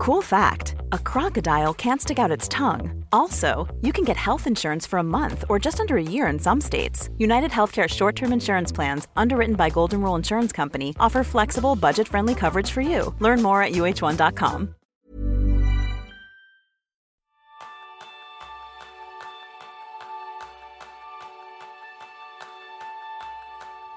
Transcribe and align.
Cool 0.00 0.22
fact 0.22 0.76
a 0.92 0.98
crocodile 0.98 1.74
can't 1.74 2.00
stick 2.00 2.18
out 2.18 2.30
its 2.30 2.48
tongue. 2.48 3.04
Also, 3.12 3.68
you 3.82 3.92
can 3.92 4.02
get 4.02 4.16
health 4.16 4.46
insurance 4.46 4.86
for 4.86 4.98
a 4.98 5.02
month 5.02 5.44
or 5.50 5.58
just 5.58 5.78
under 5.78 5.98
a 5.98 6.02
year 6.02 6.26
in 6.26 6.38
some 6.38 6.58
states. 6.58 7.10
United 7.18 7.50
Healthcare 7.50 7.86
short 7.86 8.16
term 8.16 8.32
insurance 8.32 8.72
plans, 8.72 9.08
underwritten 9.14 9.56
by 9.56 9.68
Golden 9.68 10.00
Rule 10.00 10.16
Insurance 10.16 10.52
Company, 10.52 10.94
offer 10.98 11.22
flexible, 11.22 11.76
budget 11.76 12.08
friendly 12.08 12.34
coverage 12.34 12.70
for 12.70 12.80
you. 12.80 13.14
Learn 13.20 13.42
more 13.42 13.62
at 13.62 13.72
uh1.com. 13.72 14.74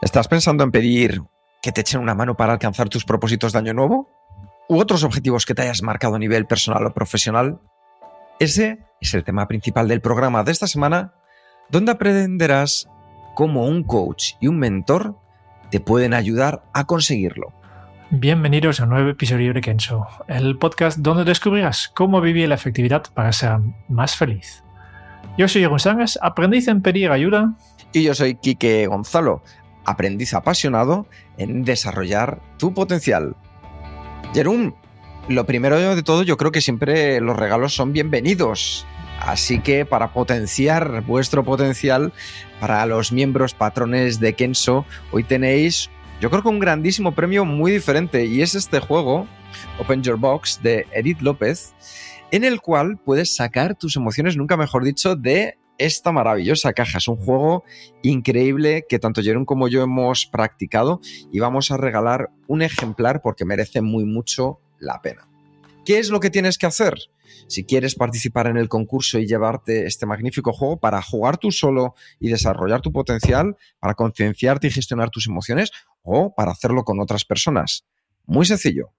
¿Estás 0.01 0.27
pensando 0.27 0.65
en 0.65 0.71
pedir 0.71 1.21
que 1.61 1.71
te 1.71 1.79
echen 1.79 2.01
una 2.01 2.13
mano 2.13 2.35
para 2.35 2.51
alcanzar 2.51 2.89
tus 2.89 3.05
propósitos 3.05 3.54
de 3.54 3.59
año 3.59 3.73
nuevo? 3.73 4.09
¿U 4.73 4.79
otros 4.79 5.03
objetivos 5.03 5.45
que 5.45 5.53
te 5.53 5.61
hayas 5.61 5.83
marcado 5.83 6.15
a 6.15 6.19
nivel 6.19 6.47
personal 6.47 6.83
o 6.87 6.95
profesional? 6.95 7.59
Ese 8.39 8.79
es 9.00 9.14
el 9.14 9.23
tema 9.23 9.47
principal 9.47 9.87
del 9.87 10.01
programa 10.01 10.43
de 10.43 10.51
esta 10.51 10.65
semana, 10.65 11.14
donde 11.69 11.91
aprenderás 11.91 12.89
cómo 13.36 13.67
un 13.67 13.83
coach 13.83 14.31
y 14.41 14.47
un 14.47 14.57
mentor 14.57 15.15
te 15.69 15.79
pueden 15.79 16.15
ayudar 16.15 16.64
a 16.73 16.86
conseguirlo. 16.86 17.54
Bienvenidos 18.09 18.79
a 18.79 18.86
un 18.86 18.89
nuevo 18.89 19.09
episodio 19.11 19.54
de 19.54 19.61
Kenzo, 19.61 20.07
el 20.28 20.57
podcast 20.57 20.97
donde 20.97 21.23
descubrirás 21.23 21.92
cómo 21.93 22.19
vivir 22.19 22.50
la 22.50 22.55
efectividad 22.55 23.03
para 23.14 23.31
ser 23.31 23.59
más 23.89 24.15
feliz. 24.15 24.64
Yo 25.37 25.47
soy 25.47 25.67
Sánchez, 25.78 26.17
aprendiz 26.19 26.67
en 26.67 26.81
pedir 26.81 27.11
ayuda. 27.11 27.53
Y 27.92 28.01
yo 28.01 28.15
soy 28.15 28.33
Quique 28.33 28.87
Gonzalo, 28.87 29.43
aprendiz 29.86 30.33
apasionado 30.33 31.05
en 31.37 31.64
desarrollar 31.64 32.42
tu 32.58 32.73
potencial. 32.73 33.36
Jerún, 34.33 34.73
lo 35.30 35.45
primero 35.45 35.78
de 35.95 36.02
todo, 36.02 36.23
yo 36.23 36.38
creo 36.38 36.52
que 36.52 36.59
siempre 36.59 37.22
los 37.22 37.38
regalos 37.38 37.75
son 37.75 37.94
bienvenidos. 37.94 38.88
Así 39.19 39.59
que 39.59 39.86
para 39.86 40.12
potenciar 40.12 41.03
vuestro 41.03 41.44
potencial, 41.44 42.12
para 42.59 42.86
los 42.88 43.11
miembros 43.11 43.54
patrones 43.54 44.20
de 44.20 44.34
Kenso, 44.34 44.86
hoy 45.11 45.23
tenéis, 45.23 45.92
yo 46.20 46.31
creo 46.31 46.42
que 46.42 46.50
un 46.50 46.59
grandísimo 46.59 47.14
premio 47.14 47.45
muy 47.45 47.72
diferente 47.72 48.26
y 48.26 48.42
es 48.42 48.56
este 48.56 48.80
juego, 48.80 49.28
Open 49.78 50.02
Your 50.02 50.17
Box, 50.17 50.59
de 50.64 50.88
Edith 50.94 51.22
López, 51.22 51.76
en 52.31 52.44
el 52.44 52.59
cual 52.59 52.98
puedes 52.98 53.36
sacar 53.36 53.76
tus 53.76 53.95
emociones, 53.95 54.36
nunca 54.36 54.58
mejor 54.58 54.84
dicho, 54.84 55.16
de 55.16 55.59
esta 55.78 56.12
maravillosa 56.12 56.74
caja. 56.74 56.98
Es 56.98 57.08
un 57.08 57.18
juego 57.18 57.64
increíble 58.02 58.86
que 58.88 59.00
tanto 59.00 59.22
Jerón 59.22 59.46
como 59.46 59.68
yo 59.68 59.82
hemos 59.82 60.26
practicado 60.26 61.02
y 61.32 61.40
vamos 61.40 61.72
a 61.72 61.78
regalar 61.78 62.30
un 62.48 62.62
ejemplar 62.62 63.22
porque 63.22 63.46
merece 63.46 63.82
muy 63.82 64.06
mucho 64.06 64.60
la 64.80 65.02
pena. 65.02 65.28
¿Qué 65.86 66.00
es 66.00 66.10
lo 66.10 66.20
que 66.20 66.30
tienes 66.30 66.58
que 66.58 66.66
hacer? 66.66 66.96
Si 67.48 67.66
quieres 67.66 67.96
participar 67.96 68.48
en 68.48 68.58
el 68.58 68.70
concurso 68.70 69.20
y 69.20 69.28
llevarte 69.28 69.86
este 69.86 70.06
magnífico 70.06 70.54
juego 70.54 70.80
para 70.80 71.02
jugar 71.02 71.38
tú 71.38 71.52
solo 71.52 71.96
y 72.20 72.30
desarrollar 72.30 72.82
tu 72.82 72.92
potencial, 72.92 73.58
para 73.80 73.96
concienciarte 73.96 74.68
y 74.68 74.72
gestionar 74.72 75.10
tus 75.10 75.28
emociones 75.28 75.72
o 76.02 76.34
para 76.34 76.52
hacerlo 76.52 76.84
con 76.84 77.02
otras 77.02 77.26
personas. 77.26 77.86
Muy 78.26 78.46
sencillo. 78.46 78.94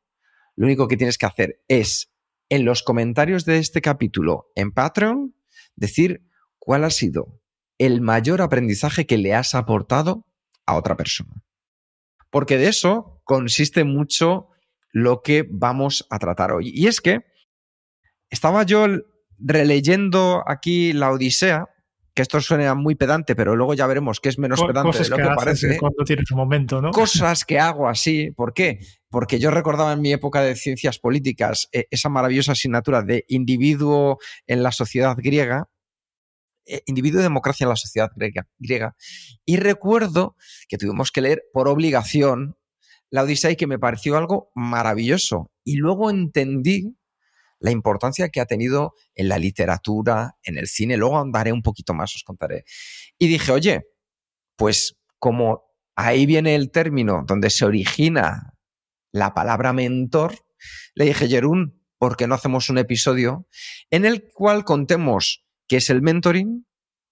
Lo 0.56 0.66
único 0.66 0.88
que 0.88 0.96
tienes 0.96 1.16
que 1.16 1.26
hacer 1.26 1.60
es 1.68 2.10
en 2.48 2.64
los 2.64 2.82
comentarios 2.82 3.44
de 3.44 3.58
este 3.58 3.80
capítulo 3.80 4.50
en 4.54 4.72
Patreon 4.72 5.34
decir 5.76 6.22
¿cuál 6.64 6.84
ha 6.84 6.90
sido 6.90 7.40
el 7.78 8.00
mayor 8.00 8.42
aprendizaje 8.42 9.06
que 9.06 9.18
le 9.18 9.34
has 9.34 9.54
aportado 9.54 10.26
a 10.66 10.76
otra 10.76 10.96
persona? 10.96 11.42
Porque 12.30 12.58
de 12.58 12.68
eso 12.68 13.20
consiste 13.24 13.84
mucho 13.84 14.48
lo 14.90 15.22
que 15.22 15.46
vamos 15.48 16.06
a 16.10 16.18
tratar 16.18 16.52
hoy. 16.52 16.70
Y 16.74 16.86
es 16.86 17.00
que 17.00 17.24
estaba 18.30 18.62
yo 18.64 18.86
releyendo 19.38 20.42
aquí 20.46 20.92
la 20.92 21.10
Odisea, 21.10 21.68
que 22.14 22.22
esto 22.22 22.40
suena 22.40 22.74
muy 22.74 22.94
pedante, 22.94 23.34
pero 23.34 23.56
luego 23.56 23.74
ya 23.74 23.88
veremos 23.88 24.20
que 24.20 24.28
es 24.28 24.38
menos 24.38 24.62
pedante 24.62 24.98
de 24.98 25.08
lo 25.08 25.16
que, 25.16 25.24
parece. 25.34 25.78
Cuando 25.78 26.04
tienes 26.04 26.30
un 26.30 26.38
momento, 26.38 26.80
¿no? 26.80 26.92
Cosas 26.92 27.44
que 27.46 27.58
hago 27.58 27.88
así. 27.88 28.30
¿Por 28.30 28.54
qué? 28.54 28.78
Porque 29.10 29.40
yo 29.40 29.50
recordaba 29.50 29.92
en 29.92 30.00
mi 30.00 30.12
época 30.12 30.40
de 30.40 30.54
ciencias 30.54 31.00
políticas 31.00 31.68
eh, 31.72 31.86
esa 31.90 32.08
maravillosa 32.08 32.52
asignatura 32.52 33.02
de 33.02 33.24
individuo 33.28 34.18
en 34.46 34.62
la 34.62 34.70
sociedad 34.70 35.16
griega, 35.18 35.64
eh, 35.64 35.73
individuo 36.86 37.20
y 37.20 37.22
democracia 37.22 37.64
en 37.64 37.70
la 37.70 37.76
sociedad 37.76 38.10
griega, 38.14 38.96
Y 39.44 39.56
recuerdo 39.56 40.36
que 40.68 40.78
tuvimos 40.78 41.10
que 41.10 41.20
leer 41.20 41.42
por 41.52 41.68
obligación 41.68 42.56
la 43.10 43.22
Odisea 43.22 43.52
y 43.52 43.56
que 43.56 43.66
me 43.66 43.78
pareció 43.78 44.16
algo 44.16 44.50
maravilloso. 44.54 45.52
Y 45.62 45.76
luego 45.76 46.10
entendí 46.10 46.96
la 47.60 47.70
importancia 47.70 48.28
que 48.28 48.40
ha 48.40 48.46
tenido 48.46 48.94
en 49.14 49.28
la 49.28 49.38
literatura, 49.38 50.36
en 50.42 50.58
el 50.58 50.66
cine. 50.66 50.96
Luego 50.96 51.18
andaré 51.18 51.52
un 51.52 51.62
poquito 51.62 51.94
más, 51.94 52.14
os 52.16 52.24
contaré. 52.24 52.64
Y 53.18 53.28
dije, 53.28 53.52
oye, 53.52 53.86
pues 54.56 54.96
como 55.18 55.62
ahí 55.94 56.26
viene 56.26 56.54
el 56.54 56.70
término 56.70 57.24
donde 57.26 57.50
se 57.50 57.64
origina 57.64 58.54
la 59.12 59.32
palabra 59.32 59.72
mentor, 59.72 60.34
le 60.94 61.04
dije, 61.06 61.28
Jerún, 61.28 61.82
¿por 61.98 62.16
qué 62.16 62.26
no 62.26 62.34
hacemos 62.34 62.68
un 62.68 62.78
episodio 62.78 63.46
en 63.90 64.04
el 64.04 64.28
cual 64.32 64.64
contemos 64.64 65.43
qué 65.68 65.76
es 65.76 65.90
el 65.90 66.02
mentoring, 66.02 66.66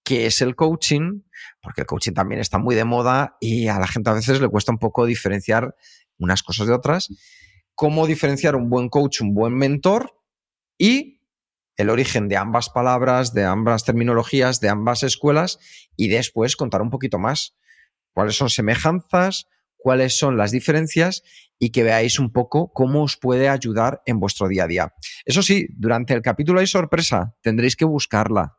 qué 0.04 0.26
es 0.26 0.40
el 0.40 0.56
coaching, 0.56 1.22
porque 1.60 1.82
el 1.82 1.86
coaching 1.86 2.12
también 2.12 2.40
está 2.40 2.58
muy 2.58 2.74
de 2.74 2.84
moda 2.84 3.36
y 3.40 3.68
a 3.68 3.78
la 3.78 3.86
gente 3.86 4.10
a 4.10 4.14
veces 4.14 4.40
le 4.40 4.48
cuesta 4.48 4.72
un 4.72 4.78
poco 4.78 5.06
diferenciar 5.06 5.74
unas 6.18 6.42
cosas 6.42 6.66
de 6.66 6.74
otras, 6.74 7.08
cómo 7.74 8.06
diferenciar 8.06 8.56
un 8.56 8.68
buen 8.68 8.88
coach, 8.88 9.20
un 9.20 9.34
buen 9.34 9.54
mentor 9.54 10.18
y 10.78 11.20
el 11.76 11.90
origen 11.90 12.28
de 12.28 12.36
ambas 12.36 12.68
palabras, 12.68 13.32
de 13.32 13.44
ambas 13.44 13.84
terminologías, 13.84 14.60
de 14.60 14.68
ambas 14.68 15.02
escuelas 15.02 15.58
y 15.96 16.08
después 16.08 16.56
contar 16.56 16.82
un 16.82 16.90
poquito 16.90 17.18
más. 17.18 17.56
Cuáles 18.12 18.36
son 18.36 18.50
semejanzas, 18.50 19.46
cuáles 19.82 20.16
son 20.16 20.36
las 20.36 20.52
diferencias 20.52 21.22
y 21.58 21.70
que 21.70 21.82
veáis 21.82 22.18
un 22.18 22.32
poco 22.32 22.72
cómo 22.72 23.02
os 23.02 23.16
puede 23.16 23.48
ayudar 23.48 24.00
en 24.06 24.20
vuestro 24.20 24.48
día 24.48 24.64
a 24.64 24.66
día. 24.68 24.94
Eso 25.24 25.42
sí, 25.42 25.66
durante 25.76 26.14
el 26.14 26.22
capítulo 26.22 26.60
hay 26.60 26.66
sorpresa, 26.66 27.34
tendréis 27.42 27.76
que 27.76 27.84
buscarla 27.84 28.56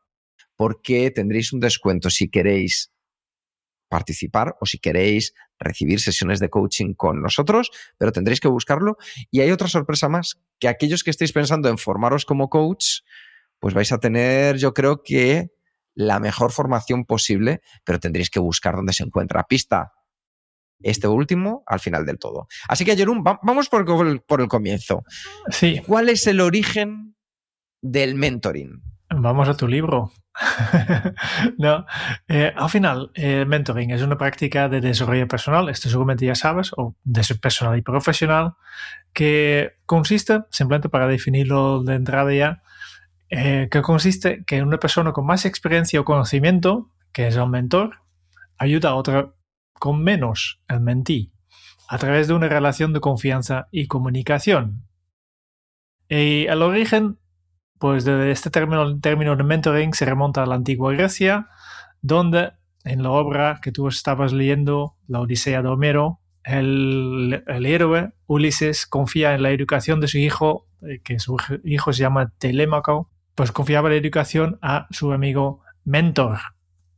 porque 0.55 1.09
tendréis 1.11 1.53
un 1.53 1.59
descuento 1.59 2.09
si 2.09 2.29
queréis 2.29 2.91
participar 3.89 4.55
o 4.59 4.65
si 4.65 4.79
queréis 4.79 5.33
recibir 5.59 6.01
sesiones 6.01 6.39
de 6.39 6.49
coaching 6.49 6.93
con 6.93 7.21
nosotros, 7.21 7.71
pero 7.97 8.11
tendréis 8.11 8.39
que 8.39 8.47
buscarlo. 8.47 8.97
Y 9.31 9.41
hay 9.41 9.51
otra 9.51 9.67
sorpresa 9.67 10.09
más, 10.09 10.41
que 10.59 10.67
aquellos 10.67 11.03
que 11.03 11.11
estéis 11.11 11.31
pensando 11.31 11.69
en 11.69 11.77
formaros 11.77 12.25
como 12.25 12.49
coach, 12.49 13.01
pues 13.59 13.73
vais 13.73 13.91
a 13.91 13.99
tener, 13.99 14.57
yo 14.57 14.73
creo 14.73 15.03
que 15.03 15.51
la 15.95 16.19
mejor 16.19 16.51
formación 16.51 17.05
posible, 17.05 17.61
pero 17.83 17.99
tendréis 17.99 18.29
que 18.29 18.39
buscar 18.39 18.75
dónde 18.75 18.93
se 18.93 19.03
encuentra 19.03 19.43
pista 19.43 19.93
este 20.83 21.07
último 21.07 21.63
al 21.65 21.79
final 21.79 22.05
del 22.05 22.19
todo. 22.19 22.47
Así 22.67 22.85
que, 22.85 22.95
Jerón, 22.95 23.23
vamos 23.23 23.69
por 23.69 23.89
el, 24.07 24.21
por 24.21 24.41
el 24.41 24.47
comienzo. 24.47 25.03
Sí. 25.49 25.81
¿Cuál 25.85 26.09
es 26.09 26.27
el 26.27 26.41
origen 26.41 27.15
del 27.81 28.15
mentoring? 28.15 28.81
Vamos 29.09 29.47
a 29.47 29.55
tu 29.55 29.67
libro. 29.67 30.11
no, 31.57 31.85
eh, 32.27 32.51
al 32.55 32.69
final, 32.69 33.11
el 33.13 33.45
mentoring 33.45 33.91
es 33.91 34.01
una 34.01 34.17
práctica 34.17 34.67
de 34.67 34.81
desarrollo 34.81 35.27
personal, 35.27 35.69
esto 35.69 35.89
seguramente 35.89 36.25
ya 36.25 36.35
sabes, 36.35 36.71
o 36.75 36.95
de 37.03 37.21
personal 37.35 37.77
y 37.77 37.81
profesional, 37.81 38.53
que 39.13 39.73
consiste, 39.85 40.41
simplemente 40.49 40.89
para 40.89 41.07
definirlo 41.07 41.83
de 41.83 41.95
entrada 41.95 42.33
ya, 42.33 42.63
eh, 43.29 43.67
que 43.71 43.81
consiste 43.81 44.43
que 44.45 44.63
una 44.63 44.77
persona 44.77 45.11
con 45.11 45.25
más 45.25 45.45
experiencia 45.45 45.99
o 45.99 46.05
conocimiento, 46.05 46.89
que 47.11 47.27
es 47.27 47.35
el 47.35 47.49
mentor, 47.49 47.99
ayuda 48.57 48.89
a 48.89 48.95
otra 48.95 49.33
con 49.79 50.03
menos, 50.03 50.61
el 50.67 50.81
mentí, 50.81 51.31
a 51.87 51.97
través 51.97 52.27
de 52.27 52.33
una 52.33 52.47
relación 52.47 52.93
de 52.93 52.99
confianza 52.99 53.67
y 53.71 53.87
comunicación. 53.87 54.87
Y 56.09 56.45
el 56.47 56.61
origen, 56.61 57.19
pues 57.79 58.05
de 58.05 58.31
este 58.31 58.49
término, 58.49 58.99
término 58.99 59.35
de 59.35 59.43
mentoring 59.43 59.93
se 59.93 60.05
remonta 60.05 60.43
a 60.43 60.45
la 60.45 60.55
antigua 60.55 60.93
Grecia, 60.93 61.47
donde 62.01 62.51
en 62.83 63.03
la 63.03 63.11
obra 63.11 63.59
que 63.61 63.71
tú 63.71 63.87
estabas 63.87 64.33
leyendo, 64.33 64.97
la 65.07 65.21
Odisea 65.21 65.61
de 65.61 65.69
Homero, 65.69 66.19
el, 66.43 67.43
el, 67.47 67.65
héroe 67.65 68.11
Ulises 68.27 68.85
confía 68.85 69.33
en 69.33 69.43
la 69.43 69.51
educación 69.51 70.01
de 70.01 70.07
su 70.07 70.17
hijo, 70.17 70.67
eh, 70.81 70.99
que 71.01 71.19
su 71.19 71.37
hijo 71.63 71.93
se 71.93 72.01
llama 72.01 72.33
Telémaco, 72.37 73.09
pues 73.35 73.51
confiaba 73.51 73.89
la 73.89 73.95
educación 73.95 74.59
a 74.61 74.87
su 74.91 75.13
amigo 75.13 75.61
Mentor, 75.85 76.39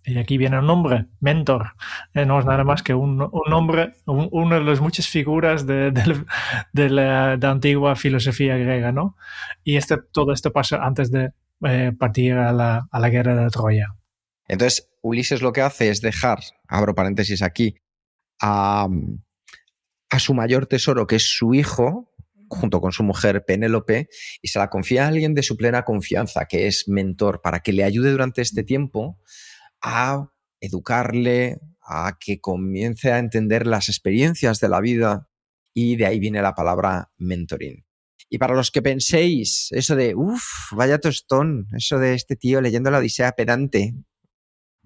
y 0.05 0.17
aquí 0.17 0.37
viene 0.37 0.57
el 0.57 0.65
nombre, 0.65 1.07
mentor. 1.19 1.73
Eh, 2.13 2.25
no 2.25 2.39
es 2.39 2.45
nada 2.45 2.63
más 2.63 2.83
que 2.83 2.93
un, 2.93 3.21
un 3.21 3.49
nombre, 3.49 3.93
una 4.05 4.59
de 4.59 4.63
las 4.63 4.79
muchas 4.79 5.07
figuras 5.07 5.65
de, 5.65 5.91
la, 6.73 7.33
antigua 7.33 7.95
filosofía 7.95 8.57
griega, 8.57 8.91
¿no? 8.91 9.17
Y 9.63 9.77
este, 9.77 9.97
todo 10.11 10.31
esto 10.31 10.51
pasa 10.51 10.77
antes 10.83 11.11
de 11.11 11.31
eh, 11.65 11.91
partir 11.97 12.33
a 12.33 12.51
la, 12.51 12.87
a 12.91 12.99
la 12.99 13.09
guerra 13.09 13.35
de 13.35 13.49
Troya. 13.49 13.95
Entonces, 14.47 14.91
Ulises 15.01 15.41
lo 15.41 15.53
que 15.53 15.61
hace 15.61 15.89
es 15.89 16.01
dejar, 16.01 16.39
abro 16.67 16.93
paréntesis 16.93 17.41
aquí, 17.41 17.75
a, 18.39 18.87
a 20.09 20.19
su 20.19 20.33
mayor 20.33 20.67
tesoro, 20.67 21.07
que 21.07 21.15
es 21.15 21.35
su 21.35 21.53
hijo, 21.55 22.11
junto 22.47 22.79
con 22.79 22.91
su 22.91 23.03
mujer 23.03 23.43
Penélope 23.45 24.07
y 24.41 24.49
se 24.49 24.59
la 24.59 24.69
confía 24.69 25.05
a 25.05 25.07
alguien 25.07 25.33
de 25.33 25.41
su 25.41 25.57
plena 25.57 25.83
confianza, 25.83 26.45
que 26.45 26.67
es 26.67 26.87
mentor, 26.87 27.41
para 27.41 27.61
que 27.61 27.73
le 27.73 27.83
ayude 27.83 28.11
durante 28.11 28.41
este 28.41 28.63
tiempo 28.63 29.19
a 29.85 30.31
educarle, 30.59 31.59
a 31.79 32.17
que 32.19 32.41
comience 32.41 33.11
a 33.11 33.19
entender 33.19 33.67
las 33.67 33.87
experiencias 33.87 34.59
de 34.59 34.67
la 34.67 34.81
vida 34.81 35.29
y 35.75 35.95
de 35.95 36.07
ahí 36.07 36.19
viene 36.19 36.41
la 36.41 36.55
palabra 36.55 37.11
mentoring. 37.17 37.85
Y 38.27 38.39
para 38.39 38.55
los 38.55 38.71
que 38.71 38.81
penséis 38.81 39.67
eso 39.71 39.95
de, 39.95 40.15
uff, 40.15 40.43
vaya 40.71 40.97
tostón, 40.97 41.67
eso 41.77 41.99
de 41.99 42.15
este 42.15 42.35
tío 42.35 42.61
leyendo 42.61 42.89
la 42.89 42.97
Odisea 42.97 43.33
pedante, 43.33 43.93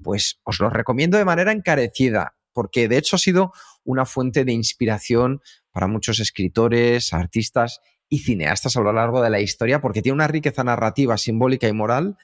pues 0.04 0.42
os 0.44 0.60
lo 0.60 0.70
recomiendo 0.70 1.18
de 1.18 1.24
manera 1.24 1.54
encarecida, 1.54 2.36
porque 2.52 2.90
de 2.90 2.98
hecho 2.98 3.16
ha 3.16 3.20
sido 3.20 3.54
una 3.86 4.06
fuente 4.06 4.44
de 4.44 4.52
inspiración 4.52 5.42
para 5.72 5.88
muchos 5.88 6.20
escritores, 6.20 7.14
artistas 7.14 7.80
y 8.10 8.20
cineastas 8.20 8.76
a 8.76 8.82
lo 8.82 8.92
largo 8.92 9.22
de 9.22 9.30
la 9.30 9.40
historia, 9.40 9.80
porque 9.80 10.02
tiene 10.02 10.16
una 10.16 10.28
riqueza 10.28 10.66
narrativa, 10.66 11.18
simbólica 11.18 11.70
y 11.70 11.74
moral 11.74 12.18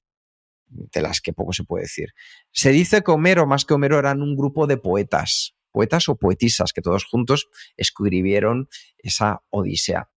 de 0.68 1.02
las 1.02 1.22
que 1.22 1.34
poco 1.34 1.54
se 1.54 1.64
puede 1.64 1.84
decir. 1.84 2.10
Se 2.52 2.72
dice 2.72 3.04
que 3.04 3.12
Homero, 3.12 3.46
más 3.46 3.66
que 3.66 3.74
Homero, 3.74 4.00
eran 4.00 4.22
un 4.22 4.36
grupo 4.36 4.68
de 4.68 4.78
poetas, 4.78 5.56
poetas 5.72 6.10
o 6.10 6.16
poetisas, 6.16 6.74
que 6.74 6.82
todos 6.82 7.06
juntos 7.06 7.48
escribieron 7.78 8.68
esa 8.98 9.44
Odisea. 9.50 10.10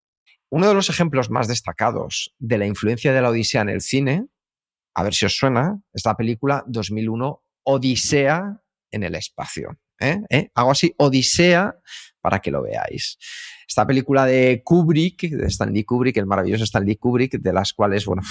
Uno 0.51 0.69
de 0.69 0.75
los 0.75 0.89
ejemplos 0.89 1.31
más 1.31 1.49
destacados 1.49 2.35
de 2.39 2.59
la 2.59 2.67
influencia 2.67 3.13
de 3.13 3.21
la 3.21 3.31
Odisea 3.31 3.63
en 3.63 3.69
el 3.69 3.81
cine, 3.83 4.27
a 4.95 5.03
ver 5.03 5.15
si 5.15 5.27
os 5.27 5.37
suena, 5.37 5.83
es 5.93 6.05
la 6.05 6.17
película 6.17 6.65
2001 6.67 7.43
Odisea 7.65 8.63
en 8.91 9.03
el 9.03 9.15
espacio. 9.15 9.79
¿eh? 10.01 10.23
¿Eh? 10.31 10.51
Hago 10.55 10.71
así, 10.71 10.95
Odisea, 10.97 11.77
para 12.21 12.41
que 12.41 12.51
lo 12.51 12.63
veáis. 12.63 13.19
Esta 13.69 13.87
película 13.87 14.25
de 14.25 14.63
Kubrick, 14.65 15.29
de 15.31 15.47
Stanley 15.47 15.85
Kubrick, 15.85 16.17
el 16.17 16.27
maravilloso 16.27 16.65
Stanley 16.65 16.97
Kubrick, 16.97 17.39
de 17.39 17.53
las 17.53 17.73
cuales, 17.73 18.07
bueno, 18.07 18.23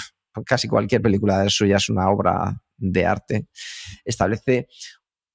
casi 0.44 0.68
cualquier 0.68 1.02
película 1.02 1.38
de 1.42 1.50
suya 1.50 1.76
es 1.76 1.88
una 1.88 2.10
obra 2.10 2.62
de 2.76 3.06
arte, 3.06 3.48
establece 4.04 4.68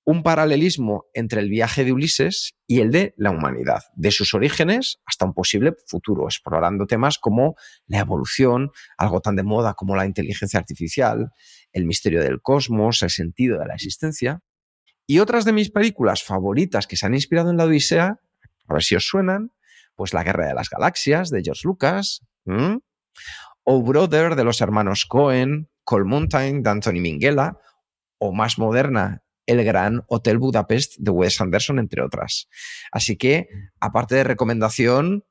un 0.05 0.21
paralelismo 0.21 1.05
entre 1.13 1.39
el 1.39 1.49
viaje 1.49 1.85
de 1.85 1.93
Ulises 1.93 2.53
y 2.67 2.81
el 2.81 2.91
de 2.91 3.13
la 3.17 3.31
humanidad, 3.31 3.83
de 3.95 4.11
sus 4.11 4.33
orígenes 4.33 4.99
hasta 5.05 5.25
un 5.25 5.33
posible 5.33 5.73
futuro, 5.87 6.25
explorando 6.25 6.85
temas 6.85 7.17
como 7.17 7.55
la 7.87 7.99
evolución, 7.99 8.71
algo 8.97 9.21
tan 9.21 9.35
de 9.35 9.43
moda 9.43 9.75
como 9.75 9.95
la 9.95 10.05
inteligencia 10.05 10.59
artificial, 10.59 11.31
el 11.71 11.85
misterio 11.85 12.21
del 12.21 12.41
cosmos, 12.41 13.01
el 13.01 13.09
sentido 13.09 13.59
de 13.59 13.67
la 13.67 13.75
existencia. 13.75 14.41
Y 15.07 15.19
otras 15.19 15.45
de 15.45 15.53
mis 15.53 15.69
películas 15.69 16.23
favoritas 16.23 16.87
que 16.87 16.97
se 16.97 17.05
han 17.05 17.13
inspirado 17.13 17.49
en 17.49 17.57
la 17.57 17.65
Odisea, 17.65 18.19
a 18.67 18.73
ver 18.73 18.83
si 18.83 18.95
os 18.95 19.05
suenan, 19.07 19.51
pues 19.95 20.13
La 20.13 20.23
Guerra 20.23 20.47
de 20.47 20.53
las 20.53 20.69
Galaxias 20.69 21.29
de 21.29 21.43
George 21.43 21.61
Lucas, 21.65 22.21
o 23.63 23.81
Brother 23.81 24.35
de 24.35 24.43
los 24.43 24.61
hermanos 24.61 25.05
Cohen, 25.05 25.69
Cold 25.83 26.05
Mountain 26.05 26.63
de 26.63 26.69
Anthony 26.69 27.01
Minghella, 27.01 27.57
o 28.17 28.33
más 28.33 28.57
moderna, 28.57 29.23
El 29.45 29.63
Gran 29.63 30.03
Hotel 30.07 30.37
Budapest 30.37 30.95
de 30.97 31.11
Wes 31.11 31.39
Anderson, 31.41 31.79
entre 31.79 32.01
otras. 32.01 32.47
Así 32.91 33.17
que, 33.17 33.47
aparte 33.79 34.15
de 34.15 34.23
recomendación 34.23 35.25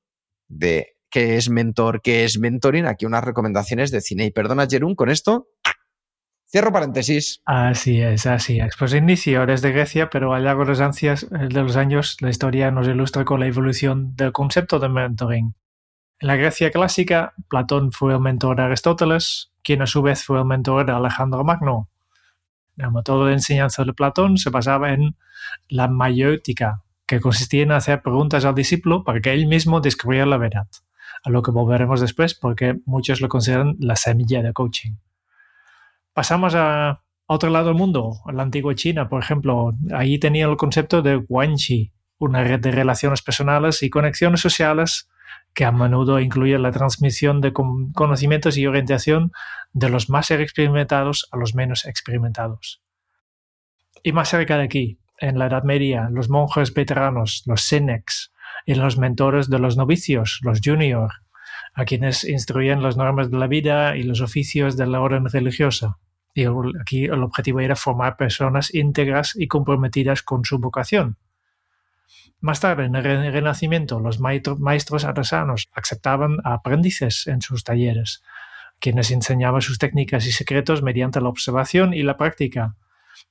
de 0.49 0.97
qué 1.11 1.37
es 1.37 1.49
mentor, 1.49 2.01
qué 2.03 2.25
es 2.25 2.39
mentoring, 2.39 2.87
aquí 2.87 3.07
unas 3.07 3.25
recomendaciones 3.25 3.91
de 3.91 4.01
cine. 4.01 4.27
Y 4.27 4.31
perdona, 4.31 4.67
Jerún, 4.69 4.95
con 4.95 5.11
esto 5.11 5.49
Cierro 6.53 6.71
paréntesis. 6.71 7.41
Así 7.47 8.03
es, 8.03 8.27
así 8.27 8.61
es. 8.61 8.77
Pues 8.79 8.93
inicio 8.93 9.47
desde 9.47 9.73
Grecia, 9.73 10.11
pero 10.11 10.35
allá 10.35 10.55
con 10.55 10.69
las 10.69 10.81
ansias 10.81 11.27
de 11.31 11.49
los 11.49 11.77
años, 11.77 12.19
la 12.21 12.29
historia 12.29 12.71
nos 12.71 12.87
ilustra 12.87 13.25
con 13.25 13.41
la 13.41 13.47
evolución 13.47 14.15
del 14.17 14.33
concepto 14.33 14.79
de 14.79 14.91
mentoring. 14.91 15.55
En 16.23 16.29
la 16.29 16.37
Grecia 16.37 16.71
clásica, 16.71 17.35
Platón 17.49 17.91
fue 17.91 18.13
el 18.13 18.21
mentor 18.21 18.57
de 18.57 18.63
Aristóteles, 18.63 19.51
quien 19.65 19.83
a 19.83 19.89
su 19.89 20.03
vez 20.03 20.23
fue 20.23 20.39
el 20.39 20.45
mentor 20.45 20.87
de 20.87 20.93
Alejandro 20.93 21.43
Magno. 21.43 21.89
El 22.77 22.93
método 22.93 23.27
de 23.27 23.33
enseñanza 23.33 23.83
de 23.83 23.93
Platón 23.93 24.39
se 24.39 24.49
basaba 24.51 24.93
en 24.93 25.17
la 25.69 25.89
mayéutica, 25.89 26.85
que 27.09 27.19
consistía 27.19 27.65
en 27.65 27.73
hacer 27.73 28.03
preguntas 28.03 28.45
al 28.45 28.55
discípulo 28.55 29.03
para 29.03 29.21
que 29.21 29.33
él 29.33 29.49
mismo 29.49 29.81
descubriera 29.81 30.25
la 30.25 30.37
verdad, 30.37 30.69
a 31.25 31.29
lo 31.29 31.43
que 31.43 31.51
volveremos 31.51 32.01
después 32.01 32.37
porque 32.37 32.79
muchos 32.87 33.21
lo 33.21 33.29
consideran 33.29 33.75
la 33.81 33.97
semilla 33.97 34.43
de 34.43 34.53
coaching. 34.53 34.93
Pasamos 36.13 36.55
a 36.55 37.03
otro 37.27 37.51
lado 37.51 37.67
del 37.67 37.75
mundo, 37.75 38.21
a 38.27 38.31
la 38.31 38.45
antigua 38.45 38.77
China, 38.77 39.09
por 39.09 39.21
ejemplo. 39.21 39.73
Ahí 39.93 40.21
tenía 40.21 40.47
el 40.47 40.57
concepto 40.57 41.03
de 41.03 41.17
Guanxi, 41.17 41.91
una 42.19 42.45
red 42.45 42.61
de 42.61 42.71
relaciones 42.71 43.23
personales 43.23 43.83
y 43.83 43.91
conexiones 43.91 44.41
sociales 44.41 45.09
que 45.55 45.65
a 45.65 45.73
menudo 45.73 46.21
incluye 46.21 46.59
la 46.59 46.73
transmisión 46.73 47.41
de 47.41 47.53
conocimientos 47.53 48.57
y 48.57 48.67
orientación 48.67 49.33
de 49.73 49.89
los 49.89 50.09
más 50.09 50.31
experimentados 50.31 51.29
a 51.31 51.37
los 51.37 51.55
menos 51.55 51.85
experimentados. 51.85 52.83
Y 54.03 54.13
más 54.13 54.31
cerca 54.31 54.57
de 54.57 54.65
aquí, 54.65 54.99
en 55.19 55.39
la 55.39 55.47
Edad 55.47 55.63
Media, 55.63 56.09
los 56.11 56.29
monjes 56.29 56.75
veteranos, 56.75 57.43
los 57.47 57.63
senex, 57.63 58.33
y 58.67 58.75
los 58.75 58.99
mentores 58.99 59.49
de 59.49 59.59
los 59.59 59.77
novicios, 59.77 60.41
los 60.43 60.61
junior, 60.65 61.11
a 61.75 61.85
quienes 61.85 62.25
instruían 62.25 62.83
las 62.83 62.97
normas 62.97 63.31
de 63.31 63.39
la 63.39 63.47
vida 63.47 63.97
y 63.97 64.03
los 64.03 64.21
oficios 64.21 64.77
de 64.77 64.87
la 64.87 65.01
orden 65.01 65.27
religiosa. 65.27 65.99
Y 66.35 66.45
aquí 66.81 67.05
el 67.05 67.23
objetivo 67.23 67.61
era 67.61 67.77
formar 67.77 68.17
personas 68.17 68.75
íntegras 68.75 69.35
y 69.37 69.49
comprometidas 69.49 70.23
con 70.23 70.45
su 70.45 70.59
vocación 70.59 71.19
más 72.43 72.59
tarde, 72.59 72.87
en 72.87 72.97
el 72.97 73.33
Renacimiento, 73.33 74.01
los 74.01 74.19
maestros 74.19 75.05
artesanos 75.05 75.71
aceptaban 75.73 76.39
a 76.43 76.55
aprendices 76.55 77.29
en 77.29 77.41
sus 77.41 77.63
talleres, 77.63 78.23
quienes 78.81 79.13
enseñaban 79.13 79.63
sus 79.63 79.79
técnicas 79.79 80.27
y 80.27 80.33
secretos 80.33 80.83
mediante 80.83 81.21
la 81.21 81.29
observación 81.29 81.95
y 81.95 82.03
la 82.03 82.17
práctica. 82.17 82.75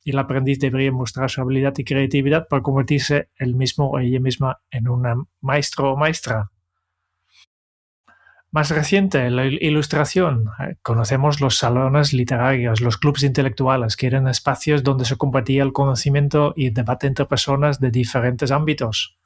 Y 0.04 0.12
el 0.12 0.20
aprendiz 0.20 0.60
debería 0.60 0.94
mostrar 0.94 1.30
su 1.30 1.42
habilidad 1.42 1.74
y 1.78 1.84
creatividad 1.84 2.48
para 2.48 2.64
convertirse 2.64 3.30
él 3.36 3.54
mismo 3.54 3.90
o 3.90 4.00
ella 4.00 4.22
misma 4.22 4.62
en 4.72 4.88
un 4.88 5.28
maestro 5.42 5.92
o 5.92 5.98
maestra. 5.98 6.50
Más 8.54 8.70
reciente, 8.70 9.30
la 9.30 9.46
ilustración. 9.46 10.50
Eh, 10.60 10.76
conocemos 10.82 11.40
los 11.40 11.58
salones 11.58 12.12
literarios, 12.12 12.82
los 12.82 12.98
clubes 12.98 13.24
intelectuales, 13.24 13.96
que 13.96 14.08
eran 14.08 14.28
espacios 14.28 14.84
donde 14.84 15.06
se 15.06 15.16
compartía 15.16 15.64
el 15.64 15.72
conocimiento 15.72 16.54
y 16.58 16.70
debate 16.70 17.08
entre 17.08 17.26
personas 17.26 17.80
de 17.80 17.92
diferentes 17.92 18.52
ámbitos. 18.52 19.18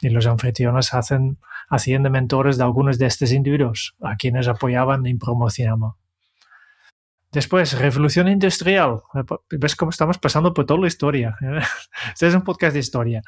Y 0.00 0.10
los 0.10 0.28
anfitriones 0.28 0.94
hacen, 0.94 1.38
hacían 1.68 2.04
de 2.04 2.10
mentores 2.10 2.56
de 2.56 2.62
algunos 2.62 2.98
de 2.98 3.06
estos 3.06 3.32
individuos, 3.32 3.96
a 4.00 4.14
quienes 4.14 4.46
apoyaban 4.46 5.04
y 5.06 5.14
promocionaban. 5.14 5.94
Después, 7.38 7.78
revolución 7.78 8.26
industrial. 8.26 9.02
¿Ves 9.48 9.76
cómo 9.76 9.90
estamos 9.90 10.18
pasando 10.18 10.52
por 10.52 10.66
toda 10.66 10.80
la 10.80 10.88
historia? 10.88 11.36
Este 12.12 12.26
es 12.26 12.34
un 12.34 12.42
podcast 12.42 12.74
de 12.74 12.80
historia. 12.80 13.22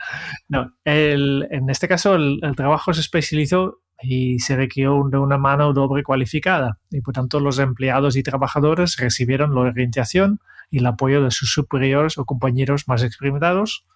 No, 0.49 0.75
en 0.85 1.71
este 1.71 1.87
caso, 1.87 2.17
el, 2.17 2.41
el 2.43 2.57
trabajo 2.57 2.93
se 2.93 3.03
especializó 3.03 3.83
y 4.03 4.41
se 4.41 4.57
requirió 4.57 5.01
de 5.09 5.17
una 5.17 5.39
mano 5.39 5.73
doble 5.73 6.03
cualificada 6.03 6.81
y 6.91 7.03
por 7.03 7.15
tanto 7.15 7.39
los 7.39 7.61
empleados 7.61 8.17
y 8.17 8.25
trabajadores 8.25 8.97
recibieron 8.97 9.55
la 9.55 9.61
orientación 9.61 10.41
y 10.73 10.79
el 10.79 10.87
apoyo 10.87 11.23
de 11.23 11.31
sus 11.31 11.53
superiores 11.53 12.19
o 12.19 12.25
compañeros 12.25 12.89
más 12.89 13.05
experimentados, 13.05 13.87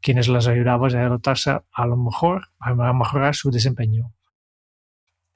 quienes 0.00 0.28
les 0.28 0.46
ayudaban 0.46 0.96
a 0.96 1.04
adaptarse 1.08 1.60
a 1.70 1.86
lo 1.86 1.98
mejor, 1.98 2.46
a 2.58 2.72
mejorar 2.94 3.34
su 3.34 3.50
desempeño. 3.50 4.14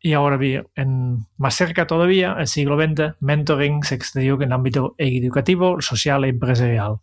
Y 0.02 0.14
ahora 0.14 0.38
en, 0.74 1.26
más 1.36 1.54
cerca 1.54 1.86
todavía, 1.86 2.36
el 2.38 2.48
siglo 2.48 2.76
XX, 2.76 3.14
mentoring 3.20 3.84
se 3.84 3.94
extendió 3.94 4.34
en 4.34 4.42
el 4.42 4.52
ámbito 4.52 4.94
educativo, 4.98 5.80
social 5.80 6.24
e 6.24 6.28
empresarial 6.28 6.98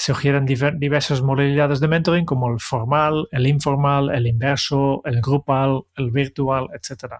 surgieron 0.00 0.46
diversas 0.46 1.20
modalidades 1.20 1.78
de 1.78 1.86
mentoring 1.86 2.24
como 2.24 2.50
el 2.50 2.58
formal, 2.58 3.28
el 3.32 3.46
informal, 3.46 4.10
el 4.14 4.26
inverso, 4.26 5.02
el 5.04 5.20
grupal, 5.20 5.82
el 5.94 6.10
virtual, 6.10 6.68
etc. 6.72 7.16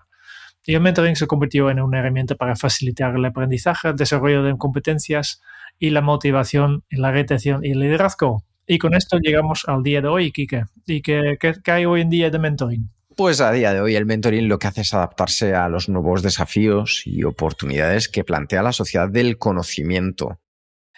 Y 0.64 0.75
el 0.76 0.80
mentoring 0.80 1.14
se 1.14 1.26
convirtió 1.26 1.69
en 1.69 1.78
una 1.78 1.99
herramienta 1.99 2.37
para 2.37 2.57
facilitar 2.57 3.14
el 3.14 3.25
aprendizaje, 3.26 3.88
el 3.88 3.97
desarrollo 3.97 4.42
de 4.42 4.57
competencias 4.57 5.42
y 5.78 5.90
la 5.90 6.00
motivación, 6.00 6.83
la 6.88 7.11
retención 7.11 7.62
y 7.62 7.73
el 7.73 7.80
liderazgo. 7.80 8.45
Y 8.66 8.78
con 8.78 8.95
esto 8.95 9.19
llegamos 9.19 9.64
al 9.69 9.83
día 9.83 10.00
de 10.00 10.09
hoy, 10.09 10.33
Kike. 10.33 10.64
¿Y 10.87 11.02
qué, 11.02 11.37
qué 11.38 11.71
hay 11.71 11.85
hoy 11.85 12.00
en 12.00 12.09
día 12.09 12.30
de 12.30 12.38
mentoring? 12.38 12.88
Pues 13.20 13.42
a 13.42 13.52
día 13.52 13.74
de 13.74 13.82
hoy 13.82 13.96
el 13.96 14.06
mentoring 14.06 14.48
lo 14.48 14.58
que 14.58 14.66
hace 14.66 14.80
es 14.80 14.94
adaptarse 14.94 15.54
a 15.54 15.68
los 15.68 15.90
nuevos 15.90 16.22
desafíos 16.22 17.02
y 17.04 17.22
oportunidades 17.24 18.08
que 18.08 18.24
plantea 18.24 18.62
la 18.62 18.72
sociedad 18.72 19.10
del 19.10 19.36
conocimiento. 19.36 20.40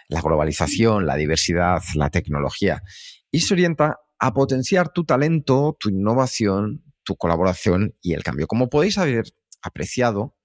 La 0.07 0.21
globalización, 0.21 1.05
la 1.05 1.17
diversidad, 1.17 1.83
la 1.97 2.11
tecnología, 2.11 2.85
y 3.33 3.41
se 3.41 3.55
orienta 3.55 3.99
a 4.21 4.33
potenciar 4.33 4.93
tu 4.93 5.05
talento, 5.05 5.77
tu 5.81 5.89
innovación, 5.89 6.85
tu 7.03 7.17
colaboración 7.17 7.97
y 8.01 8.13
el 8.13 8.23
cambio. 8.23 8.47
Como 8.47 8.71
podéis 8.71 8.99
haber 8.99 9.25
apreciado, 9.61 10.37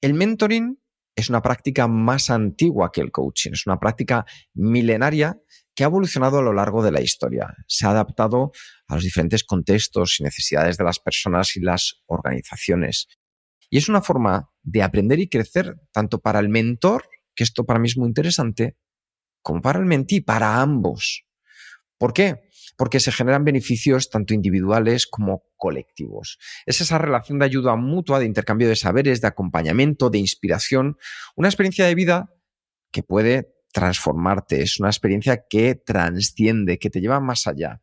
el 0.00 0.14
mentoring 0.14 0.80
es 1.14 1.28
una 1.28 1.42
práctica 1.42 1.88
más 1.88 2.30
antigua 2.30 2.90
que 2.90 3.02
el 3.02 3.12
coaching, 3.12 3.50
es 3.52 3.66
una 3.66 3.78
práctica 3.78 4.24
milenaria 4.54 5.38
que 5.74 5.84
ha 5.84 5.86
evolucionado 5.86 6.38
a 6.38 6.42
lo 6.42 6.52
largo 6.52 6.82
de 6.82 6.92
la 6.92 7.00
historia. 7.00 7.54
Se 7.66 7.86
ha 7.86 7.90
adaptado 7.90 8.52
a 8.88 8.94
los 8.94 9.04
diferentes 9.04 9.44
contextos 9.44 10.20
y 10.20 10.24
necesidades 10.24 10.76
de 10.76 10.84
las 10.84 10.98
personas 10.98 11.56
y 11.56 11.60
las 11.60 12.02
organizaciones. 12.06 13.08
Y 13.70 13.78
es 13.78 13.88
una 13.88 14.02
forma 14.02 14.50
de 14.62 14.82
aprender 14.82 15.18
y 15.18 15.28
crecer 15.28 15.76
tanto 15.92 16.20
para 16.20 16.40
el 16.40 16.48
mentor, 16.48 17.08
que 17.34 17.44
esto 17.44 17.64
para 17.64 17.78
mí 17.78 17.88
es 17.88 17.96
muy 17.96 18.08
interesante, 18.08 18.76
como 19.40 19.62
para 19.62 19.78
el 19.78 19.86
mentí, 19.86 20.20
para 20.20 20.60
ambos. 20.60 21.24
¿Por 21.96 22.12
qué? 22.12 22.42
Porque 22.76 23.00
se 23.00 23.12
generan 23.12 23.44
beneficios 23.44 24.10
tanto 24.10 24.34
individuales 24.34 25.06
como 25.06 25.44
colectivos. 25.56 26.38
Es 26.66 26.80
esa 26.80 26.98
relación 26.98 27.38
de 27.38 27.46
ayuda 27.46 27.76
mutua, 27.76 28.18
de 28.18 28.26
intercambio 28.26 28.68
de 28.68 28.76
saberes, 28.76 29.20
de 29.20 29.28
acompañamiento, 29.28 30.10
de 30.10 30.18
inspiración, 30.18 30.98
una 31.34 31.48
experiencia 31.48 31.86
de 31.86 31.94
vida 31.94 32.34
que 32.90 33.02
puede 33.02 33.51
transformarte, 33.72 34.62
es 34.62 34.78
una 34.78 34.88
experiencia 34.88 35.44
que 35.48 35.74
transciende, 35.74 36.78
que 36.78 36.90
te 36.90 37.00
lleva 37.00 37.20
más 37.20 37.46
allá, 37.46 37.80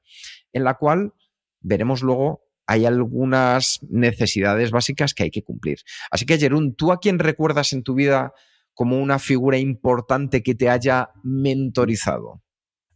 en 0.54 0.64
la 0.64 0.76
cual 0.76 1.14
veremos 1.60 2.02
luego 2.02 2.44
hay 2.68 2.86
algunas 2.86 3.80
necesidades 3.90 4.70
básicas 4.70 5.14
que 5.14 5.24
hay 5.24 5.32
que 5.32 5.44
cumplir. 5.44 5.80
Así 6.12 6.26
que, 6.26 6.38
Jerún, 6.38 6.76
¿tú 6.76 6.92
a 6.92 7.00
quién 7.00 7.18
recuerdas 7.18 7.74
en 7.74 7.84
tu 7.84 7.96
vida 7.96 8.34
como 8.76 9.00
una 9.00 9.18
figura 9.18 9.58
importante 9.58 10.44
que 10.44 10.54
te 10.54 10.70
haya 10.70 11.10
mentorizado? 11.24 12.44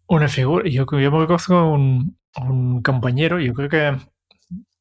Una 0.07 0.27
figura, 0.27 0.69
yo, 0.69 0.85
yo 0.91 1.11
me 1.11 1.25
conozco 1.25 1.71
un, 1.71 2.17
un 2.37 2.83
compañero, 2.83 3.39
yo 3.39 3.53
creo 3.53 3.69
que 3.69 3.97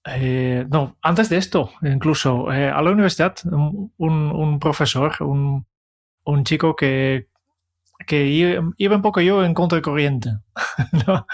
eh, 0.04 0.66
no, 0.68 0.96
antes 1.00 1.28
de 1.28 1.36
esto, 1.36 1.70
incluso 1.82 2.52
eh, 2.52 2.68
a 2.68 2.82
la 2.82 2.90
universidad, 2.90 3.34
un, 3.44 3.92
un 3.98 4.58
profesor, 4.58 5.14
un, 5.20 5.66
un, 6.24 6.44
chico 6.44 6.74
que, 6.74 7.28
que 8.06 8.26
iba, 8.26 8.96
un 8.96 9.02
poco 9.02 9.20
yo 9.20 9.44
en 9.44 9.54
contra 9.54 9.76
de 9.76 9.82
corriente. 9.82 10.30
¿no? 11.06 11.26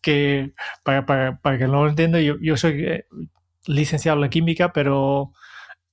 que 0.00 0.52
para, 0.82 1.06
para, 1.06 1.38
para, 1.38 1.58
que 1.58 1.66
no 1.66 1.84
lo 1.84 1.90
entienda, 1.90 2.20
yo, 2.20 2.36
yo 2.40 2.56
soy 2.56 2.84
eh, 2.84 3.06
licenciado 3.66 4.22
en 4.22 4.30
química, 4.30 4.72
pero 4.72 5.32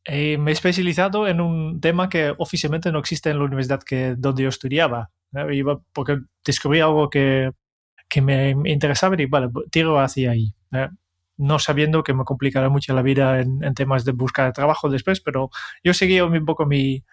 me 0.08 0.52
he 0.52 0.54
especializado 0.54 1.28
en 1.28 1.40
un 1.40 1.80
tema 1.80 2.10
que 2.10 2.34
oficialmente 2.38 2.92
no 2.92 3.00
existe 3.00 3.30
en 3.30 3.40
la 3.40 3.46
universidad 3.46 3.82
que, 3.82 4.16
donde 4.18 4.44
yo 4.44 4.50
estudiaba. 4.50 5.12
Iba 5.52 5.82
porque 5.94 6.20
descubrí 6.46 6.80
algo 6.82 7.10
que, 7.10 7.52
que 8.10 8.22
me 8.22 8.52
interesaba 8.66 9.20
y 9.20 9.26
vale, 9.26 9.50
tiro 9.72 10.00
hacia 10.00 10.32
ahí. 10.32 10.54
No 11.38 11.58
sabiendo 11.58 12.04
que 12.04 12.14
me 12.14 12.26
complicará 12.26 12.70
mucho 12.70 12.94
la 12.94 13.02
vida 13.02 13.40
en, 13.40 13.64
en 13.64 13.74
temas 13.74 14.06
de 14.06 14.12
buscar 14.12 14.54
trabajo 14.54 14.90
después, 14.90 15.22
pero 15.22 15.50
yo 15.84 15.94
seguía 15.94 16.26
un 16.26 16.46
poco 16.46 16.66
mi, 16.66 17.04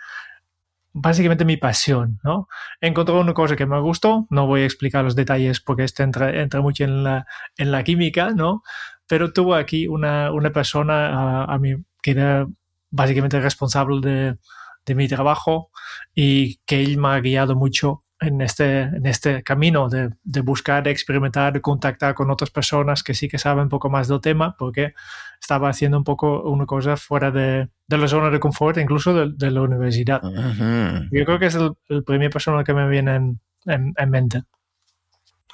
básicamente 0.93 1.45
mi 1.45 1.57
pasión, 1.57 2.19
¿no? 2.25 2.49
Encontré 2.81 3.15
una 3.15 3.35
cosa 3.35 3.57
que 3.57 3.67
me 3.67 3.81
gustó, 3.81 4.27
no 4.31 4.47
voy 4.47 4.63
a 4.63 4.65
explicar 4.65 5.05
los 5.05 5.17
detalles 5.17 5.61
porque 5.61 5.85
esto 5.85 6.03
entra, 6.03 6.41
entra 6.41 6.61
mucho 6.61 6.85
en 6.85 7.05
la, 7.05 7.27
en 7.57 7.73
la 7.73 7.85
química, 7.85 8.31
¿no? 8.31 8.63
Pero 9.07 9.33
tuve 9.33 9.59
aquí 9.59 9.87
una, 9.89 10.33
una 10.33 10.51
persona 10.51 11.43
a, 11.43 11.45
a 11.45 11.59
mí 11.59 11.75
que 12.03 12.13
era 12.13 12.47
básicamente 12.91 13.41
responsable 13.41 14.01
de, 14.01 14.39
de 14.87 14.95
mi 14.95 15.09
trabajo 15.09 15.71
y 16.15 16.57
que 16.67 16.83
él 16.83 16.99
me 16.99 17.09
ha 17.09 17.21
guiado 17.21 17.55
mucho 17.55 18.05
en 18.21 18.41
este, 18.43 18.83
en 18.83 19.07
este 19.07 19.43
camino 19.43 19.89
de, 19.89 20.11
de, 20.23 20.41
buscar, 20.43 20.83
de 20.83 20.91
experimentar, 20.91 21.53
de 21.53 21.61
contactar 21.61 22.15
con 22.15 22.31
otras 22.31 22.50
personas 22.50 23.03
que 23.03 23.15
sí 23.15 23.29
que 23.29 23.39
saben 23.39 23.65
un 23.65 23.69
poco 23.71 23.89
más 23.89 24.09
del 24.09 24.21
tema, 24.21 24.55
porque 24.59 24.95
estaba 25.41 25.71
haciendo 25.71 25.97
un 25.97 26.05
poco 26.05 26.43
una 26.43 26.67
cosa 26.67 26.97
fuera 26.97 27.31
de, 27.31 27.69
de 27.87 27.99
la 27.99 28.09
zona 28.09 28.31
de 28.31 28.39
confort, 28.39 28.77
incluso 28.77 29.15
de, 29.15 29.33
de 29.35 29.50
la 29.50 29.62
universidad. 29.62 30.21
Yo 30.23 31.25
creo 31.25 31.39
que 31.39 31.47
es 31.47 31.55
el, 31.55 31.73
el 31.89 32.05
primer 32.05 32.31
persona 32.31 32.62
que 32.62 32.75
me 32.75 32.89
viene 32.89 33.17
en, 33.17 33.41
en, 33.65 33.95
en 33.97 34.11
mente. 34.11 34.43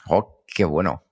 Oh, 0.08 0.42
qué 0.46 0.64
bueno. 0.64 1.05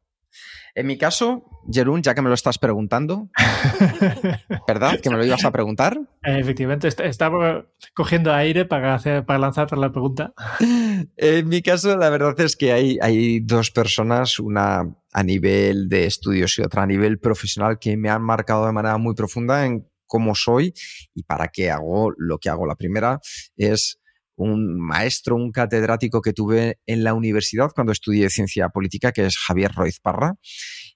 En 0.74 0.86
mi 0.86 0.98
caso, 0.98 1.44
Jerún, 1.70 2.02
ya 2.02 2.14
que 2.14 2.22
me 2.22 2.28
lo 2.28 2.34
estás 2.34 2.58
preguntando, 2.58 3.28
¿verdad? 4.68 4.98
Que 5.00 5.10
me 5.10 5.16
lo 5.16 5.24
ibas 5.24 5.44
a 5.44 5.52
preguntar. 5.52 5.98
Efectivamente, 6.22 6.88
estaba 6.88 7.66
cogiendo 7.94 8.32
aire 8.32 8.64
para, 8.64 8.94
hacer, 8.94 9.24
para 9.24 9.38
lanzarte 9.38 9.76
la 9.76 9.92
pregunta. 9.92 10.32
En 11.16 11.48
mi 11.48 11.62
caso, 11.62 11.96
la 11.96 12.10
verdad 12.10 12.38
es 12.40 12.56
que 12.56 12.72
hay, 12.72 12.98
hay 13.00 13.40
dos 13.40 13.70
personas, 13.70 14.38
una 14.38 14.94
a 15.12 15.22
nivel 15.22 15.88
de 15.88 16.06
estudios 16.06 16.58
y 16.58 16.62
otra 16.62 16.82
a 16.82 16.86
nivel 16.86 17.18
profesional, 17.18 17.78
que 17.78 17.96
me 17.96 18.10
han 18.10 18.22
marcado 18.22 18.66
de 18.66 18.72
manera 18.72 18.98
muy 18.98 19.14
profunda 19.14 19.64
en 19.64 19.86
cómo 20.06 20.34
soy 20.34 20.72
y 21.14 21.22
para 21.22 21.48
qué 21.48 21.70
hago 21.70 22.12
lo 22.16 22.38
que 22.38 22.48
hago. 22.48 22.66
La 22.66 22.76
primera 22.76 23.20
es 23.56 24.00
un 24.36 24.78
maestro, 24.78 25.36
un 25.36 25.52
catedrático 25.52 26.20
que 26.20 26.32
tuve 26.32 26.78
en 26.86 27.04
la 27.04 27.14
universidad 27.14 27.70
cuando 27.74 27.92
estudié 27.92 28.30
ciencia 28.30 28.68
política, 28.68 29.12
que 29.12 29.26
es 29.26 29.36
Javier 29.36 29.72
Roiz 29.72 30.00
Parra, 30.00 30.34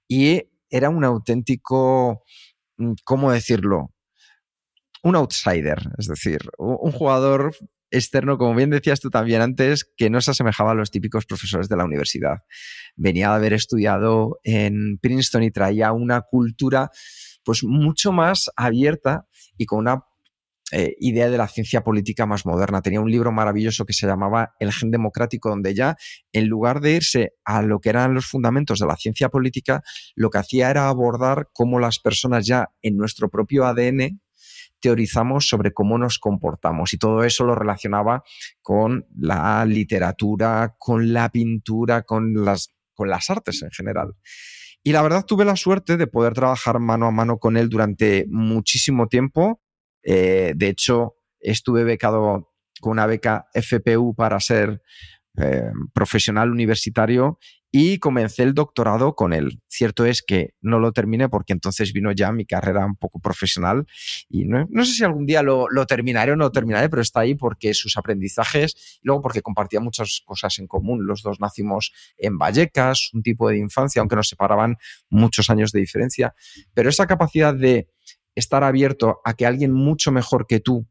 y 0.08 0.42
era 0.70 0.90
un 0.90 1.04
auténtico, 1.04 2.24
mm, 2.76 2.92
¿cómo 3.04 3.32
decirlo? 3.32 3.94
Un 5.02 5.16
outsider, 5.16 5.78
es 5.98 6.06
decir, 6.06 6.40
un 6.58 6.90
jugador 6.90 7.54
externo, 7.90 8.36
como 8.36 8.54
bien 8.54 8.70
decías 8.70 9.00
tú 9.00 9.10
también 9.10 9.40
antes, 9.40 9.90
que 9.96 10.10
no 10.10 10.20
se 10.20 10.32
asemejaba 10.32 10.72
a 10.72 10.74
los 10.74 10.90
típicos 10.90 11.24
profesores 11.26 11.68
de 11.68 11.76
la 11.76 11.84
universidad. 11.84 12.38
Venía 12.96 13.30
de 13.30 13.34
haber 13.36 13.52
estudiado 13.52 14.40
en 14.42 14.98
Princeton 15.00 15.42
y 15.42 15.50
traía 15.50 15.92
una 15.92 16.22
cultura 16.22 16.90
pues 17.44 17.64
mucho 17.64 18.12
más 18.12 18.50
abierta 18.56 19.26
y 19.56 19.64
con 19.64 19.78
una 19.78 20.02
eh, 20.70 20.94
idea 20.98 21.30
de 21.30 21.38
la 21.38 21.48
ciencia 21.48 21.82
política 21.82 22.26
más 22.26 22.44
moderna. 22.44 22.82
Tenía 22.82 23.00
un 23.00 23.10
libro 23.10 23.32
maravilloso 23.32 23.86
que 23.86 23.94
se 23.94 24.06
llamaba 24.06 24.54
El 24.60 24.72
gen 24.72 24.90
democrático, 24.90 25.48
donde 25.48 25.74
ya, 25.74 25.96
en 26.32 26.46
lugar 26.46 26.80
de 26.80 26.92
irse 26.92 27.32
a 27.44 27.62
lo 27.62 27.80
que 27.80 27.88
eran 27.88 28.12
los 28.12 28.26
fundamentos 28.26 28.78
de 28.78 28.86
la 28.86 28.96
ciencia 28.96 29.30
política, 29.30 29.82
lo 30.14 30.28
que 30.28 30.38
hacía 30.38 30.70
era 30.70 30.88
abordar 30.88 31.48
cómo 31.54 31.78
las 31.80 31.98
personas 31.98 32.46
ya 32.46 32.68
en 32.82 32.96
nuestro 32.96 33.30
propio 33.30 33.64
ADN 33.64 34.20
teorizamos 34.80 35.48
sobre 35.48 35.72
cómo 35.72 35.98
nos 35.98 36.18
comportamos 36.18 36.92
y 36.92 36.98
todo 36.98 37.24
eso 37.24 37.44
lo 37.44 37.54
relacionaba 37.54 38.22
con 38.60 39.06
la 39.16 39.64
literatura, 39.64 40.76
con 40.78 41.12
la 41.12 41.30
pintura, 41.30 42.02
con 42.02 42.44
las, 42.44 42.74
con 42.94 43.08
las 43.08 43.30
artes 43.30 43.62
en 43.62 43.70
general. 43.70 44.14
Y 44.82 44.92
la 44.92 45.02
verdad 45.02 45.24
tuve 45.24 45.44
la 45.44 45.56
suerte 45.56 45.96
de 45.96 46.06
poder 46.06 46.34
trabajar 46.34 46.78
mano 46.78 47.06
a 47.06 47.10
mano 47.10 47.38
con 47.38 47.56
él 47.56 47.68
durante 47.68 48.26
muchísimo 48.28 49.08
tiempo 49.08 49.60
eh, 50.02 50.52
de 50.56 50.68
hecho, 50.68 51.16
estuve 51.40 51.84
becado 51.84 52.52
con 52.80 52.92
una 52.92 53.06
beca 53.06 53.48
FPU 53.54 54.14
para 54.14 54.40
ser 54.40 54.82
eh, 55.36 55.70
profesional 55.92 56.50
universitario 56.50 57.38
y 57.70 57.98
comencé 57.98 58.42
el 58.42 58.54
doctorado 58.54 59.14
con 59.14 59.32
él. 59.32 59.60
Cierto 59.68 60.06
es 60.06 60.22
que 60.22 60.54
no 60.60 60.78
lo 60.78 60.92
terminé 60.92 61.28
porque 61.28 61.52
entonces 61.52 61.92
vino 61.92 62.10
ya 62.12 62.32
mi 62.32 62.46
carrera 62.46 62.86
un 62.86 62.96
poco 62.96 63.20
profesional 63.20 63.86
y 64.28 64.46
no, 64.46 64.66
sé 64.84 64.92
si 64.92 65.04
algún 65.04 65.26
día 65.26 65.42
lo, 65.42 65.68
lo, 65.68 65.86
terminaré 65.86 66.32
o 66.32 66.36
no 66.36 66.44
lo 66.44 66.52
terminaré, 66.52 66.88
pero 66.88 67.02
está 67.02 67.20
ahí 67.20 67.34
porque 67.34 67.74
sus 67.74 67.96
aprendizajes 67.96 68.98
y 69.02 69.06
luego 69.06 69.22
porque 69.22 69.42
compartía 69.42 69.80
muchas 69.80 70.22
cosas 70.24 70.58
en 70.58 70.66
común. 70.66 71.06
Los 71.06 71.22
dos 71.22 71.40
nacimos 71.40 71.92
en 72.16 72.38
Vallecas, 72.38 73.10
un 73.12 73.22
tipo 73.22 73.48
de 73.48 73.58
infancia, 73.58 74.00
aunque 74.00 74.16
nos 74.16 74.28
separaban 74.28 74.76
muchos 75.10 75.50
años 75.50 75.70
de 75.72 75.80
diferencia, 75.80 76.34
pero 76.74 76.88
esa 76.88 77.06
capacidad 77.06 77.54
de 77.54 77.88
estar 78.38 78.64
abierto 78.64 79.20
a 79.24 79.34
que 79.34 79.46
alguien 79.46 79.72
mucho 79.72 80.12
mejor 80.12 80.46
que 80.46 80.60
tú 80.60 80.86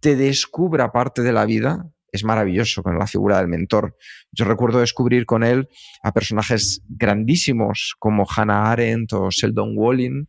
te 0.00 0.16
descubra 0.16 0.92
parte 0.92 1.22
de 1.22 1.32
la 1.32 1.44
vida 1.44 1.90
es 2.10 2.24
maravilloso 2.24 2.82
con 2.82 2.98
la 2.98 3.06
figura 3.06 3.38
del 3.38 3.48
mentor. 3.48 3.96
Yo 4.32 4.44
recuerdo 4.44 4.80
descubrir 4.80 5.26
con 5.26 5.42
él 5.42 5.68
a 6.02 6.12
personajes 6.12 6.82
grandísimos 6.88 7.94
como 7.98 8.26
Hannah 8.26 8.70
Arendt 8.70 9.12
o 9.12 9.28
Sheldon 9.30 9.72
Walling, 9.76 10.26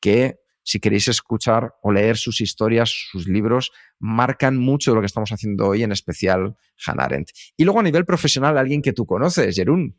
que 0.00 0.36
si 0.62 0.80
queréis 0.80 1.08
escuchar 1.08 1.74
o 1.82 1.92
leer 1.92 2.16
sus 2.16 2.40
historias, 2.40 2.90
sus 3.10 3.28
libros, 3.28 3.70
marcan 3.98 4.56
mucho 4.56 4.90
de 4.90 4.96
lo 4.96 5.00
que 5.00 5.06
estamos 5.06 5.30
haciendo 5.30 5.68
hoy, 5.68 5.82
en 5.82 5.92
especial 5.92 6.56
Hannah 6.84 7.04
Arendt. 7.04 7.30
Y 7.56 7.64
luego 7.64 7.80
a 7.80 7.84
nivel 7.84 8.04
profesional, 8.04 8.58
alguien 8.58 8.82
que 8.82 8.92
tú 8.92 9.06
conoces, 9.06 9.54
Jerún, 9.54 9.98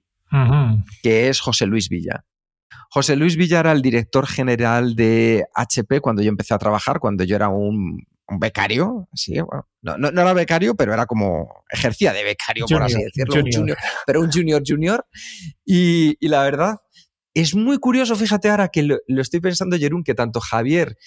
que 1.02 1.30
es 1.30 1.40
José 1.40 1.66
Luis 1.66 1.90
Villa. 1.90 2.26
José 2.90 3.16
Luis 3.16 3.36
Villar 3.36 3.66
era 3.66 3.74
el 3.74 3.82
director 3.82 4.28
general 4.28 4.96
de 4.96 5.46
HP 5.54 6.02
cuando 6.02 6.22
yo 6.22 6.30
empecé 6.30 6.54
a 6.54 6.58
trabajar, 6.58 7.00
cuando 7.00 7.24
yo 7.24 7.36
era 7.36 7.50
un, 7.50 8.06
becario, 8.40 9.08
bueno, 9.28 9.68
no, 9.82 9.98
no, 9.98 10.10
era 10.10 10.34
becario, 10.34 10.76
pero 10.76 10.94
era 10.94 11.06
como, 11.06 11.64
ejercía 11.70 12.12
de 12.12 12.24
becario, 12.24 12.66
por 12.68 12.84
así 12.84 13.02
decirlo, 13.02 13.42
Un 13.42 13.52
junior, 13.52 13.78
pero 14.06 14.22
un 14.22 14.32
junior 14.32 14.62
junior. 14.66 15.06
Y, 15.66 16.18
y, 16.20 16.28
la 16.28 16.44
verdad, 16.44 16.78
es 17.34 17.56
muy 17.56 17.78
curioso, 17.78 18.16
fíjate 18.16 18.50
ahora 18.50 18.68
que 18.68 18.84
lo, 18.84 18.98
lo 19.08 19.22
estoy 19.22 19.40
pensando, 19.40 19.78
Jerún, 19.78 20.04
que 20.04 20.14
tanto 20.14 20.42
Javier 20.42 20.98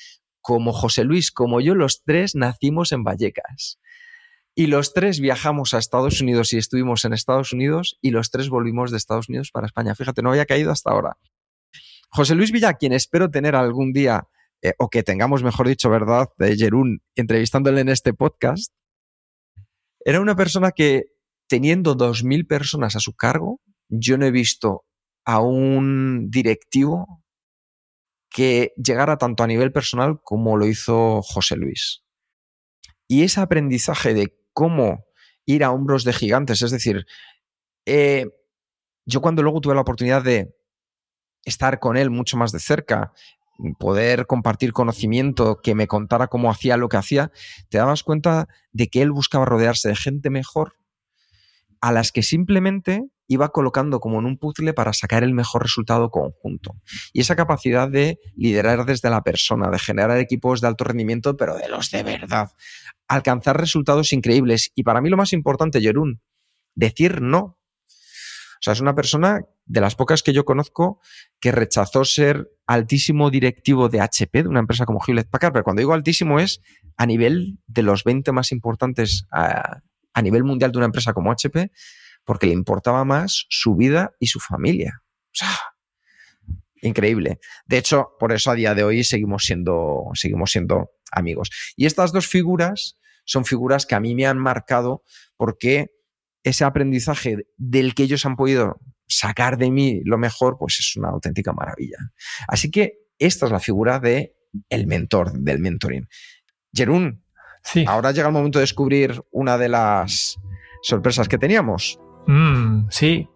como 0.40 0.72
José 0.72 1.04
Luis, 1.04 1.30
como 1.30 1.60
yo, 1.60 1.74
los 1.74 2.02
tres 2.04 2.34
nacimos 2.34 2.92
en 2.92 3.04
Vallecas. 3.04 3.78
Y 4.54 4.66
los 4.66 4.92
tres 4.92 5.20
viajamos 5.20 5.74
a 5.74 5.78
Estados 5.78 6.20
Unidos 6.20 6.52
y 6.52 6.58
estuvimos 6.58 7.04
en 7.04 7.12
Estados 7.12 7.52
Unidos 7.52 7.98
y 8.02 8.10
los 8.10 8.30
tres 8.30 8.48
volvimos 8.48 8.90
de 8.90 8.96
Estados 8.96 9.28
Unidos 9.28 9.50
para 9.52 9.66
España. 9.66 9.94
Fíjate, 9.94 10.22
no 10.22 10.30
había 10.30 10.46
caído 10.46 10.72
hasta 10.72 10.90
ahora. 10.90 11.16
José 12.10 12.34
Luis 12.34 12.52
Villa, 12.52 12.74
quien 12.74 12.92
espero 12.92 13.30
tener 13.30 13.54
algún 13.54 13.92
día, 13.92 14.28
eh, 14.62 14.74
o 14.78 14.88
que 14.88 15.02
tengamos, 15.02 15.42
mejor 15.42 15.68
dicho, 15.68 15.88
¿verdad?, 15.90 16.28
de 16.38 16.56
Jerún 16.56 17.02
entrevistándole 17.14 17.80
en 17.80 17.88
este 17.88 18.12
podcast, 18.12 18.72
era 20.04 20.20
una 20.20 20.34
persona 20.34 20.72
que 20.72 21.04
teniendo 21.48 21.96
2.000 21.96 22.46
personas 22.46 22.96
a 22.96 23.00
su 23.00 23.14
cargo, 23.14 23.60
yo 23.88 24.18
no 24.18 24.26
he 24.26 24.30
visto 24.30 24.84
a 25.24 25.40
un 25.40 26.30
directivo 26.30 27.22
que 28.30 28.72
llegara 28.76 29.18
tanto 29.18 29.42
a 29.42 29.46
nivel 29.46 29.72
personal 29.72 30.20
como 30.22 30.56
lo 30.56 30.66
hizo 30.66 31.20
José 31.22 31.56
Luis. 31.56 32.04
Y 33.08 33.24
ese 33.24 33.40
aprendizaje 33.40 34.14
de 34.14 34.36
cómo 34.52 35.04
ir 35.44 35.64
a 35.64 35.72
hombros 35.72 36.04
de 36.04 36.12
gigantes, 36.12 36.62
es 36.62 36.70
decir, 36.70 37.06
eh, 37.86 38.26
yo 39.04 39.20
cuando 39.20 39.42
luego 39.42 39.60
tuve 39.60 39.74
la 39.74 39.80
oportunidad 39.80 40.22
de 40.22 40.54
estar 41.44 41.78
con 41.78 41.96
él 41.96 42.10
mucho 42.10 42.36
más 42.36 42.52
de 42.52 42.60
cerca, 42.60 43.12
poder 43.78 44.26
compartir 44.26 44.72
conocimiento, 44.72 45.60
que 45.62 45.74
me 45.74 45.86
contara 45.86 46.28
cómo 46.28 46.50
hacía 46.50 46.76
lo 46.76 46.88
que 46.88 46.96
hacía, 46.96 47.30
te 47.68 47.78
dabas 47.78 48.02
cuenta 48.02 48.48
de 48.72 48.88
que 48.88 49.02
él 49.02 49.10
buscaba 49.10 49.44
rodearse 49.44 49.88
de 49.88 49.96
gente 49.96 50.30
mejor 50.30 50.74
a 51.80 51.92
las 51.92 52.12
que 52.12 52.22
simplemente 52.22 53.06
iba 53.26 53.50
colocando 53.50 54.00
como 54.00 54.18
en 54.18 54.26
un 54.26 54.38
puzzle 54.38 54.74
para 54.74 54.92
sacar 54.92 55.22
el 55.22 55.32
mejor 55.32 55.62
resultado 55.62 56.10
conjunto. 56.10 56.74
Y 57.12 57.20
esa 57.20 57.36
capacidad 57.36 57.88
de 57.88 58.18
liderar 58.34 58.84
desde 58.84 59.08
la 59.08 59.22
persona, 59.22 59.70
de 59.70 59.78
generar 59.78 60.18
equipos 60.18 60.60
de 60.60 60.66
alto 60.66 60.84
rendimiento, 60.84 61.36
pero 61.36 61.56
de 61.56 61.68
los 61.68 61.90
de 61.90 62.02
verdad, 62.02 62.50
alcanzar 63.06 63.58
resultados 63.58 64.12
increíbles. 64.12 64.72
Y 64.74 64.82
para 64.82 65.00
mí 65.00 65.08
lo 65.08 65.16
más 65.16 65.32
importante, 65.32 65.80
Jerún, 65.80 66.20
decir 66.74 67.22
no. 67.22 67.38
O 67.38 68.62
sea, 68.62 68.72
es 68.72 68.80
una 68.80 68.94
persona 68.94 69.40
de 69.70 69.80
las 69.80 69.94
pocas 69.94 70.24
que 70.24 70.32
yo 70.32 70.44
conozco 70.44 71.00
que 71.38 71.52
rechazó 71.52 72.04
ser 72.04 72.50
altísimo 72.66 73.30
directivo 73.30 73.88
de 73.88 74.00
HP, 74.00 74.42
de 74.42 74.48
una 74.48 74.58
empresa 74.58 74.84
como 74.84 75.00
Hewlett 75.06 75.30
Packard, 75.30 75.52
pero 75.52 75.62
cuando 75.62 75.78
digo 75.78 75.92
altísimo 75.92 76.40
es 76.40 76.60
a 76.96 77.06
nivel 77.06 77.60
de 77.68 77.84
los 77.84 78.02
20 78.02 78.32
más 78.32 78.50
importantes 78.50 79.26
a, 79.30 79.80
a 80.12 80.22
nivel 80.22 80.42
mundial 80.42 80.72
de 80.72 80.78
una 80.78 80.86
empresa 80.86 81.12
como 81.12 81.30
HP, 81.30 81.70
porque 82.24 82.48
le 82.48 82.52
importaba 82.52 83.04
más 83.04 83.46
su 83.48 83.76
vida 83.76 84.12
y 84.18 84.26
su 84.26 84.40
familia. 84.40 85.04
O 85.26 85.34
sea, 85.34 85.56
increíble. 86.82 87.38
De 87.64 87.78
hecho, 87.78 88.16
por 88.18 88.32
eso 88.32 88.50
a 88.50 88.56
día 88.56 88.74
de 88.74 88.82
hoy 88.82 89.04
seguimos 89.04 89.44
siendo, 89.44 90.06
seguimos 90.14 90.50
siendo 90.50 90.90
amigos. 91.12 91.48
Y 91.76 91.86
estas 91.86 92.10
dos 92.10 92.26
figuras 92.26 92.98
son 93.24 93.44
figuras 93.44 93.86
que 93.86 93.94
a 93.94 94.00
mí 94.00 94.16
me 94.16 94.26
han 94.26 94.38
marcado 94.38 95.04
porque 95.36 95.92
ese 96.42 96.64
aprendizaje 96.64 97.46
del 97.56 97.94
que 97.94 98.02
ellos 98.02 98.26
han 98.26 98.34
podido 98.34 98.80
sacar 99.10 99.58
de 99.58 99.70
mí 99.70 100.00
lo 100.04 100.16
mejor, 100.16 100.56
pues 100.58 100.78
es 100.80 100.96
una 100.96 101.08
auténtica 101.08 101.52
maravilla. 101.52 101.98
Así 102.48 102.70
que 102.70 102.94
esta 103.18 103.46
es 103.46 103.52
la 103.52 103.60
figura 103.60 104.00
de 104.00 104.34
el 104.68 104.86
mentor, 104.86 105.32
del 105.32 105.58
mentoring. 105.58 106.08
Jerún, 106.72 107.22
sí. 107.62 107.84
ahora 107.86 108.12
llega 108.12 108.28
el 108.28 108.32
momento 108.32 108.58
de 108.58 108.62
descubrir 108.62 109.22
una 109.30 109.58
de 109.58 109.68
las 109.68 110.38
sorpresas 110.82 111.28
que 111.28 111.38
teníamos. 111.38 111.98
Mm, 112.26 112.88
sí, 112.90 113.28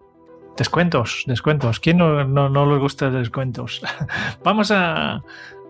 descuentos, 0.56 1.24
descuentos. 1.26 1.80
¿Quién 1.80 1.98
no, 1.98 2.24
no, 2.24 2.70
les 2.70 2.78
gusta 2.78 3.10
descuentos? 3.10 3.82
Vamos 4.44 4.70
a, 4.70 5.22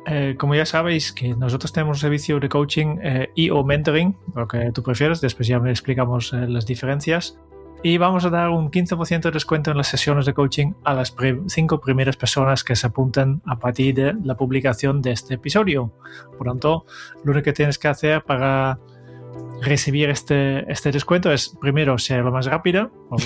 eh, 0.07 0.37
como 0.39 0.55
ya 0.55 0.67
sabéis, 0.67 1.13
que 1.13 1.35
nosotros 1.35 1.73
tenemos 1.73 1.99
un 1.99 2.01
servicio 2.01 2.39
de 2.41 2.49
coaching 2.49 2.99
eh, 3.03 3.31
y 3.35 3.51
o 3.51 3.65
mentoring, 3.65 4.17
lo 4.35 4.47
que 4.47 4.71
tú 4.73 4.83
prefieres, 4.83 5.21
después 5.21 5.49
ya 5.49 5.59
me 5.59 5.71
explicamos 5.71 6.33
eh, 6.33 6.47
las 6.49 6.67
diferencias. 6.67 7.39
Y 7.87 7.99
vamos 7.99 8.25
a 8.25 8.31
dar 8.31 8.49
un 8.49 8.71
15% 8.71 9.21
de 9.25 9.31
descuento 9.31 9.71
en 9.71 9.77
las 9.77 9.89
sesiones 9.89 10.25
de 10.25 10.33
coaching 10.33 10.73
a 10.85 10.95
las 10.95 11.15
cinco 11.49 11.83
primeras 11.83 12.17
personas 12.17 12.65
que 12.65 12.75
se 12.77 12.87
apunten 12.87 13.43
a 13.45 13.59
partir 13.59 13.95
de 13.95 14.15
la 14.25 14.39
publicación 14.39 15.03
de 15.03 15.13
este 15.13 15.35
episodio. 15.35 15.93
Por 16.39 16.47
tanto, 16.47 16.87
lo 17.25 17.33
único 17.33 17.45
que 17.45 17.53
tienes 17.53 17.79
que 17.79 17.89
hacer 17.89 18.25
para 18.25 18.79
recibir 19.61 20.09
este, 20.09 20.65
este 20.73 20.93
descuento 20.93 21.31
es 21.31 21.55
primero 21.61 21.99
ser 21.99 22.25
lo 22.25 22.33
más 22.33 22.47
rápido, 22.47 22.91
o 23.11 23.17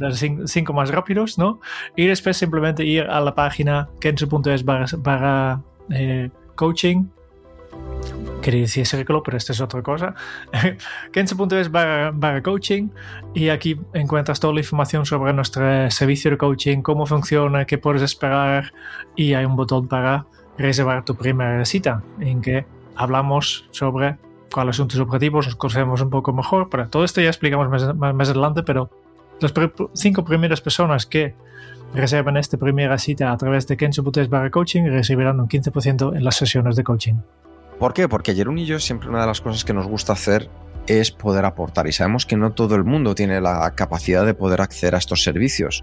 los 0.00 0.18
cinco, 0.46 0.72
más 0.72 0.90
rápidos, 0.90 1.38
¿no? 1.38 1.60
Y 1.94 2.06
después 2.06 2.36
simplemente 2.36 2.84
ir 2.84 3.04
a 3.04 3.20
la 3.20 3.36
página 3.36 3.90
kenzo.es 4.00 4.64
barra, 4.64 5.62
eh, 5.90 6.30
coaching. 6.56 7.04
Quería 8.42 8.62
decir 8.62 8.86
círculo, 8.86 9.22
pero 9.22 9.36
esta 9.36 9.52
es 9.52 9.60
otra 9.60 9.82
cosa. 9.82 10.14
kenzo.es 11.12 11.70
barra, 11.70 12.10
barra 12.10 12.42
coaching 12.42 12.88
y 13.34 13.50
aquí 13.50 13.78
encuentras 13.92 14.40
toda 14.40 14.54
la 14.54 14.60
información 14.60 15.04
sobre 15.04 15.32
nuestro 15.32 15.90
servicio 15.90 16.30
de 16.30 16.38
coaching, 16.38 16.82
cómo 16.82 17.04
funciona, 17.06 17.66
qué 17.66 17.76
puedes 17.78 18.02
esperar 18.02 18.72
y 19.14 19.34
hay 19.34 19.44
un 19.44 19.56
botón 19.56 19.88
para 19.88 20.26
reservar 20.56 21.04
tu 21.04 21.14
primera 21.14 21.64
cita 21.64 22.02
en 22.20 22.40
que 22.40 22.64
hablamos 22.96 23.68
sobre 23.70 24.16
cuáles 24.52 24.76
son 24.76 24.88
tus 24.88 25.00
objetivos, 25.00 25.46
nos 25.46 25.56
conocemos 25.56 26.00
un 26.00 26.10
poco 26.10 26.32
mejor. 26.32 26.68
Para 26.68 26.88
todo 26.88 27.04
esto 27.04 27.20
ya 27.20 27.28
explicamos 27.28 27.68
más, 27.68 28.28
adelante, 28.28 28.62
pero 28.62 28.90
las 29.40 29.52
cinco 29.94 30.24
primeras 30.24 30.60
personas 30.60 31.06
que 31.06 31.34
reservan 31.94 32.36
esta 32.36 32.56
primera 32.56 32.98
cita 32.98 33.32
a 33.32 33.36
través 33.36 33.66
de 33.66 33.76
kenzo.es 33.76 34.28
barra 34.28 34.50
coaching 34.50 34.84
recibirán 34.84 35.40
un 35.40 35.48
15% 35.48 36.16
en 36.16 36.24
las 36.24 36.36
sesiones 36.36 36.76
de 36.76 36.84
coaching. 36.84 37.16
¿Por 37.80 37.94
qué? 37.94 38.08
Porque 38.08 38.34
Jerún 38.34 38.58
y 38.58 38.66
yo 38.66 38.78
siempre 38.78 39.08
una 39.08 39.22
de 39.22 39.26
las 39.26 39.40
cosas 39.40 39.64
que 39.64 39.72
nos 39.72 39.86
gusta 39.86 40.12
hacer 40.12 40.50
es 40.86 41.10
poder 41.10 41.46
aportar 41.46 41.86
y 41.86 41.92
sabemos 41.92 42.26
que 42.26 42.36
no 42.36 42.52
todo 42.52 42.74
el 42.74 42.84
mundo 42.84 43.14
tiene 43.14 43.40
la 43.40 43.70
capacidad 43.74 44.26
de 44.26 44.34
poder 44.34 44.60
acceder 44.60 44.94
a 44.94 44.98
estos 44.98 45.22
servicios. 45.22 45.82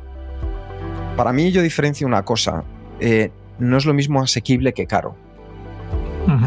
Para 1.15 1.33
mí 1.33 1.51
yo 1.51 1.63
diferencio 1.63 2.05
una 2.05 2.23
cosa, 2.23 2.63
eh, 2.99 3.31
no 3.57 3.77
es 3.77 3.85
lo 3.85 3.95
mismo 3.95 4.21
asequible 4.21 4.73
que 4.73 4.85
caro. 4.85 5.15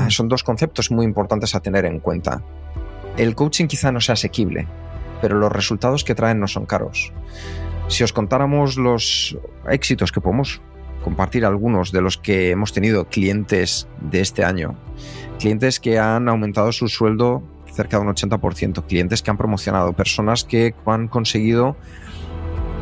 Son 0.09 0.29
dos 0.29 0.45
conceptos 0.45 0.91
muy 0.93 1.05
importantes 1.05 1.55
a 1.55 1.61
tener 1.61 1.85
en 1.85 1.99
cuenta. 1.99 2.45
El 3.17 3.35
coaching 3.35 3.67
quizá 3.67 3.91
no 3.91 4.01
sea 4.01 4.13
asequible, 4.13 4.69
pero 5.21 5.37
los 5.37 5.51
resultados 5.51 6.05
que 6.05 6.15
traen 6.15 6.39
no 6.39 6.47
son 6.47 6.67
caros. 6.67 7.13
Si 7.89 8.05
os 8.05 8.13
contáramos 8.13 8.77
los 8.77 9.37
éxitos 9.69 10.13
que 10.13 10.21
podemos 10.21 10.61
compartir 11.03 11.45
algunos 11.45 11.93
de 11.93 12.01
los 12.01 12.19
que 12.19 12.51
hemos 12.51 12.73
tenido 12.73 13.09
clientes 13.09 13.89
de 14.01 14.21
este 14.21 14.45
año, 14.45 14.77
clientes 15.39 15.81
que 15.81 15.99
han 15.99 16.29
aumentado 16.29 16.73
su 16.73 16.89
sueldo 16.89 17.43
cerca 17.73 17.99
de 17.99 18.07
un 18.07 18.15
80%, 18.15 18.85
clientes 18.87 19.23
que 19.23 19.31
han 19.31 19.37
promocionado, 19.37 19.93
personas 19.93 20.45
que 20.45 20.75
han 20.87 21.09
conseguido 21.09 21.77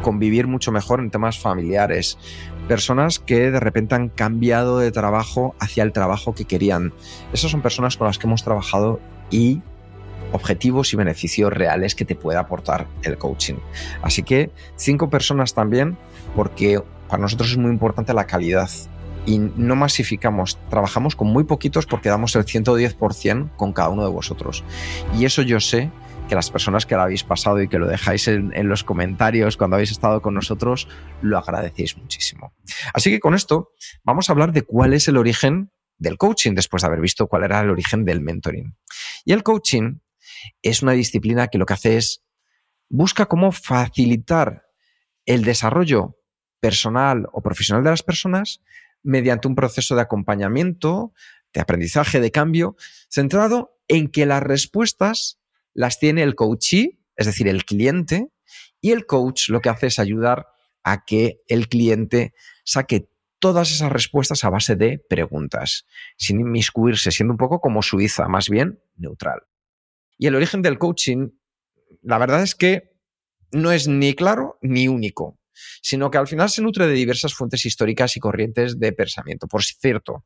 convivir 0.03 0.47
mucho 0.47 0.73
mejor 0.73 1.01
en 1.01 1.11
temas 1.11 1.39
familiares, 1.39 2.19
personas 2.67 3.19
que 3.19 3.51
de 3.51 3.61
repente 3.61 3.95
han 3.95 4.09
cambiado 4.09 4.79
de 4.79 4.91
trabajo 4.91 5.55
hacia 5.61 5.83
el 5.83 5.93
trabajo 5.93 6.35
que 6.35 6.45
querían. 6.45 6.93
Esas 7.33 7.51
son 7.51 7.63
personas 7.63 7.97
con 7.97 8.07
las 8.07 8.19
que 8.19 8.27
hemos 8.27 8.45
trabajado 8.45 9.01
y 9.31 9.61
objetivos 10.33 10.93
y 10.93 10.97
beneficios 10.97 11.53
reales 11.53 11.95
que 11.95 12.05
te 12.05 12.15
puede 12.15 12.39
aportar 12.39 12.87
el 13.03 13.19
coaching. 13.19 13.57
Así 14.03 14.23
que 14.23 14.51
cinco 14.77 15.11
personas 15.11 15.55
también, 15.55 15.97
porque 16.37 16.83
para 17.09 17.23
nosotros 17.23 17.51
es 17.51 17.59
muy 17.59 17.71
importante 17.71 18.13
la 18.13 18.27
calidad 18.27 18.71
y 19.27 19.39
no 19.39 19.77
masificamos, 19.77 20.59
trabajamos 20.71 21.15
con 21.15 21.29
muy 21.29 21.45
poquitos 21.45 21.85
porque 21.87 22.09
damos 22.09 22.35
el 22.37 22.45
110% 22.45 23.57
con 23.57 23.73
cada 23.73 23.91
uno 23.91 24.03
de 24.03 24.11
vosotros. 24.11 24.65
Y 25.19 25.27
eso 25.27 25.43
yo 25.43 25.61
sé 25.61 25.91
que 26.29 26.35
las 26.35 26.51
personas 26.51 26.87
que 26.87 26.95
lo 26.95 27.03
habéis 27.03 27.25
pasado 27.25 27.61
y 27.61 27.69
que 27.69 27.79
lo 27.79 27.87
dejáis 27.87 28.29
en, 28.29 28.69
los 28.69 28.85
comentarios 28.85 29.57
cuando 29.57 29.77
habéis 29.77 29.91
estado 29.91 30.23
con 30.23 30.35
nosotros, 30.35 30.89
lo 31.23 31.39
agradecéis 31.39 31.97
muchísimo. 31.97 32.55
Así 32.95 33.11
que 33.11 33.21
con 33.21 33.35
esto 33.35 33.71
vamos 34.05 34.29
a 34.29 34.33
hablar 34.33 34.53
de 34.53 34.63
cuál 34.63 34.95
es 34.95 35.09
el 35.09 35.17
origen 35.17 35.73
del 35.99 36.17
coaching 36.17 36.55
después 36.55 36.83
de 36.83 36.89
haber 36.89 37.01
visto 37.01 37.27
cuál 37.27 37.45
era 37.45 37.61
el 37.61 37.71
origen 37.71 38.05
del 38.05 38.21
mentoring. 38.21 38.77
Y 39.25 39.33
el 39.33 39.43
coaching 39.43 39.99
es 40.63 40.83
una 40.83 40.93
disciplina 40.93 41.49
que 41.49 41.59
lo 41.59 41.67
que 41.67 41.75
hace 41.75 41.97
es 41.97 42.23
busca 42.89 43.27
cómo 43.27 43.51
facilitar 43.53 44.65
el 45.27 45.45
desarrollo 45.45 46.18
personal 46.61 47.29
o 47.33 47.43
profesional 47.43 47.85
de 47.85 47.91
las 47.91 48.03
personas 48.03 48.63
mediante 49.03 49.49
un 49.49 49.55
proceso 49.55 49.95
de 49.95 50.03
acompañamiento, 50.03 51.13
de 51.53 51.61
aprendizaje, 51.61 52.21
de 52.21 52.31
cambio, 52.31 52.77
centrado 53.09 53.79
en 53.89 54.09
que 54.09 54.27
las 54.27 54.43
respuestas 54.43 55.41
las 55.73 55.99
tiene 55.99 56.23
el 56.23 56.35
coachee, 56.35 57.01
es 57.17 57.27
decir, 57.27 57.49
el 57.49 57.65
cliente, 57.65 58.31
y 58.81 58.91
el 58.93 59.07
coach 59.07 59.49
lo 59.49 59.61
que 59.61 59.69
hace 59.69 59.87
es 59.87 59.99
ayudar 59.99 60.47
a 60.83 61.05
que 61.05 61.43
el 61.49 61.69
cliente 61.69 62.35
saque 62.65 63.09
todas 63.39 63.71
esas 63.71 63.93
respuestas 63.93 64.45
a 64.45 64.51
base 64.51 64.77
de 64.77 64.99
preguntas, 64.99 65.87
sin 66.17 66.41
inmiscuirse, 66.41 67.11
siendo 67.11 67.33
un 67.33 67.39
poco 67.39 67.61
como 67.61 67.83
Suiza, 67.83 68.29
más 68.29 68.49
bien 68.49 68.81
neutral. 68.97 69.43
Y 70.17 70.27
el 70.27 70.35
origen 70.35 70.63
del 70.63 70.79
coaching, 70.79 71.31
la 72.03 72.19
verdad 72.19 72.43
es 72.43 72.55
que 72.55 72.97
no 73.53 73.71
es 73.73 73.87
ni 73.89 74.15
claro 74.15 74.59
ni 74.61 74.89
único, 74.89 75.38
sino 75.83 76.11
que 76.11 76.19
al 76.19 76.27
final 76.27 76.51
se 76.51 76.63
nutre 76.63 76.87
de 76.87 76.95
diversas 76.95 77.35
fuentes 77.35 77.65
históricas 77.65 78.17
y 78.17 78.21
corrientes 78.21 78.79
de 78.79 78.93
pensamiento. 78.93 79.47
Por 79.47 79.63
cierto, 79.63 80.25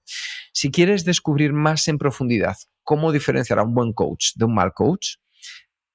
si 0.53 0.71
quieres 0.71 1.05
descubrir 1.05 1.53
más 1.53 1.89
en 1.89 1.99
profundidad 1.99 2.57
cómo 2.83 3.13
diferenciar 3.13 3.59
a 3.59 3.63
un 3.63 3.75
buen 3.75 3.93
coach 3.93 4.33
de 4.35 4.45
un 4.45 4.55
mal 4.55 4.73
coach, 4.73 5.17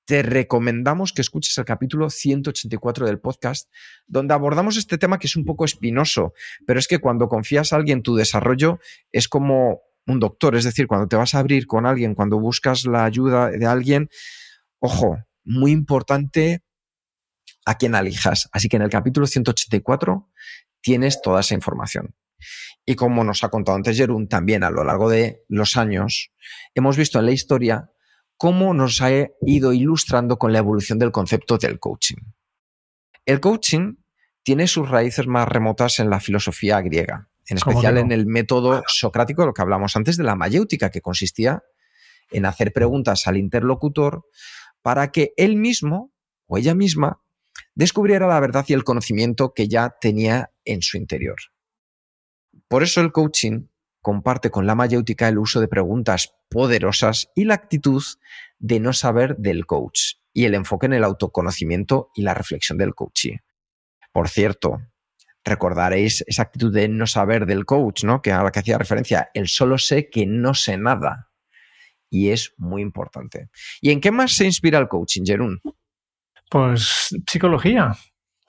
te 0.07 0.23
recomendamos 0.23 1.11
que 1.11 1.21
escuches 1.21 1.57
el 1.57 1.65
capítulo 1.65 2.09
184 2.09 3.05
del 3.05 3.19
podcast, 3.19 3.69
donde 4.07 4.33
abordamos 4.33 4.77
este 4.77 4.97
tema 4.97 5.19
que 5.19 5.27
es 5.27 5.35
un 5.35 5.43
poco 5.43 5.65
espinoso, 5.65 6.33
pero 6.65 6.79
es 6.79 6.87
que 6.87 6.99
cuando 6.99 7.27
confías 7.27 7.73
a 7.73 7.75
alguien 7.75 8.03
tu 8.03 8.15
desarrollo 8.15 8.79
es 9.11 9.27
como 9.27 9.81
un 10.05 10.21
doctor, 10.21 10.55
es 10.55 10.63
decir, 10.63 10.87
cuando 10.87 11.09
te 11.09 11.17
vas 11.17 11.35
a 11.35 11.39
abrir 11.39 11.67
con 11.67 11.85
alguien, 11.85 12.15
cuando 12.15 12.39
buscas 12.39 12.85
la 12.85 13.03
ayuda 13.03 13.49
de 13.49 13.65
alguien, 13.65 14.09
ojo, 14.79 15.17
muy 15.43 15.71
importante 15.71 16.61
a 17.67 17.75
quien 17.75 17.95
alijas. 17.95 18.49
Así 18.53 18.69
que 18.69 18.77
en 18.77 18.83
el 18.83 18.89
capítulo 18.89 19.27
184 19.27 20.31
tienes 20.79 21.21
toda 21.21 21.41
esa 21.41 21.53
información. 21.53 22.15
Y 22.85 22.95
como 22.95 23.25
nos 23.25 23.43
ha 23.43 23.49
contado 23.49 23.75
antes 23.75 23.97
Jerún, 23.97 24.29
también 24.29 24.63
a 24.63 24.69
lo 24.69 24.85
largo 24.85 25.09
de 25.09 25.43
los 25.49 25.75
años 25.75 26.31
hemos 26.75 26.95
visto 26.95 27.19
en 27.19 27.25
la 27.25 27.33
historia 27.33 27.91
cómo 28.37 28.73
nos 28.73 29.01
ha 29.01 29.09
ido 29.41 29.73
ilustrando 29.73 30.37
con 30.37 30.53
la 30.53 30.59
evolución 30.59 30.97
del 30.97 31.11
concepto 31.11 31.57
del 31.57 31.77
coaching. 31.77 32.15
El 33.25 33.41
coaching 33.41 33.95
tiene 34.43 34.67
sus 34.67 34.89
raíces 34.89 35.27
más 35.27 35.45
remotas 35.49 35.99
en 35.99 36.09
la 36.09 36.21
filosofía 36.21 36.79
griega, 36.79 37.27
en 37.47 37.57
especial 37.57 37.97
en 37.97 38.13
el 38.13 38.27
método 38.27 38.81
socrático, 38.87 39.45
lo 39.45 39.53
que 39.53 39.61
hablamos 39.61 39.97
antes 39.97 40.15
de 40.15 40.23
la 40.23 40.35
mayéutica, 40.35 40.89
que 40.89 41.01
consistía 41.01 41.63
en 42.31 42.45
hacer 42.45 42.71
preguntas 42.71 43.27
al 43.27 43.35
interlocutor 43.35 44.23
para 44.81 45.11
que 45.11 45.33
él 45.35 45.57
mismo 45.57 46.13
o 46.45 46.57
ella 46.57 46.73
misma 46.73 47.21
descubriera 47.77 48.25
la 48.25 48.39
verdad 48.39 48.65
y 48.67 48.73
el 48.73 48.83
conocimiento 48.83 49.53
que 49.53 49.67
ya 49.67 49.95
tenía 50.01 50.51
en 50.65 50.81
su 50.81 50.97
interior. 50.97 51.37
Por 52.67 52.81
eso 52.81 53.01
el 53.01 53.11
coaching 53.11 53.67
comparte 54.01 54.49
con 54.49 54.65
la 54.65 54.73
mayéutica 54.73 55.27
el 55.27 55.37
uso 55.37 55.61
de 55.61 55.67
preguntas 55.67 56.33
poderosas 56.49 57.29
y 57.35 57.45
la 57.45 57.53
actitud 57.53 58.01
de 58.57 58.79
no 58.79 58.93
saber 58.93 59.37
del 59.37 59.67
coach 59.67 60.15
y 60.33 60.45
el 60.45 60.55
enfoque 60.55 60.87
en 60.87 60.93
el 60.93 61.03
autoconocimiento 61.03 62.09
y 62.15 62.23
la 62.23 62.33
reflexión 62.33 62.79
del 62.79 62.95
coachee. 62.95 63.41
Por 64.11 64.27
cierto, 64.27 64.81
recordaréis 65.43 66.23
esa 66.25 66.41
actitud 66.41 66.73
de 66.73 66.87
no 66.87 67.05
saber 67.05 67.45
del 67.45 67.65
coach, 67.65 68.05
¿no? 68.05 68.23
Que 68.23 68.31
a 68.31 68.41
la 68.41 68.51
que 68.51 68.59
hacía 68.59 68.79
referencia, 68.79 69.29
el 69.35 69.47
solo 69.47 69.77
sé 69.77 70.09
que 70.09 70.25
no 70.25 70.55
sé 70.55 70.77
nada. 70.77 71.29
Y 72.09 72.29
es 72.29 72.53
muy 72.57 72.81
importante. 72.81 73.49
¿Y 73.81 73.91
en 73.91 74.01
qué 74.01 74.09
más 74.09 74.31
se 74.31 74.45
inspira 74.45 74.79
el 74.79 74.87
coaching, 74.87 75.23
Jerún? 75.25 75.61
Pues 76.49 77.09
psicología, 77.27 77.95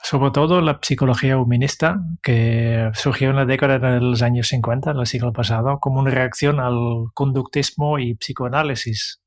sobre 0.02 0.30
todo 0.30 0.60
la 0.60 0.78
psicología 0.80 1.36
humanista 1.36 2.00
que 2.22 2.90
surgió 2.94 3.30
en 3.30 3.36
la 3.36 3.44
década 3.44 3.78
de 3.78 4.00
los 4.00 4.22
años 4.22 4.48
50 4.48 4.94
del 4.94 5.06
siglo 5.06 5.32
pasado 5.32 5.80
como 5.80 6.00
una 6.00 6.10
reacción 6.10 6.60
al 6.60 7.06
conductismo 7.14 7.98
y 7.98 8.14
psicoanálisis. 8.14 9.20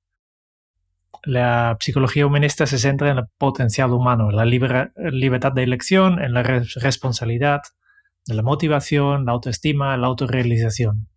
La 1.23 1.77
psicología 1.79 2.25
humanista 2.25 2.65
se 2.65 2.79
centra 2.79 3.11
en 3.11 3.17
el 3.19 3.25
potencial 3.37 3.91
humano, 3.91 4.29
en 4.29 4.37
la 4.37 4.45
libertad 4.45 5.51
de 5.51 5.63
elección, 5.63 6.21
en 6.21 6.33
la 6.33 6.41
responsabilidad, 6.41 7.61
en 8.27 8.37
la 8.37 8.41
motivación, 8.41 9.25
la 9.25 9.33
autoestima, 9.33 9.97
la 9.97 10.07
autorrealización. 10.07 11.09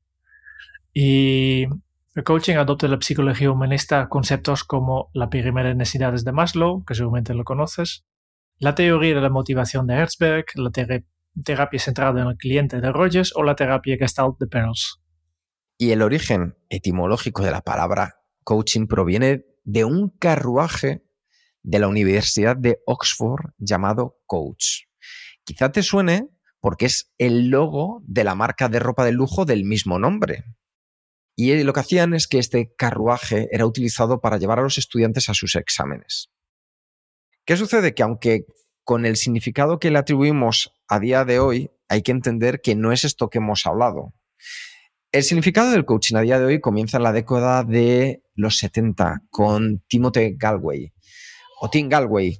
Y 0.92 1.66
el 2.14 2.24
coaching 2.24 2.56
adopta 2.56 2.86
la 2.88 2.98
psicología 3.00 3.50
humanista 3.50 4.08
conceptos 4.08 4.64
como 4.64 5.10
la 5.14 5.30
pirámide 5.30 5.68
de 5.68 5.74
necesidades 5.74 6.24
de 6.24 6.32
Maslow, 6.32 6.84
que 6.84 6.94
seguramente 6.94 7.34
lo 7.34 7.44
conoces, 7.44 8.04
la 8.58 8.74
teoría 8.74 9.16
de 9.16 9.20
la 9.20 9.30
motivación 9.30 9.86
de 9.86 9.94
Herzberg, 9.94 10.46
la 10.54 10.70
terapia 10.70 11.80
centrada 11.80 12.22
en 12.22 12.28
el 12.28 12.36
cliente 12.36 12.80
de 12.80 12.92
Rogers 12.92 13.32
o 13.34 13.42
la 13.42 13.56
terapia 13.56 13.96
Gestalt 13.98 14.38
de 14.38 14.46
Perls. 14.46 15.00
Y 15.76 15.90
el 15.90 16.02
origen 16.02 16.56
etimológico 16.68 17.42
de 17.42 17.50
la 17.50 17.62
palabra 17.62 18.20
coaching 18.44 18.86
proviene 18.86 19.44
de 19.64 19.84
un 19.84 20.10
carruaje 20.10 21.02
de 21.62 21.78
la 21.80 21.88
Universidad 21.88 22.56
de 22.56 22.78
Oxford 22.86 23.50
llamado 23.58 24.18
Coach. 24.26 24.84
Quizá 25.42 25.72
te 25.72 25.82
suene 25.82 26.28
porque 26.60 26.86
es 26.86 27.12
el 27.18 27.48
logo 27.48 28.02
de 28.06 28.22
la 28.22 28.34
marca 28.34 28.68
de 28.68 28.78
ropa 28.78 29.04
de 29.04 29.12
lujo 29.12 29.44
del 29.44 29.64
mismo 29.64 29.98
nombre. 29.98 30.44
Y 31.36 31.62
lo 31.64 31.72
que 31.72 31.80
hacían 31.80 32.14
es 32.14 32.28
que 32.28 32.38
este 32.38 32.72
carruaje 32.76 33.48
era 33.50 33.66
utilizado 33.66 34.20
para 34.20 34.38
llevar 34.38 34.60
a 34.60 34.62
los 34.62 34.78
estudiantes 34.78 35.28
a 35.28 35.34
sus 35.34 35.56
exámenes. 35.56 36.30
¿Qué 37.44 37.56
sucede? 37.56 37.94
Que 37.94 38.02
aunque 38.02 38.46
con 38.84 39.04
el 39.04 39.16
significado 39.16 39.78
que 39.78 39.90
le 39.90 39.98
atribuimos 39.98 40.72
a 40.88 41.00
día 41.00 41.24
de 41.24 41.38
hoy, 41.38 41.70
hay 41.88 42.02
que 42.02 42.12
entender 42.12 42.60
que 42.60 42.74
no 42.74 42.92
es 42.92 43.04
esto 43.04 43.28
que 43.30 43.38
hemos 43.38 43.66
hablado. 43.66 44.14
El 45.10 45.22
significado 45.22 45.70
del 45.70 45.84
coaching 45.84 46.16
a 46.16 46.20
día 46.22 46.38
de 46.38 46.44
hoy 46.44 46.60
comienza 46.60 46.96
en 46.96 47.04
la 47.04 47.12
década 47.12 47.62
de 47.64 48.22
los 48.34 48.58
70 48.58 49.22
con 49.30 49.82
Timothy 49.86 50.34
Galway, 50.36 50.92
o 51.60 51.70
Tim 51.70 51.88
Galway, 51.88 52.38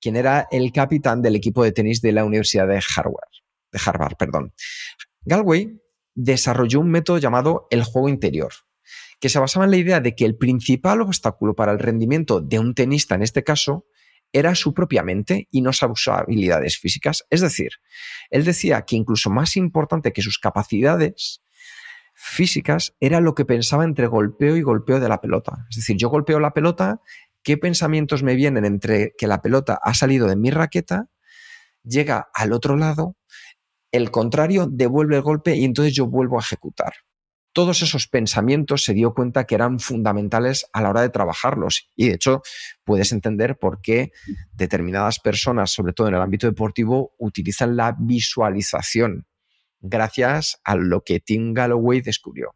quien 0.00 0.16
era 0.16 0.46
el 0.50 0.72
capitán 0.72 1.20
del 1.20 1.36
equipo 1.36 1.64
de 1.64 1.72
tenis 1.72 2.00
de 2.00 2.12
la 2.12 2.24
Universidad 2.24 2.68
de 2.68 2.80
Harvard. 2.96 3.30
De 3.72 3.80
Harvard 3.84 4.16
perdón. 4.16 4.52
Galway 5.22 5.80
desarrolló 6.14 6.80
un 6.80 6.90
método 6.90 7.18
llamado 7.18 7.66
el 7.70 7.84
juego 7.84 8.08
interior, 8.08 8.52
que 9.20 9.28
se 9.28 9.38
basaba 9.38 9.64
en 9.64 9.70
la 9.70 9.76
idea 9.76 10.00
de 10.00 10.14
que 10.14 10.24
el 10.24 10.36
principal 10.36 11.00
obstáculo 11.00 11.54
para 11.54 11.72
el 11.72 11.78
rendimiento 11.78 12.40
de 12.40 12.58
un 12.58 12.74
tenista, 12.74 13.14
en 13.14 13.22
este 13.22 13.44
caso, 13.44 13.86
era 14.32 14.54
su 14.54 14.72
propia 14.72 15.02
mente 15.02 15.48
y 15.50 15.60
no 15.60 15.72
sus 15.72 16.08
habilidades 16.08 16.78
físicas. 16.78 17.24
Es 17.30 17.40
decir, 17.40 17.70
él 18.30 18.44
decía 18.44 18.82
que 18.82 18.96
incluso 18.96 19.30
más 19.30 19.56
importante 19.56 20.12
que 20.12 20.22
sus 20.22 20.38
capacidades 20.38 21.42
físicas 22.14 22.94
era 23.00 23.20
lo 23.20 23.34
que 23.34 23.44
pensaba 23.44 23.84
entre 23.84 24.06
golpeo 24.06 24.56
y 24.56 24.62
golpeo 24.62 25.00
de 25.00 25.08
la 25.08 25.20
pelota. 25.20 25.66
Es 25.70 25.76
decir, 25.76 25.96
yo 25.96 26.08
golpeo 26.08 26.40
la 26.40 26.54
pelota, 26.54 27.00
¿qué 27.42 27.58
pensamientos 27.58 28.22
me 28.22 28.34
vienen 28.34 28.64
entre 28.64 29.12
que 29.18 29.26
la 29.26 29.42
pelota 29.42 29.78
ha 29.82 29.92
salido 29.94 30.26
de 30.28 30.36
mi 30.36 30.50
raqueta, 30.50 31.10
llega 31.84 32.28
al 32.32 32.52
otro 32.52 32.76
lado 32.76 33.16
el 33.92 34.10
contrario 34.10 34.66
devuelve 34.66 35.16
el 35.16 35.22
golpe 35.22 35.54
y 35.54 35.64
entonces 35.64 35.94
yo 35.94 36.06
vuelvo 36.06 36.38
a 36.38 36.40
ejecutar. 36.40 36.94
Todos 37.52 37.82
esos 37.82 38.08
pensamientos 38.08 38.82
se 38.82 38.94
dio 38.94 39.12
cuenta 39.12 39.44
que 39.44 39.54
eran 39.54 39.78
fundamentales 39.78 40.66
a 40.72 40.80
la 40.80 40.88
hora 40.88 41.02
de 41.02 41.10
trabajarlos 41.10 41.90
y 41.94 42.08
de 42.08 42.14
hecho 42.14 42.42
puedes 42.82 43.12
entender 43.12 43.58
por 43.58 43.82
qué 43.82 44.10
determinadas 44.54 45.18
personas, 45.18 45.70
sobre 45.70 45.92
todo 45.92 46.08
en 46.08 46.14
el 46.14 46.22
ámbito 46.22 46.46
deportivo, 46.46 47.14
utilizan 47.18 47.76
la 47.76 47.94
visualización 47.98 49.26
gracias 49.82 50.60
a 50.64 50.76
lo 50.76 51.02
que 51.02 51.20
Tim 51.20 51.52
Galloway 51.52 52.00
descubrió. 52.00 52.54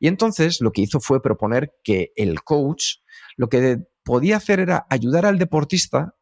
Y 0.00 0.08
entonces 0.08 0.60
lo 0.60 0.72
que 0.72 0.80
hizo 0.80 0.98
fue 0.98 1.22
proponer 1.22 1.74
que 1.84 2.12
el 2.16 2.42
coach 2.42 2.96
lo 3.36 3.48
que 3.48 3.78
podía 4.02 4.38
hacer 4.38 4.58
era 4.58 4.86
ayudar 4.90 5.26
al 5.26 5.38
deportista 5.38 6.16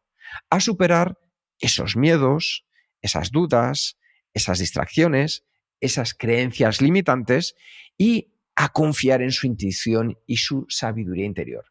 a 0.49 0.59
superar 0.59 1.17
esos 1.59 1.95
miedos, 1.95 2.65
esas 3.01 3.31
dudas, 3.31 3.97
esas 4.33 4.59
distracciones, 4.59 5.45
esas 5.79 6.13
creencias 6.13 6.81
limitantes 6.81 7.55
y 7.97 8.33
a 8.55 8.69
confiar 8.69 9.21
en 9.21 9.31
su 9.31 9.47
intuición 9.47 10.17
y 10.27 10.37
su 10.37 10.65
sabiduría 10.69 11.25
interior. 11.25 11.65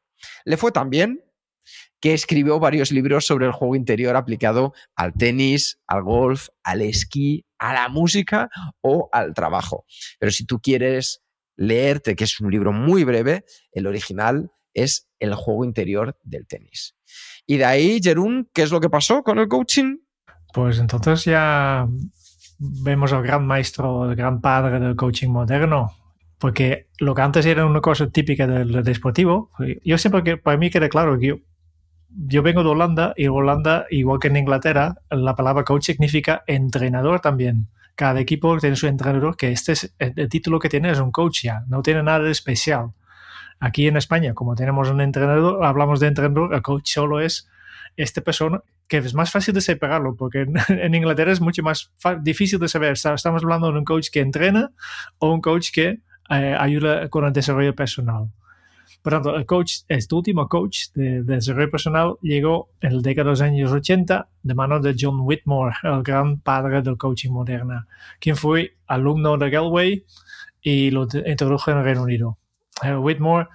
Le 0.45 0.57
fue 0.57 0.73
tan 0.73 0.91
bien 0.91 1.23
que 2.01 2.15
escribió 2.15 2.59
varios 2.59 2.91
libros 2.91 3.27
sobre 3.27 3.47
el 3.47 3.53
juego 3.53 3.77
interior 3.77 4.17
aplicado 4.17 4.73
al 4.97 5.13
tenis, 5.13 5.79
al 5.87 6.03
golf, 6.03 6.49
al 6.65 6.83
esquí, 6.83 7.45
a 7.59 7.75
la 7.75 7.89
música 7.89 8.49
o 8.81 9.09
al 9.13 9.35
trabajo. 9.35 9.85
Pero 10.19 10.33
si 10.33 10.47
tú 10.47 10.61
quieres 10.61 11.23
leerte, 11.57 12.17
que 12.17 12.25
es 12.25 12.41
un 12.41 12.51
libro 12.51 12.73
muy 12.73 13.05
breve, 13.05 13.45
el 13.73 13.87
original 13.87 14.51
es 14.73 15.09
El 15.19 15.35
juego 15.35 15.65
interior 15.65 16.19
del 16.23 16.47
tenis. 16.47 16.95
Y 17.47 17.59
de 17.59 17.65
ahí, 17.67 18.01
Jerún, 18.03 18.49
¿qué 18.55 18.63
es 18.63 18.71
lo 18.71 18.81
que 18.81 18.89
pasó 18.89 19.23
con 19.23 19.39
el 19.39 19.49
coaching? 19.49 19.99
Pues 20.55 20.79
entonces 20.79 21.25
ya 21.25 21.87
vemos 22.61 23.13
al 23.13 23.23
gran 23.23 23.47
maestro, 23.47 24.09
el 24.09 24.15
gran 24.15 24.41
padre 24.41 24.79
del 24.79 24.95
coaching 24.95 25.31
moderno. 25.31 25.93
Porque 26.39 26.89
lo 26.99 27.15
que 27.15 27.23
antes 27.23 27.45
era 27.47 27.67
una 27.67 27.81
cosa 27.81 28.09
típica 28.09 28.47
del, 28.47 28.83
deportivo, 28.83 29.51
yo 29.85 29.99
siempre 29.99 30.23
que 30.23 30.37
para 30.37 30.57
mí 30.57 30.71
queda 30.71 30.89
claro 30.89 31.19
que 31.19 31.27
yo, 31.27 31.37
yo 32.09 32.43
vengo 32.43 32.63
de 32.63 32.71
Holanda 32.71 33.15
y 33.17 33.27
Holanda, 33.27 33.87
igual 33.91 34.21
que 34.21 34.29
en 34.29 34.37
Inglaterra, 34.37 34.97
la 35.11 35.35
palabra 35.35 35.65
coach 35.65 35.85
significa 35.85 36.43
entrenador 36.47 37.21
también. 37.21 37.69
Cada 37.95 38.21
equipo 38.21 38.57
tiene 38.59 38.77
su 38.77 38.87
entrenador, 38.87 39.37
que 39.37 39.53
este 39.53 39.73
es 39.73 39.95
el, 39.99 40.29
título 40.29 40.59
que 40.59 40.71
tiene 40.71 40.91
es 40.91 40.99
un 40.99 41.11
coach 41.11 41.43
ya, 41.43 41.65
no 41.69 41.83
tiene 41.83 42.03
nada 42.03 42.21
de 42.21 42.31
especial. 42.31 42.93
Aquí 43.59 43.87
en 43.87 43.99
España, 43.99 44.33
como 44.33 44.55
tenemos 44.55 44.89
un 44.89 45.03
entrenador, 45.03 45.63
hablamos 45.63 46.01
de 46.01 46.07
entrenador, 46.07 46.55
el 46.55 46.63
coach 46.63 46.93
solo 46.93 47.21
es 47.21 47.49
esta 47.97 48.23
persona 48.23 48.63
que 48.91 48.97
es 48.97 49.15
más 49.15 49.31
fácil 49.31 49.55
de 49.55 49.61
separarlo, 49.61 50.17
porque 50.17 50.49
en, 50.69 50.95
Inglaterra 50.95 51.31
es 51.31 51.41
mucho 51.41 51.63
más 51.63 51.93
difícil 52.23 52.59
de 52.59 52.69
saber. 52.69 52.93
Estamos 52.93 53.45
hablando 53.45 53.71
de 53.71 53.79
un 53.79 53.85
coach 53.85 54.09
que 54.11 54.19
entrena 54.19 54.73
o 55.19 55.33
un 55.33 55.41
coach 55.41 55.71
que 55.73 56.01
eh, 56.29 56.57
ayuda 56.59 57.09
con 57.09 57.25
el 57.25 57.33
desarrollo 57.33 57.73
personal. 57.75 58.31
Por 59.01 59.13
tanto, 59.13 59.37
el 59.37 59.47
coach, 59.47 59.83
este 59.87 60.13
último 60.13 60.49
coach 60.49 60.89
de, 60.95 61.23
desarrollo 61.23 61.71
personal 61.71 62.17
llegó 62.21 62.69
en 62.81 62.97
la 62.97 63.03
década 63.03 63.27
de 63.27 63.31
los 63.31 63.41
años 63.41 63.71
80 63.71 64.29
de 64.43 64.55
manos 64.55 64.83
de 64.83 64.97
John 64.99 65.21
Whitmore, 65.21 65.77
el 65.85 66.03
gran 66.03 66.41
padre 66.41 66.83
del 66.83 66.99
coaching 66.99 67.31
moderno, 67.31 67.87
quien 68.19 68.37
fue 68.37 68.75
alumno 68.89 69.39
de 69.39 69.51
Galway 69.51 70.05
y 70.61 70.91
lo 70.91 71.07
introdujo 71.25 71.71
en 71.71 71.79
el 71.79 71.85
Reino 71.85 72.03
Unido. 72.03 72.39
Eh, 72.83 72.97
Whitmore 72.97 73.47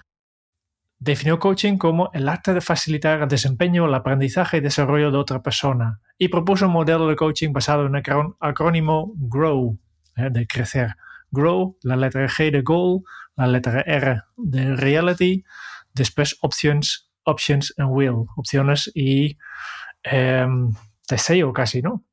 Definió 0.98 1.38
coaching 1.38 1.76
como 1.76 2.10
el 2.14 2.28
arte 2.28 2.54
de 2.54 2.60
facilitar 2.60 3.22
el 3.22 3.28
desempeño, 3.28 3.86
el 3.86 3.94
aprendizaje 3.94 4.56
y 4.56 4.60
desarrollo 4.60 5.10
de 5.10 5.18
otra 5.18 5.42
persona 5.42 6.00
y 6.18 6.28
propuso 6.28 6.66
un 6.66 6.72
modelo 6.72 7.06
de 7.06 7.16
coaching 7.16 7.52
basado 7.52 7.86
en 7.86 7.96
el 7.96 8.02
acrónimo 8.40 9.12
GROW, 9.16 9.78
eh, 10.16 10.28
de 10.30 10.46
crecer. 10.46 10.94
GROW, 11.30 11.76
la 11.82 11.96
letra 11.96 12.26
G 12.28 12.50
de 12.50 12.62
Goal, 12.62 13.02
la 13.36 13.46
letra 13.46 13.82
R 13.82 14.22
de 14.36 14.76
Reality, 14.76 15.44
después 15.92 16.38
Options, 16.40 17.10
Options 17.24 17.74
and 17.76 17.90
Will, 17.90 18.26
opciones 18.36 18.90
y 18.94 19.36
em, 20.02 20.70
deseo 21.08 21.52
casi, 21.52 21.82
¿no? 21.82 22.04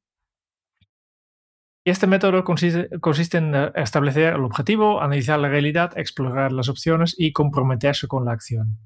Y 1.86 1.90
este 1.90 2.08
método 2.08 2.46
consiste, 2.46 3.38
en 3.38 3.56
establecer 3.76 4.34
el 4.36 4.44
objetivo, 4.44 5.02
analizar 5.02 5.38
la 5.40 5.50
realidad, 5.50 5.92
explorar 5.98 6.54
las 6.54 6.70
opciones 6.70 7.14
y 7.18 7.34
comprometerse 7.34 8.08
con 8.08 8.24
la 8.24 8.32
acción. 8.32 8.80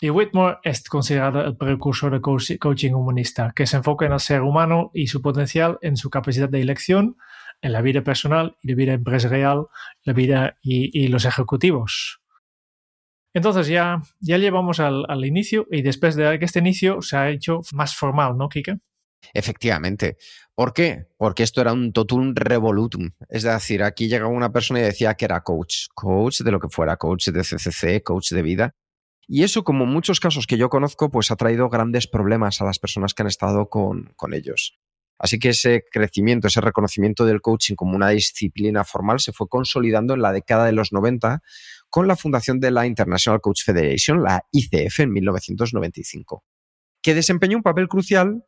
Y 0.00 0.08
Whitmore 0.08 0.58
es 0.62 0.82
considerado 0.84 1.44
el 1.44 1.56
precursor 1.56 2.12
de 2.12 2.58
coaching 2.58 2.92
humanista, 2.92 3.52
que 3.54 3.66
se 3.66 3.76
enfoca 3.76 4.06
en 4.06 4.12
el 4.12 4.20
ser 4.20 4.40
humano 4.40 4.90
y 4.94 5.06
su 5.08 5.20
potencial 5.20 5.78
en 5.82 5.96
su 5.96 6.08
capacidad 6.08 6.48
de 6.48 6.62
elección, 6.62 7.16
en 7.60 7.72
la 7.72 7.82
vida 7.82 8.02
personal 8.02 8.56
y 8.62 8.68
la 8.68 8.74
vida 8.74 8.92
empresarial, 8.94 9.66
la 10.02 10.12
vida 10.14 10.58
y, 10.62 11.08
los 11.08 11.26
ejecutivos. 11.26 12.20
Entonces 13.34 13.66
ya, 13.66 14.00
ya 14.20 14.38
llevamos 14.38 14.80
al, 14.80 15.24
inicio 15.24 15.66
y 15.70 15.82
después 15.82 16.16
de 16.16 16.38
este 16.40 16.60
inicio 16.60 17.02
se 17.02 17.16
ha 17.16 17.28
hecho 17.28 17.60
más 17.72 17.94
formal, 17.94 18.36
¿no, 18.38 18.48
Kike? 18.48 18.78
Efectivamente. 19.32 20.16
¿Por 20.54 20.72
qué? 20.72 21.06
Porque 21.16 21.42
esto 21.42 21.60
era 21.60 21.72
un 21.72 21.92
totum 21.92 22.34
revolutum. 22.34 23.10
Es 23.28 23.42
decir, 23.42 23.82
aquí 23.82 24.08
llegaba 24.08 24.30
una 24.30 24.52
persona 24.52 24.80
y 24.80 24.82
decía 24.82 25.14
que 25.14 25.24
era 25.24 25.42
coach. 25.42 25.86
Coach 25.94 26.42
de 26.42 26.52
lo 26.52 26.60
que 26.60 26.68
fuera, 26.68 26.96
coach 26.96 27.28
de 27.28 27.42
CCC, 27.42 28.02
coach 28.02 28.32
de 28.32 28.42
vida. 28.42 28.74
Y 29.26 29.42
eso, 29.42 29.64
como 29.64 29.86
muchos 29.86 30.20
casos 30.20 30.46
que 30.46 30.58
yo 30.58 30.68
conozco, 30.68 31.10
pues 31.10 31.30
ha 31.30 31.36
traído 31.36 31.68
grandes 31.68 32.06
problemas 32.06 32.60
a 32.60 32.64
las 32.64 32.78
personas 32.78 33.14
que 33.14 33.22
han 33.22 33.28
estado 33.28 33.68
con, 33.68 34.12
con 34.16 34.34
ellos. 34.34 34.78
Así 35.18 35.38
que 35.38 35.50
ese 35.50 35.84
crecimiento, 35.90 36.48
ese 36.48 36.60
reconocimiento 36.60 37.24
del 37.24 37.40
coaching 37.40 37.76
como 37.76 37.94
una 37.94 38.10
disciplina 38.10 38.84
formal 38.84 39.20
se 39.20 39.32
fue 39.32 39.48
consolidando 39.48 40.14
en 40.14 40.22
la 40.22 40.32
década 40.32 40.66
de 40.66 40.72
los 40.72 40.92
90 40.92 41.40
con 41.88 42.08
la 42.08 42.16
fundación 42.16 42.58
de 42.58 42.70
la 42.72 42.86
International 42.86 43.40
Coach 43.40 43.62
Federation, 43.64 44.22
la 44.22 44.44
ICF, 44.50 45.00
en 45.00 45.12
1995, 45.12 46.44
que 47.00 47.14
desempeñó 47.14 47.56
un 47.56 47.62
papel 47.62 47.88
crucial 47.88 48.44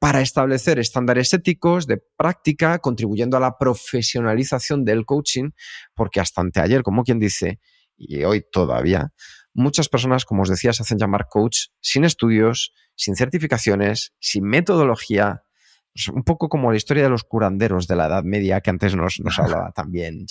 para 0.00 0.22
establecer 0.22 0.78
estándares 0.78 1.32
éticos 1.34 1.86
de 1.86 2.02
práctica, 2.16 2.78
contribuyendo 2.78 3.36
a 3.36 3.40
la 3.40 3.58
profesionalización 3.58 4.84
del 4.84 5.04
coaching, 5.04 5.50
porque 5.94 6.20
hasta 6.20 6.40
anteayer, 6.40 6.82
como 6.82 7.04
quien 7.04 7.20
dice, 7.20 7.60
y 7.98 8.24
hoy 8.24 8.42
todavía, 8.50 9.12
muchas 9.52 9.90
personas, 9.90 10.24
como 10.24 10.42
os 10.42 10.48
decía, 10.48 10.72
se 10.72 10.82
hacen 10.82 10.98
llamar 10.98 11.26
coach 11.28 11.66
sin 11.80 12.04
estudios, 12.04 12.72
sin 12.96 13.14
certificaciones, 13.14 14.14
sin 14.18 14.44
metodología. 14.44 15.44
Pues 15.92 16.08
un 16.08 16.22
poco 16.22 16.48
como 16.48 16.70
la 16.70 16.78
historia 16.78 17.02
de 17.02 17.10
los 17.10 17.24
curanderos 17.24 17.86
de 17.86 17.96
la 17.96 18.06
Edad 18.06 18.24
Media 18.24 18.62
que 18.62 18.70
antes 18.70 18.96
nos, 18.96 19.20
nos 19.20 19.38
hablaba 19.38 19.70
también. 19.72 20.24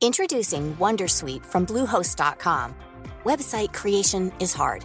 Introducing 0.00 0.76
Wondersuite 0.78 1.46
from 1.46 1.64
Bluehost.com. 1.64 2.74
Website 3.24 3.72
creation 3.72 4.30
is 4.38 4.54
hard, 4.54 4.84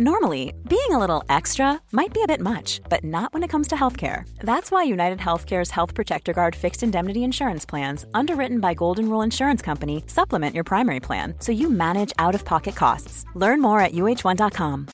Normally, 0.00 0.52
being 0.66 0.90
a 0.90 0.98
little 0.98 1.22
extra 1.28 1.80
might 1.92 2.12
be 2.12 2.20
a 2.24 2.26
bit 2.26 2.40
much, 2.40 2.80
but 2.88 3.04
not 3.04 3.32
when 3.32 3.44
it 3.44 3.48
comes 3.48 3.68
to 3.68 3.76
healthcare. 3.76 4.24
That's 4.40 4.72
why 4.72 4.82
United 4.82 5.20
Healthcare's 5.20 5.70
Health 5.70 5.94
Protector 5.94 6.32
Guard 6.32 6.56
fixed 6.56 6.82
indemnity 6.82 7.22
insurance 7.22 7.64
plans, 7.64 8.04
underwritten 8.12 8.58
by 8.58 8.74
Golden 8.74 9.08
Rule 9.08 9.22
Insurance 9.22 9.62
Company, 9.62 10.02
supplement 10.08 10.52
your 10.52 10.64
primary 10.64 10.98
plan 10.98 11.34
so 11.38 11.52
you 11.52 11.70
manage 11.70 12.12
out-of-pocket 12.18 12.74
costs. 12.74 13.24
Learn 13.36 13.60
more 13.60 13.78
at 13.78 13.92
uh1.com. 13.92 14.88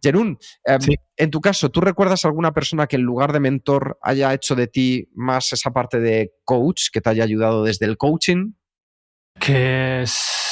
Jerún, 0.00 0.38
em, 0.64 0.80
en 1.16 1.30
tu 1.32 1.40
caso, 1.40 1.70
¿tú 1.70 1.80
recuerdas 1.80 2.24
alguna 2.24 2.52
persona 2.54 2.86
que 2.86 2.94
en 2.94 3.02
lugar 3.02 3.32
de 3.32 3.40
mentor 3.40 3.98
haya 4.00 4.32
hecho 4.32 4.54
de 4.54 4.68
ti 4.68 5.08
más 5.16 5.52
esa 5.52 5.72
parte 5.72 5.98
de 5.98 6.34
coach, 6.44 6.90
que 6.92 7.00
te 7.00 7.10
haya 7.10 7.24
ayudado 7.24 7.64
desde 7.64 7.86
el 7.86 7.96
coaching? 7.96 8.52
Que 9.40 10.04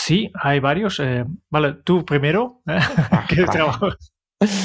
sí, 0.05 0.31
hay 0.35 0.61
varios. 0.61 1.01
Eh, 1.01 1.25
vale, 1.51 1.75
tú 1.85 2.05
primero, 2.05 2.63
ah, 2.67 3.27
que 3.29 3.45
trabajo, 3.45 3.89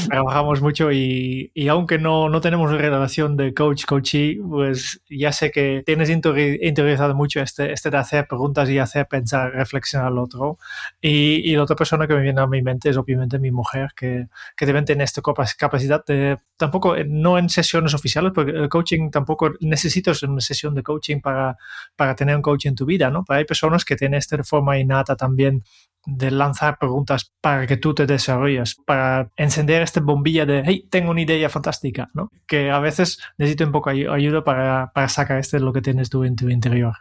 trabajamos 0.08 0.62
mucho 0.62 0.92
y, 0.92 1.52
y 1.54 1.68
aunque 1.68 1.98
no, 1.98 2.30
no, 2.30 2.42
tenemos 2.42 2.72
relación 2.72 3.36
de 3.38 3.54
coach-coachee, 3.54 4.40
pues 4.48 5.02
ya 5.10 5.32
sé 5.32 5.52
que 5.52 5.84
tienes 5.86 6.10
interiorizado 6.10 7.16
mucho 7.16 7.42
este, 7.42 7.72
este 7.72 7.90
de 7.90 7.98
hacer 7.98 8.28
preguntas 8.28 8.70
y 8.70 8.80
hacer 8.80 9.08
pensar, 9.08 9.52
reflexionar 9.52 10.08
al 10.08 10.18
otro. 10.18 10.58
Y, 11.02 11.42
y, 11.50 11.56
la 11.56 11.64
otra 11.64 11.76
persona 11.76 12.08
que 12.08 12.14
me 12.14 12.22
viene 12.22 12.42
a 12.42 12.48
mi 12.48 12.62
mente 12.62 12.90
es 12.90 12.98
obviamente 12.98 13.40
mi 13.40 13.52
mujer, 13.52 13.90
que, 13.96 14.28
que 14.56 14.66
deben 14.66 14.86
tener 14.86 15.06
esta 15.06 15.22
capacidad 15.58 16.04
de, 16.06 16.38
tampoco, 16.58 16.96
eh, 16.96 17.06
no 17.08 17.38
en 17.38 17.50
sesiones 17.50 17.94
oficiales, 17.94 18.32
porque 18.34 18.52
el 18.52 18.70
coaching 18.70 19.10
tampoco 19.12 19.52
necesitas 19.62 20.24
una 20.24 20.42
sesión 20.42 20.76
de 20.76 20.84
coaching 20.84 21.22
para, 21.22 21.58
para 21.96 22.16
tener 22.16 22.36
un 22.36 22.42
coach 22.42 22.66
en 22.66 22.76
tu 22.76 22.86
vida, 22.86 23.10
¿no? 23.10 23.24
Pero 23.26 23.40
hay 23.40 23.46
personas 23.46 23.86
que 23.86 23.96
tienen 23.96 24.18
esta 24.18 24.42
forma 24.44 24.78
innata 24.78 25.16
también 25.16 25.64
de 26.06 26.32
lanzar 26.32 26.78
preguntas 26.78 27.32
para 27.42 27.68
que 27.68 27.78
tú 27.78 27.94
te 27.94 28.06
desarrolles, 28.06 28.76
para 28.86 29.30
encender 29.36 29.69
esta 29.70 30.00
bombilla 30.02 30.46
de, 30.46 30.64
hey, 30.66 30.88
tengo 30.90 31.12
una 31.12 31.22
idea 31.22 31.50
fantástica, 31.50 32.10
¿no? 32.14 32.30
Que 32.48 32.72
a 32.72 32.80
veces 32.80 33.20
necesito 33.38 33.66
un 33.66 33.72
poco 33.72 33.90
ayuda 33.90 34.44
para, 34.44 34.92
para 34.94 35.10
sacar 35.10 35.40
este 35.40 35.60
lo 35.60 35.74
que 35.74 35.82
tienes 35.82 36.10
tú 36.10 36.24
en 36.24 36.36
tu 36.36 36.50
interior. 36.50 36.94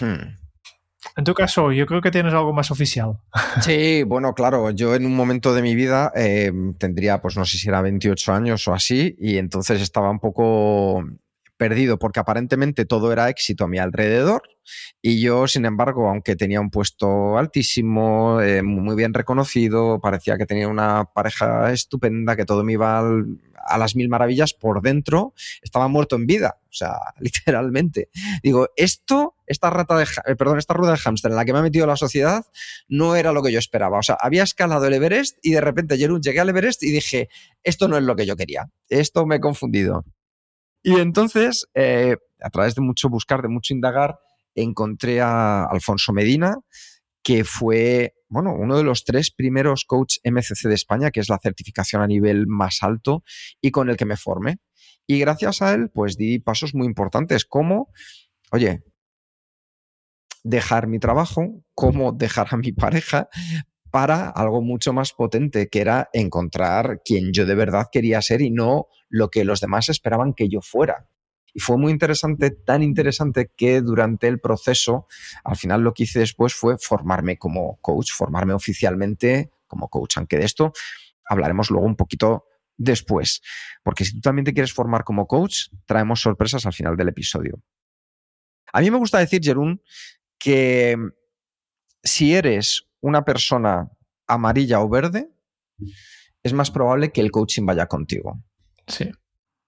Hmm. 0.00 0.36
En 1.16 1.24
tu 1.24 1.34
caso, 1.34 1.72
yo 1.72 1.86
creo 1.86 2.00
que 2.00 2.10
tienes 2.10 2.34
algo 2.34 2.52
más 2.52 2.70
oficial. 2.70 3.18
Sí, 3.62 4.02
bueno, 4.04 4.34
claro, 4.34 4.70
yo 4.70 4.94
en 4.94 5.06
un 5.06 5.16
momento 5.16 5.54
de 5.54 5.62
mi 5.62 5.74
vida 5.74 6.12
eh, 6.14 6.52
tendría, 6.78 7.20
pues 7.20 7.36
no 7.36 7.44
sé 7.44 7.58
si 7.58 7.68
era 7.68 7.82
28 7.82 8.32
años 8.32 8.66
o 8.68 8.74
así, 8.74 9.16
y 9.18 9.38
entonces 9.38 9.80
estaba 9.80 10.10
un 10.10 10.20
poco 10.20 11.04
perdido 11.58 11.98
porque 11.98 12.20
aparentemente 12.20 12.86
todo 12.86 13.12
era 13.12 13.28
éxito 13.28 13.64
a 13.64 13.68
mi 13.68 13.78
alrededor 13.78 14.42
y 15.00 15.20
yo, 15.20 15.46
sin 15.46 15.64
embargo, 15.64 16.08
aunque 16.08 16.36
tenía 16.36 16.60
un 16.60 16.70
puesto 16.70 17.38
altísimo, 17.38 18.40
eh, 18.40 18.62
muy 18.62 18.96
bien 18.96 19.14
reconocido, 19.14 20.00
parecía 20.00 20.36
que 20.36 20.46
tenía 20.46 20.68
una 20.68 21.04
pareja 21.04 21.72
estupenda, 21.72 22.36
que 22.36 22.44
todo 22.44 22.64
me 22.64 22.74
iba 22.74 22.98
a 23.00 23.78
las 23.78 23.96
mil 23.96 24.08
maravillas, 24.08 24.54
por 24.54 24.80
dentro 24.82 25.34
estaba 25.62 25.88
muerto 25.88 26.16
en 26.16 26.26
vida, 26.26 26.58
o 26.64 26.72
sea, 26.72 26.94
literalmente. 27.20 28.08
Digo, 28.42 28.68
esto, 28.76 29.36
esta 29.46 29.70
rata 29.70 29.96
de, 29.96 30.04
eh, 30.26 30.36
perdón, 30.36 30.58
esta 30.58 30.74
rueda 30.74 30.92
de 30.92 30.98
hámster 30.98 31.30
en 31.30 31.36
la 31.36 31.44
que 31.44 31.52
me 31.52 31.60
ha 31.60 31.62
metido 31.62 31.86
la 31.86 31.96
sociedad 31.96 32.44
no 32.88 33.16
era 33.16 33.32
lo 33.32 33.42
que 33.42 33.52
yo 33.52 33.58
esperaba. 33.58 33.98
O 33.98 34.02
sea, 34.02 34.16
había 34.20 34.42
escalado 34.42 34.86
el 34.86 34.94
Everest 34.94 35.38
y 35.42 35.52
de 35.52 35.60
repente, 35.60 35.96
llegué 35.96 36.40
al 36.40 36.48
Everest 36.48 36.82
y 36.82 36.90
dije, 36.90 37.28
esto 37.62 37.88
no 37.88 37.96
es 37.96 38.04
lo 38.04 38.16
que 38.16 38.26
yo 38.26 38.36
quería, 38.36 38.70
esto 38.88 39.26
me 39.26 39.36
he 39.36 39.40
confundido. 39.40 40.04
Y 40.88 41.00
entonces, 41.00 41.66
eh, 41.74 42.16
a 42.40 42.48
través 42.48 42.74
de 42.74 42.80
mucho 42.80 43.10
buscar, 43.10 43.42
de 43.42 43.48
mucho 43.48 43.74
indagar, 43.74 44.18
encontré 44.54 45.20
a 45.20 45.64
Alfonso 45.64 46.14
Medina, 46.14 46.56
que 47.22 47.44
fue 47.44 48.14
bueno, 48.30 48.54
uno 48.54 48.78
de 48.78 48.84
los 48.84 49.04
tres 49.04 49.30
primeros 49.30 49.84
coach 49.84 50.16
MCC 50.24 50.66
de 50.66 50.74
España, 50.74 51.10
que 51.10 51.20
es 51.20 51.28
la 51.28 51.38
certificación 51.38 52.00
a 52.00 52.06
nivel 52.06 52.46
más 52.46 52.78
alto 52.82 53.22
y 53.60 53.70
con 53.70 53.90
el 53.90 53.98
que 53.98 54.06
me 54.06 54.16
formé. 54.16 54.60
Y 55.06 55.18
gracias 55.18 55.60
a 55.60 55.74
él, 55.74 55.90
pues 55.90 56.16
di 56.16 56.38
pasos 56.38 56.74
muy 56.74 56.86
importantes 56.86 57.44
como, 57.44 57.90
oye, 58.50 58.82
dejar 60.42 60.86
mi 60.86 60.98
trabajo, 60.98 61.64
cómo 61.74 62.12
dejar 62.12 62.48
a 62.50 62.56
mi 62.56 62.72
pareja 62.72 63.28
para 63.90 64.28
algo 64.30 64.62
mucho 64.62 64.92
más 64.92 65.12
potente, 65.12 65.68
que 65.68 65.80
era 65.80 66.08
encontrar 66.12 67.02
quien 67.04 67.32
yo 67.32 67.46
de 67.46 67.54
verdad 67.54 67.88
quería 67.90 68.22
ser 68.22 68.40
y 68.42 68.50
no 68.50 68.86
lo 69.08 69.30
que 69.30 69.44
los 69.44 69.60
demás 69.60 69.88
esperaban 69.88 70.34
que 70.34 70.48
yo 70.48 70.60
fuera. 70.60 71.08
Y 71.54 71.60
fue 71.60 71.78
muy 71.78 71.92
interesante, 71.92 72.50
tan 72.50 72.82
interesante 72.82 73.50
que 73.56 73.80
durante 73.80 74.28
el 74.28 74.38
proceso, 74.38 75.06
al 75.44 75.56
final 75.56 75.80
lo 75.80 75.94
que 75.94 76.04
hice 76.04 76.20
después 76.20 76.54
fue 76.54 76.76
formarme 76.78 77.38
como 77.38 77.78
coach, 77.80 78.12
formarme 78.12 78.52
oficialmente 78.52 79.50
como 79.66 79.88
coach, 79.88 80.18
aunque 80.18 80.38
de 80.38 80.44
esto 80.44 80.72
hablaremos 81.24 81.70
luego 81.70 81.86
un 81.86 81.96
poquito 81.96 82.46
después, 82.76 83.42
porque 83.82 84.04
si 84.04 84.14
tú 84.14 84.20
también 84.20 84.44
te 84.44 84.54
quieres 84.54 84.72
formar 84.72 85.04
como 85.04 85.26
coach, 85.26 85.68
traemos 85.84 86.20
sorpresas 86.20 86.64
al 86.64 86.72
final 86.72 86.96
del 86.96 87.08
episodio. 87.08 87.60
A 88.72 88.80
mí 88.80 88.90
me 88.90 88.98
gusta 88.98 89.18
decir, 89.18 89.42
Jerún, 89.42 89.82
que 90.38 90.96
si 92.02 92.34
eres 92.34 92.87
una 93.00 93.24
persona 93.24 93.90
amarilla 94.26 94.80
o 94.80 94.88
verde, 94.88 95.30
es 96.42 96.52
más 96.52 96.70
probable 96.70 97.12
que 97.12 97.20
el 97.20 97.30
coaching 97.30 97.64
vaya 97.64 97.86
contigo. 97.86 98.42
Sí. 98.86 99.10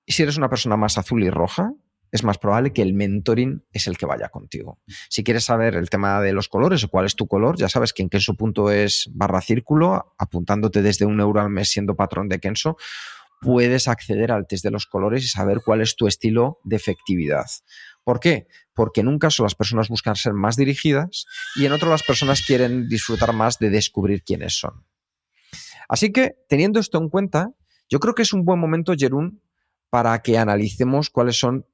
Y 0.06 0.12
si 0.12 0.22
eres 0.22 0.36
una 0.36 0.48
persona 0.48 0.76
más 0.76 0.98
azul 0.98 1.22
y 1.22 1.30
roja, 1.30 1.72
es 2.12 2.24
más 2.24 2.38
probable 2.38 2.72
que 2.72 2.82
el 2.82 2.94
mentoring 2.94 3.64
es 3.72 3.86
el 3.86 3.96
que 3.96 4.06
vaya 4.06 4.28
contigo. 4.28 4.80
Si 5.08 5.22
quieres 5.22 5.44
saber 5.44 5.76
el 5.76 5.90
tema 5.90 6.20
de 6.20 6.32
los 6.32 6.48
colores 6.48 6.82
o 6.82 6.88
cuál 6.88 7.06
es 7.06 7.14
tu 7.14 7.28
color, 7.28 7.56
ya 7.56 7.68
sabes 7.68 7.92
que 7.92 8.02
en 8.02 8.08
Kenso 8.08 8.34
punto 8.34 8.70
es 8.70 9.08
barra 9.12 9.40
círculo, 9.40 10.14
apuntándote 10.18 10.82
desde 10.82 11.06
un 11.06 11.20
euro 11.20 11.40
al 11.40 11.50
mes 11.50 11.70
siendo 11.70 11.94
patrón 11.94 12.28
de 12.28 12.40
Kenso, 12.40 12.76
puedes 13.40 13.88
acceder 13.88 14.32
al 14.32 14.46
test 14.46 14.64
de 14.64 14.70
los 14.70 14.86
colores 14.86 15.24
y 15.24 15.28
saber 15.28 15.60
cuál 15.64 15.80
es 15.80 15.96
tu 15.96 16.06
estilo 16.06 16.60
de 16.64 16.76
efectividad. 16.76 17.46
¿Por 18.04 18.20
qué? 18.20 18.46
Porque 18.74 19.00
en 19.00 19.08
un 19.08 19.18
caso 19.18 19.42
las 19.42 19.54
personas 19.54 19.88
buscan 19.88 20.16
ser 20.16 20.32
más 20.32 20.56
dirigidas 20.56 21.26
y 21.56 21.66
en 21.66 21.72
otro 21.72 21.90
las 21.90 22.02
personas 22.02 22.42
quieren 22.42 22.88
disfrutar 22.88 23.32
más 23.32 23.58
de 23.58 23.70
descubrir 23.70 24.22
quiénes 24.22 24.58
son. 24.58 24.86
Así 25.88 26.12
que, 26.12 26.36
teniendo 26.48 26.80
esto 26.80 26.98
en 26.98 27.08
cuenta, 27.08 27.50
yo 27.88 27.98
creo 28.00 28.14
que 28.14 28.22
es 28.22 28.32
un 28.32 28.44
buen 28.44 28.60
momento, 28.60 28.94
Jerún, 28.96 29.42
para 29.90 30.22
que 30.22 30.38
analicemos 30.38 31.10
cuáles 31.10 31.36
son 31.36 31.66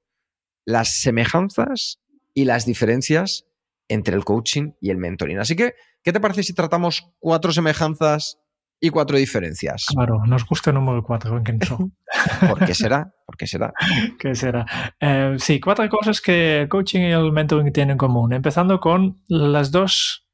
las 0.64 1.00
semejanzas 1.00 2.00
y 2.34 2.44
las 2.44 2.66
diferencias 2.66 3.46
entre 3.88 4.16
el 4.16 4.24
coaching 4.24 4.72
y 4.80 4.90
el 4.90 4.96
mentoring. 4.96 5.38
Así 5.38 5.54
que, 5.54 5.74
¿qué 6.02 6.12
te 6.12 6.20
parece 6.20 6.42
si 6.42 6.54
tratamos 6.54 7.10
cuatro 7.18 7.52
semejanzas 7.52 8.38
y 8.80 8.90
cuatro 8.90 9.16
diferencias. 9.16 9.86
Claro, 9.94 10.22
nos 10.26 10.44
gusta 10.46 10.70
el 10.70 10.74
número 10.74 11.02
cuatro 11.02 11.36
en 11.36 11.44
Kenzo. 11.44 11.78
¿Por 12.48 12.64
qué 12.64 12.74
será? 12.74 13.10
¿Por 13.24 13.36
qué 13.36 13.46
será? 13.46 13.72
¿Qué 14.18 14.34
será? 14.34 14.66
Eh, 15.00 15.36
sí, 15.38 15.60
cuatro 15.60 15.88
cosas 15.88 16.20
que 16.20 16.62
el 16.62 16.68
coaching 16.68 17.00
y 17.00 17.12
el 17.12 17.32
mentoring 17.32 17.72
tienen 17.72 17.92
en 17.92 17.98
común. 17.98 18.32
Empezando 18.32 18.78
con 18.80 19.22
las 19.28 19.70
dos 19.70 20.26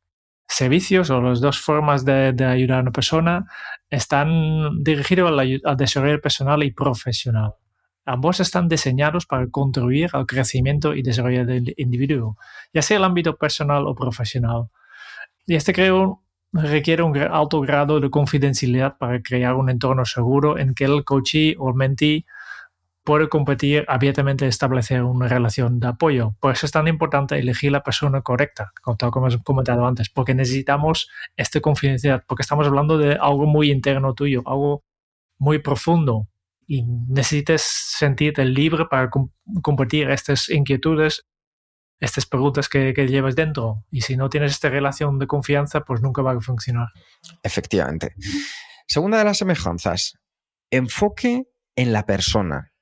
servicios 0.48 1.10
o 1.10 1.20
las 1.22 1.40
dos 1.40 1.60
formas 1.60 2.04
de, 2.04 2.34
ayudar 2.44 2.78
a 2.78 2.82
una 2.82 2.90
persona 2.90 3.46
están 3.88 4.82
dirigidos 4.82 5.30
al, 5.30 5.60
al 5.64 5.76
desarrollo 5.76 6.20
personal 6.20 6.62
y 6.62 6.72
profesional. 6.72 7.54
Ambos 8.04 8.40
están 8.40 8.68
diseñados 8.68 9.26
para 9.26 9.46
contribuir 9.48 10.10
al 10.12 10.26
crecimiento 10.26 10.92
y 10.94 11.02
desarrollo 11.02 11.46
del 11.46 11.72
individuo, 11.76 12.36
ya 12.74 12.82
sea 12.82 12.96
el 12.96 13.04
ámbito 13.04 13.36
personal 13.36 13.86
o 13.86 13.94
profesional. 13.94 14.70
Y 15.46 15.54
este 15.54 15.72
creo 15.72 16.21
requiere 16.52 17.02
un 17.02 17.16
alto 17.16 17.60
grado 17.60 18.00
de 18.00 18.10
confidencialidad 18.10 18.98
para 18.98 19.22
crear 19.22 19.54
un 19.54 19.70
entorno 19.70 20.04
seguro 20.04 20.58
en 20.58 20.74
que 20.74 20.84
el 20.84 21.04
coachee 21.04 21.56
o 21.58 21.70
el 21.70 21.74
mentee 21.74 22.24
puede 23.04 23.28
competir 23.28 23.84
abiertamente 23.88 24.46
establecer 24.46 25.02
una 25.02 25.26
relación 25.26 25.80
de 25.80 25.88
apoyo. 25.88 26.36
Por 26.40 26.52
eso 26.52 26.66
es 26.66 26.72
tan 26.72 26.86
importante 26.86 27.38
elegir 27.38 27.72
la 27.72 27.82
persona 27.82 28.22
correcta, 28.22 28.72
como 28.82 29.26
hemos 29.26 29.42
comentado 29.42 29.86
antes, 29.86 30.08
porque 30.08 30.34
necesitamos 30.34 31.08
esta 31.36 31.60
confidencialidad, 31.60 32.24
porque 32.28 32.42
estamos 32.42 32.66
hablando 32.66 32.98
de 32.98 33.14
algo 33.14 33.46
muy 33.46 33.72
interno 33.72 34.14
tuyo, 34.14 34.42
algo 34.46 34.84
muy 35.38 35.58
profundo, 35.58 36.28
y 36.66 36.84
necesitas 36.84 37.62
sentirte 37.62 38.44
libre 38.44 38.86
para 38.88 39.10
compartir 39.62 40.08
estas 40.10 40.48
inquietudes 40.48 41.26
estas 42.00 42.26
preguntas 42.26 42.68
que, 42.68 42.92
llevas 42.92 43.36
dentro. 43.36 43.84
Y 43.90 44.02
si 44.02 44.16
no 44.16 44.28
tienes 44.28 44.52
esta 44.52 44.68
relación 44.68 45.18
de 45.18 45.26
confianza, 45.26 45.82
pues 45.82 46.00
nunca 46.00 46.22
va 46.22 46.32
a 46.32 46.40
funcionar. 46.40 46.88
Efectivamente. 47.42 48.14
Segunda 48.86 49.18
de 49.18 49.24
las 49.24 49.38
semejanzas, 49.38 50.18
enfoque 50.70 51.44
en 51.76 51.92
la 51.92 52.04
persona. 52.04 52.72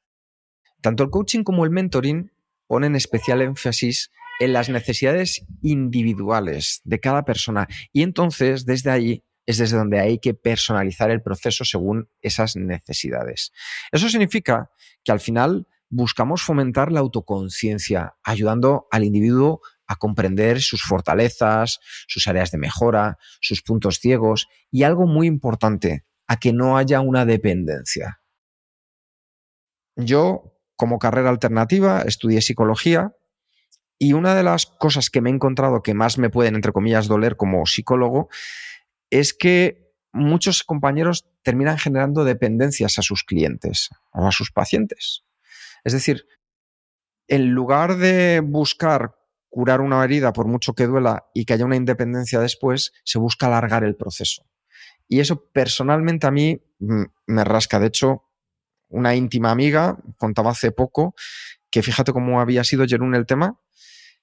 Tanto 0.81 1.05
el 1.05 1.11
coaching 1.11 1.45
como 1.45 1.65
el 1.65 1.71
mentoring 1.71 2.33
ponen 2.67 2.97
especial 2.97 3.43
énfasis 3.43 4.11
en 4.41 4.55
las 4.55 4.71
necesidades 4.71 5.45
individuales 5.61 6.81
de 6.85 6.99
cada 6.99 7.25
persona 7.25 7.69
y 7.93 8.03
entonces 8.03 8.65
desde 8.65 8.91
ahí 8.91 9.25
es 9.45 9.59
desde 9.59 9.77
donde 9.77 10.01
hay 10.01 10.19
que 10.19 10.33
personalizar 10.33 11.11
el 11.11 11.23
proceso 11.23 11.65
según 11.65 12.09
esas 12.23 12.57
necesidades. 12.57 13.53
Eso 13.93 14.09
significa 14.09 14.71
que 15.05 15.13
al 15.13 15.21
final 15.21 15.67
buscamos 15.91 16.43
fomentar 16.43 16.93
la 16.93 17.01
autoconciencia, 17.01 18.15
ayudando 18.23 18.87
al 18.91 19.05
individuo 19.05 19.61
a 19.87 19.97
comprender 19.97 20.61
sus 20.61 20.83
fortalezas, 20.83 21.81
sus 22.07 22.29
áreas 22.29 22.53
de 22.53 22.59
mejora, 22.59 23.19
sus 23.41 23.61
puntos 23.61 23.99
ciegos 23.99 24.49
y 24.71 24.85
algo 24.85 25.07
muy 25.07 25.27
importante, 25.27 26.07
a 26.29 26.39
que 26.39 26.53
no 26.53 26.79
haya 26.79 27.01
una 27.01 27.27
dependencia. 27.27 28.21
Yo, 29.97 30.57
como 30.77 31.01
carrera 31.01 31.29
alternativa, 31.29 32.03
estudié 32.03 32.41
psicología 32.41 33.13
y 33.99 34.13
una 34.13 34.37
de 34.37 34.45
las 34.45 34.67
cosas 34.67 35.11
que 35.11 35.21
me 35.21 35.29
he 35.29 35.35
encontrado 35.35 35.83
que 35.83 35.93
más 35.93 36.19
me 36.19 36.31
pueden, 36.31 36.55
entre 36.55 36.73
comillas, 36.73 37.09
doler 37.09 37.37
como 37.37 37.67
psicólogo 37.67 38.29
es 39.11 39.35
que 39.35 39.93
muchos 40.13 40.63
compañeros 40.63 41.27
terminan 41.43 41.79
generando 41.79 42.25
dependencias 42.25 42.99
a 42.99 43.03
sus 43.03 43.25
clientes 43.25 43.91
o 44.13 44.27
a 44.27 44.33
sus 44.33 44.53
pacientes. 44.53 45.25
Es 45.85 45.93
decir, 45.93 46.27
en 47.29 47.51
lugar 47.51 47.97
de 47.97 48.41
buscar 48.45 49.17
curar 49.49 49.81
una 49.81 50.03
herida 50.05 50.33
por 50.33 50.47
mucho 50.47 50.75
que 50.75 50.87
duela 50.87 51.27
y 51.35 51.45
que 51.45 51.55
haya 51.55 51.65
una 51.65 51.77
independencia 51.77 52.41
después, 52.41 52.93
se 53.05 53.19
busca 53.19 53.47
alargar 53.47 53.85
el 53.85 53.97
proceso. 53.97 54.45
Y 55.09 55.21
eso 55.21 55.45
personalmente 55.53 56.27
a 56.27 56.31
mí 56.31 56.63
me 56.79 57.45
rasca. 57.45 57.81
De 57.81 57.89
hecho, 57.89 58.25
una 58.89 59.15
íntima 59.15 59.51
amiga 59.51 59.99
contaba 60.19 60.51
hace 60.53 60.71
poco 60.71 61.15
que 61.71 61.83
fíjate 61.83 62.13
cómo 62.13 62.41
había 62.41 62.65
sido 62.65 62.87
Jerún 62.87 63.15
el 63.15 63.27
tema, 63.27 63.61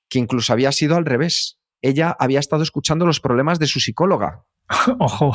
que 0.10 0.20
incluso 0.20 0.54
había 0.54 0.72
sido 0.72 0.96
al 0.96 1.06
revés. 1.06 1.60
Ella 1.82 2.16
había 2.18 2.40
estado 2.40 2.64
escuchando 2.64 3.06
los 3.06 3.20
problemas 3.20 3.60
de 3.60 3.68
su 3.68 3.80
psicóloga. 3.80 4.46
Ojo. 5.00 5.34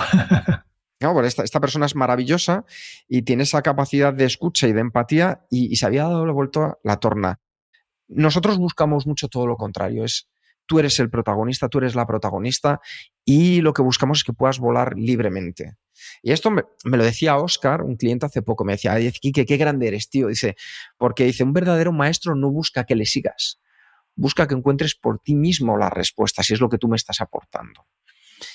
Esta, 1.25 1.61
persona 1.61 1.87
es 1.87 1.95
maravillosa 1.95 2.65
y 3.09 3.23
tiene 3.23 3.43
esa 3.43 3.63
capacidad 3.63 4.13
de 4.13 4.25
escucha 4.25 4.69
y 4.69 4.73
de 4.73 4.81
empatía 4.81 5.47
y, 5.51 5.77
se 5.77 5.87
había 5.87 6.05
dado 6.05 6.27
la 6.27 6.33
vuelta 6.33 6.79
la 6.83 6.99
torna. 6.99 7.41
Nosotros 8.09 8.59
buscamos 8.59 9.07
mucho 9.07 9.29
todo 9.29 9.47
lo 9.47 9.57
contrario, 9.57 10.05
es 10.05 10.29
tú 10.67 10.79
eres 10.79 10.99
el 11.01 11.11
protagonista, 11.11 11.69
tú 11.69 11.79
eres 11.79 11.95
la 11.95 12.07
protagonista 12.07 12.81
y 13.25 13.61
lo 13.61 13.73
que 13.73 13.83
buscamos 13.83 14.19
es 14.19 14.25
que 14.25 14.33
puedas 14.33 14.59
volar 14.59 14.95
libremente. 14.97 15.77
Y 16.23 16.33
esto 16.33 16.51
me, 16.51 16.65
lo 16.85 17.05
decía 17.05 17.37
Oscar, 17.37 17.83
un 17.83 17.97
cliente 17.97 18.27
hace 18.27 18.43
poco, 18.43 18.65
me 18.65 18.73
decía, 18.73 18.99
Kike, 18.99 19.47
qué 19.47 19.57
grande 19.57 19.89
eres, 19.89 20.09
tío. 20.09 20.29
Dice, 20.29 20.57
porque 20.99 21.25
dice, 21.25 21.45
un 21.45 21.53
verdadero 21.53 21.93
maestro 21.93 22.35
no 22.35 22.51
busca 22.51 22.85
que 22.85 22.97
le 22.97 23.07
sigas, 23.07 23.61
busca 24.15 24.47
que 24.47 24.55
encuentres 24.55 24.95
por 24.95 25.19
ti 25.21 25.35
mismo 25.35 25.77
las 25.77 25.93
respuestas 25.93 26.49
y 26.51 26.55
es 26.55 26.61
lo 26.61 26.69
que 26.69 26.79
tú 26.79 26.89
me 26.89 26.97
estás 26.97 27.21
aportando. 27.21 27.87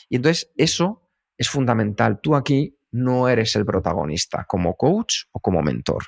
Y 0.09 0.17
entonces 0.17 0.51
eso 0.55 1.06
es 1.37 1.49
fundamental. 1.49 2.19
Tú 2.21 2.35
aquí 2.35 2.77
no 2.91 3.27
eres 3.27 3.55
el 3.55 3.65
protagonista 3.65 4.45
como 4.47 4.75
coach 4.75 5.25
o 5.31 5.39
como 5.39 5.61
mentor. 5.61 6.03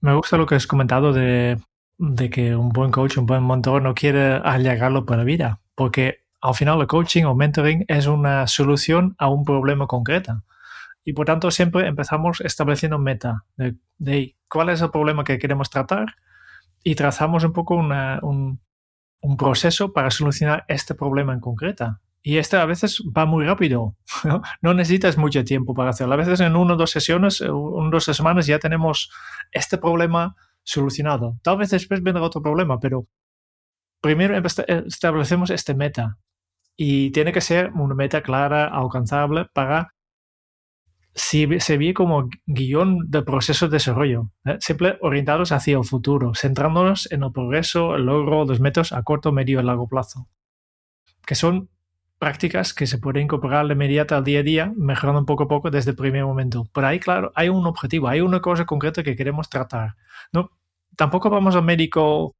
Me 0.00 0.14
gusta 0.14 0.36
lo 0.36 0.46
que 0.46 0.54
has 0.54 0.66
comentado 0.66 1.12
de, 1.12 1.58
que 2.30 2.54
un 2.54 2.70
buen 2.70 2.90
coach, 2.90 3.18
un 3.18 3.26
buen 3.26 3.46
mentor 3.46 3.82
no 3.82 3.94
quiere 3.94 4.40
allegarlo 4.44 5.04
para 5.04 5.24
vida, 5.24 5.60
porque 5.74 6.24
al 6.40 6.54
final 6.54 6.80
el 6.80 6.86
coaching 6.86 7.24
o 7.24 7.34
mentoring 7.34 7.84
es 7.88 8.06
una 8.06 8.46
solución 8.46 9.16
a 9.18 9.28
un 9.28 9.44
problema 9.44 9.86
concreto. 9.86 10.44
Y 11.04 11.14
por 11.14 11.26
tanto 11.26 11.50
siempre 11.50 11.86
empezamos 11.86 12.40
estableciendo 12.40 12.98
meta 12.98 13.44
de, 13.56 14.36
cuál 14.48 14.68
es 14.68 14.80
el 14.80 14.90
problema 14.90 15.24
que 15.24 15.38
queremos 15.38 15.70
tratar 15.70 16.06
y 16.84 16.94
trazamos 16.94 17.44
un 17.44 17.52
poco 17.52 17.74
un, 17.74 18.60
un 19.20 19.36
proceso 19.36 19.92
para 19.92 20.10
solucionar 20.10 20.64
este 20.68 20.94
problema 20.94 21.32
en 21.32 21.40
concreto. 21.40 21.98
Y 22.22 22.38
este 22.38 22.56
a 22.56 22.66
veces 22.66 23.02
va 23.16 23.26
muy 23.26 23.44
rápido. 23.44 23.96
¿no? 24.62 24.74
necesitas 24.74 25.16
mucho 25.16 25.44
tiempo 25.44 25.74
para 25.74 25.90
hacerlo. 25.90 26.14
A 26.14 26.18
veces 26.18 26.40
en 26.40 26.56
una 26.56 26.74
o 26.74 26.76
dos 26.76 26.90
sesiones, 26.90 27.40
eh, 27.40 27.50
una 27.50 27.88
o 27.88 27.90
dos 27.90 28.04
semanas 28.04 28.46
ya 28.46 28.58
tenemos 28.58 29.10
este 29.52 29.78
problema 29.78 30.34
solucionado. 30.62 31.38
Tal 31.42 31.56
vez 31.56 31.70
después 31.70 32.02
vendrá 32.02 32.22
otro 32.22 32.42
problema, 32.42 32.78
pero 32.80 33.06
primero 34.00 34.40
establecemos 34.86 35.50
este 35.50 35.74
meta. 35.74 36.18
Y 36.76 37.10
tiene 37.10 37.32
que 37.32 37.40
ser 37.40 37.72
una 37.72 37.94
meta 37.94 38.22
clara, 38.22 38.66
alcanzable 38.66 39.46
para 39.52 39.94
si 41.18 41.58
se 41.58 41.78
ve 41.78 41.94
como 41.94 42.28
guion 42.46 43.10
del 43.10 43.24
proceso 43.24 43.66
de 43.66 43.72
desarrollo, 43.72 44.30
¿eh? 44.44 44.56
siempre 44.60 44.98
orientados 45.00 45.50
hacia 45.50 45.76
el 45.76 45.84
futuro, 45.84 46.32
centrándonos 46.34 47.10
en 47.10 47.24
el 47.24 47.32
progreso, 47.32 47.96
el 47.96 48.06
logro, 48.06 48.44
los 48.44 48.60
metas 48.60 48.92
a 48.92 49.02
corto, 49.02 49.32
medio 49.32 49.60
y 49.60 49.64
largo 49.64 49.88
plazo, 49.88 50.28
que 51.26 51.34
son 51.34 51.70
prácticas 52.18 52.74
que 52.74 52.86
se 52.86 52.98
pueden 52.98 53.24
incorporar 53.24 53.66
de 53.66 53.74
inmediato 53.74 54.16
al 54.16 54.24
día 54.24 54.40
a 54.40 54.42
día, 54.42 54.72
mejorando 54.76 55.24
poco 55.24 55.44
a 55.44 55.48
poco 55.48 55.70
desde 55.70 55.92
el 55.92 55.96
primer 55.96 56.24
momento. 56.24 56.68
Pero 56.72 56.86
ahí, 56.86 56.98
claro, 56.98 57.32
hay 57.34 57.48
un 57.48 57.66
objetivo, 57.66 58.08
hay 58.08 58.20
una 58.20 58.40
cosa 58.40 58.66
concreta 58.66 59.02
que 59.02 59.16
queremos 59.16 59.48
tratar. 59.48 59.94
No, 60.32 60.50
tampoco 60.96 61.30
vamos 61.30 61.54
al 61.54 61.62
médico 61.62 62.34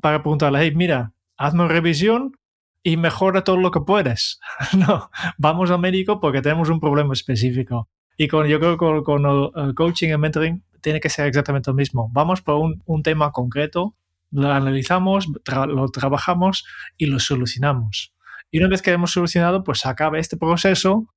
para 0.00 0.22
preguntarle, 0.22 0.60
hey, 0.60 0.72
mira, 0.74 1.12
hazme 1.36 1.64
una 1.64 1.72
revisión 1.72 2.36
y 2.82 2.96
mejora 2.96 3.42
todo 3.42 3.56
lo 3.56 3.70
que 3.70 3.80
puedes. 3.80 4.40
no, 4.78 5.10
vamos 5.36 5.70
al 5.70 5.80
médico 5.80 6.20
porque 6.20 6.42
tenemos 6.42 6.68
un 6.68 6.80
problema 6.80 7.12
específico. 7.12 7.88
Y 8.16 8.28
con, 8.28 8.46
yo 8.46 8.60
creo 8.60 8.72
que 8.72 9.04
con, 9.04 9.26
el, 9.56 9.74
coaching 9.74 10.10
y 10.10 10.16
mentoring 10.16 10.62
tiene 10.80 11.00
que 11.00 11.08
ser 11.08 11.26
exactamente 11.26 11.70
lo 11.70 11.74
mismo. 11.74 12.08
Vamos 12.12 12.42
por 12.42 12.56
un, 12.56 12.82
un 12.86 13.02
tema 13.02 13.32
concreto, 13.32 13.96
lo 14.30 14.50
analizamos, 14.50 15.28
lo 15.66 15.88
trabajamos 15.88 16.64
y 16.96 17.06
lo 17.06 17.18
solucionamos. 17.18 18.11
Y 18.52 18.58
una 18.58 18.68
vez 18.68 18.82
que 18.82 18.92
hemos 18.92 19.10
solucionado, 19.10 19.64
pues 19.64 19.80
se 19.80 19.88
acaba 19.88 20.20
este 20.20 20.36
proceso 20.36 21.08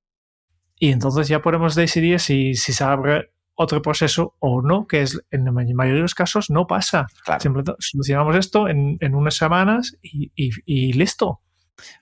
y 0.80 0.92
entonces 0.92 1.28
ya 1.28 1.42
podemos 1.42 1.76
decidir 1.76 2.20
si, 2.20 2.56
si 2.56 2.74
se 2.74 2.84
abre 2.84 3.32
otro 3.56 3.82
proceso 3.82 4.36
o 4.40 4.62
no, 4.62 4.88
que 4.88 5.02
es 5.02 5.22
en 5.32 5.46
la 5.46 5.52
mayoría 5.52 5.96
de 5.96 6.02
los 6.02 6.16
casos 6.16 6.50
no 6.50 6.66
pasa. 6.66 7.08
Simplemente 7.40 7.74
solucionamos 7.80 8.36
esto 8.36 8.68
en, 8.68 8.98
en 9.00 9.16
unas 9.16 9.36
semanas 9.36 9.98
y, 10.02 10.32
y, 10.36 10.94
listo. 10.94 11.42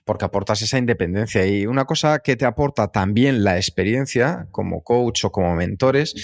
porque 0.04 0.24
aportas 0.24 0.62
esa 0.62 0.78
independencia. 0.78 1.46
Y 1.46 1.66
una 1.66 1.84
cosa 1.84 2.20
que 2.20 2.36
te 2.36 2.44
aporta 2.44 2.90
también 2.90 3.44
la 3.44 3.56
experiencia 3.56 4.46
como 4.50 4.82
coach 4.82 5.24
o 5.24 5.32
como 5.32 5.54
mentores 5.54 6.14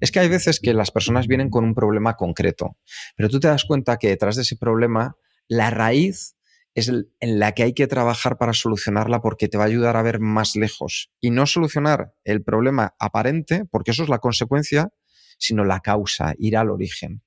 es 0.00 0.10
que 0.10 0.20
hay 0.20 0.28
veces 0.28 0.60
que 0.60 0.74
las 0.74 0.90
personas 0.90 1.26
vienen 1.28 1.50
con 1.50 1.64
un 1.64 1.74
problema 1.74 2.14
concreto, 2.14 2.76
pero 3.16 3.28
tú 3.28 3.40
te 3.40 3.48
das 3.48 3.64
cuenta 3.64 3.96
que 3.96 4.08
detrás 4.08 4.36
de 4.36 4.42
ese 4.42 4.56
problema 4.56 5.16
la 5.48 5.70
raíz 5.70 6.36
es 6.74 6.88
en 6.88 7.38
la 7.38 7.52
que 7.52 7.64
hay 7.64 7.72
que 7.72 7.86
trabajar 7.86 8.38
para 8.38 8.52
solucionarla 8.52 9.20
porque 9.20 9.48
te 9.48 9.58
va 9.58 9.64
a 9.64 9.66
ayudar 9.66 9.96
a 9.96 10.02
ver 10.02 10.20
más 10.20 10.56
lejos 10.56 11.10
y 11.20 11.30
no 11.30 11.46
solucionar 11.46 12.14
el 12.24 12.42
problema 12.42 12.94
aparente, 12.98 13.64
porque 13.70 13.90
eso 13.90 14.02
es 14.02 14.08
la 14.08 14.18
consecuencia, 14.18 14.92
sino 15.38 15.64
la 15.64 15.80
causa, 15.80 16.34
ir 16.38 16.56
al 16.56 16.70
origen. 16.70 17.22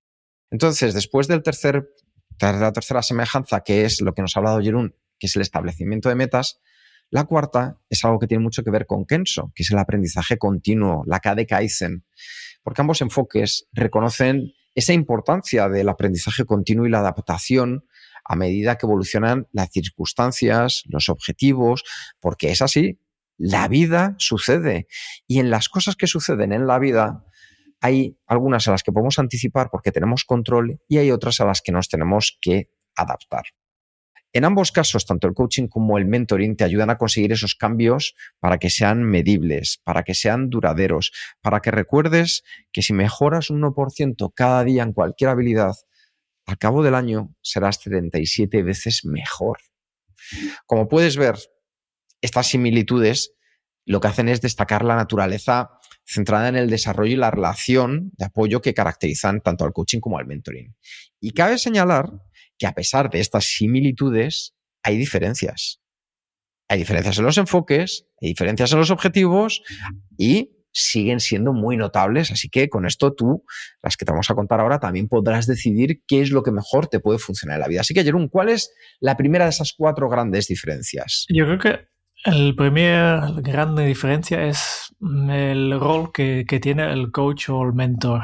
Entonces, 0.49 0.93
después 0.93 1.27
del 1.27 1.43
tercer, 1.43 1.89
de 2.39 2.53
la 2.53 2.71
tercera 2.71 3.01
semejanza, 3.01 3.61
que 3.61 3.85
es 3.85 4.01
lo 4.01 4.13
que 4.13 4.21
nos 4.21 4.35
ha 4.35 4.39
hablado 4.39 4.61
Jerún, 4.61 4.95
que 5.19 5.27
es 5.27 5.35
el 5.35 5.41
establecimiento 5.41 6.09
de 6.09 6.15
metas, 6.15 6.61
la 7.09 7.25
cuarta 7.25 7.79
es 7.89 8.03
algo 8.05 8.19
que 8.19 8.27
tiene 8.27 8.43
mucho 8.43 8.63
que 8.63 8.71
ver 8.71 8.85
con 8.85 9.05
Kenso, 9.05 9.51
que 9.55 9.63
es 9.63 9.71
el 9.71 9.77
aprendizaje 9.77 10.37
continuo, 10.37 11.03
la 11.05 11.19
KD 11.19 11.45
Kaizen, 11.47 12.05
porque 12.63 12.81
ambos 12.81 13.01
enfoques 13.01 13.67
reconocen 13.71 14.53
esa 14.73 14.93
importancia 14.93 15.69
del 15.69 15.89
aprendizaje 15.89 16.45
continuo 16.45 16.85
y 16.85 16.89
la 16.89 16.99
adaptación 16.99 17.85
a 18.23 18.35
medida 18.35 18.77
que 18.77 18.85
evolucionan 18.85 19.47
las 19.51 19.69
circunstancias, 19.71 20.83
los 20.85 21.09
objetivos, 21.09 21.83
porque 22.19 22.51
es 22.51 22.61
así, 22.61 22.99
la 23.37 23.67
vida 23.67 24.15
sucede 24.19 24.87
y 25.27 25.39
en 25.39 25.49
las 25.49 25.69
cosas 25.69 25.95
que 25.95 26.07
suceden 26.07 26.53
en 26.53 26.67
la 26.67 26.79
vida 26.79 27.25
hay 27.81 28.17
algunas 28.27 28.67
a 28.67 28.71
las 28.71 28.83
que 28.83 28.91
podemos 28.91 29.19
anticipar 29.19 29.69
porque 29.69 29.91
tenemos 29.91 30.23
control 30.23 30.79
y 30.87 30.99
hay 30.99 31.11
otras 31.11 31.41
a 31.41 31.45
las 31.45 31.61
que 31.61 31.73
nos 31.73 31.89
tenemos 31.89 32.37
que 32.39 32.69
adaptar. 32.95 33.43
En 34.35 34.45
ambos 34.45 34.71
casos, 34.71 35.05
tanto 35.05 35.27
el 35.27 35.35
coaching 35.35 35.67
como 35.67 35.99
el 35.99 36.05
mentoring 36.05 36.55
te 36.55 36.63
ayudan 36.63 36.89
a 36.89 36.97
conseguir 36.97 37.33
esos 37.33 37.53
cambios 37.53 38.15
para 38.39 38.57
que 38.57 38.71
sean 38.71 39.03
medibles, 39.03 39.79
para 39.83 40.01
que 40.03 40.15
sean 40.15 40.49
duraderos, 40.49 41.11
para 41.41 41.59
que 41.59 41.69
recuerdes 41.69 42.43
que 42.71 42.81
si 42.81 42.93
mejoras 42.93 43.51
un 43.51 43.61
1% 43.61 44.31
cada 44.33 44.63
día 44.63 44.81
en 44.81 44.93
cualquier 44.93 45.29
habilidad, 45.29 45.73
al 46.45 46.57
cabo 46.57 46.83
del 46.83 46.95
año 46.95 47.35
serás 47.41 47.79
37 47.79 48.63
veces 48.63 49.05
mejor. 49.05 49.59
Como 50.65 50.87
puedes 50.87 51.17
ver, 51.17 51.37
estas 52.21 52.47
similitudes 52.47 53.33
lo 53.85 53.99
que 53.99 54.07
hacen 54.07 54.29
es 54.29 54.41
destacar 54.41 54.85
la 54.85 54.95
naturaleza 54.95 55.71
centrada 56.05 56.47
en 56.47 56.55
el 56.55 56.69
desarrollo 56.69 57.13
y 57.13 57.17
la 57.17 57.31
relación 57.31 58.11
de 58.17 58.25
apoyo 58.25 58.61
que 58.61 58.73
caracterizan 58.73 59.41
tanto 59.41 59.65
al 59.65 59.73
coaching 59.73 59.99
como 59.99 60.17
al 60.17 60.25
mentoring. 60.25 60.75
Y 61.19 61.31
cabe 61.31 61.57
señalar 61.57 62.11
que 62.57 62.67
a 62.67 62.73
pesar 62.73 63.09
de 63.09 63.19
estas 63.19 63.45
similitudes, 63.45 64.55
hay 64.83 64.97
diferencias. 64.97 65.81
Hay 66.69 66.79
diferencias 66.79 67.17
en 67.17 67.25
los 67.25 67.37
enfoques, 67.37 68.07
hay 68.21 68.29
diferencias 68.29 68.71
en 68.71 68.79
los 68.79 68.91
objetivos 68.91 69.61
y 70.17 70.62
siguen 70.73 71.19
siendo 71.19 71.53
muy 71.53 71.77
notables. 71.77 72.31
Así 72.31 72.49
que 72.49 72.67
con 72.69 72.85
esto 72.85 73.13
tú, 73.13 73.45
las 73.81 73.95
que 73.95 74.05
te 74.05 74.11
vamos 74.11 74.29
a 74.29 74.35
contar 74.35 74.59
ahora, 74.59 74.79
también 74.79 75.07
podrás 75.07 75.47
decidir 75.47 76.01
qué 76.07 76.21
es 76.21 76.31
lo 76.31 76.43
que 76.43 76.51
mejor 76.51 76.87
te 76.87 76.99
puede 76.99 77.19
funcionar 77.19 77.55
en 77.57 77.61
la 77.61 77.67
vida. 77.67 77.81
Así 77.81 77.93
que, 77.93 78.03
Jerón, 78.03 78.27
¿cuál 78.27 78.49
es 78.49 78.73
la 78.99 79.15
primera 79.15 79.45
de 79.45 79.51
esas 79.51 79.73
cuatro 79.77 80.09
grandes 80.09 80.47
diferencias? 80.47 81.25
Yo 81.29 81.45
creo 81.45 81.59
que 81.59 81.87
la 82.25 82.53
primera 82.55 83.31
grande 83.37 83.85
diferencia 83.85 84.45
es 84.45 84.93
el 85.01 85.79
rol 85.79 86.11
que, 86.11 86.45
que 86.47 86.59
tiene 86.59 86.91
el 86.91 87.11
coach 87.11 87.49
o 87.49 87.61
el 87.63 87.73
mentor, 87.73 88.23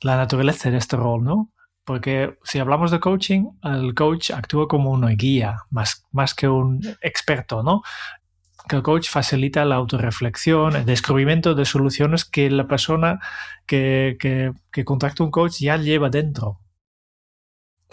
la 0.00 0.16
naturaleza 0.16 0.70
de 0.70 0.78
este 0.78 0.96
rol, 0.96 1.24
¿no? 1.24 1.52
Porque 1.84 2.36
si 2.42 2.58
hablamos 2.58 2.90
de 2.90 2.98
coaching, 2.98 3.44
el 3.62 3.94
coach 3.94 4.32
actúa 4.32 4.66
como 4.66 4.90
una 4.90 5.10
guía, 5.10 5.56
más, 5.70 6.04
más 6.10 6.34
que 6.34 6.48
un 6.48 6.80
experto, 7.00 7.62
¿no? 7.62 7.82
Que 8.68 8.76
el 8.76 8.82
coach 8.82 9.08
facilita 9.08 9.64
la 9.64 9.76
autorreflexión, 9.76 10.76
el 10.76 10.84
descubrimiento 10.84 11.54
de 11.54 11.64
soluciones 11.64 12.24
que 12.24 12.50
la 12.50 12.66
persona 12.66 13.20
que, 13.66 14.16
que, 14.18 14.84
contacta 14.84 15.22
un 15.24 15.30
coach 15.30 15.60
ya 15.60 15.76
lleva 15.76 16.10
dentro. 16.10 16.60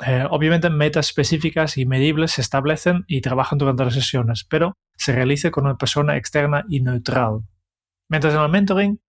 Eh, 0.06 0.26
obviamente 0.30 0.70
metas 0.70 1.08
específicas 1.08 1.78
y 1.78 1.86
medibles 1.86 2.32
se 2.32 2.42
establecen 2.42 3.06
y 3.08 3.22
trabajan 3.22 3.60
durante 3.60 3.86
las 3.86 3.94
sesiones, 3.94 4.44
pero 4.44 4.74
se 4.96 5.14
realiza 5.14 5.52
con 5.52 5.66
una 5.66 5.78
persona 5.78 6.18
externa 6.18 6.66
y 6.68 6.82
neutral. 6.82 7.42
Mientras 8.10 8.34
en 8.34 8.42
el 8.42 8.50
mentoring 8.50 9.00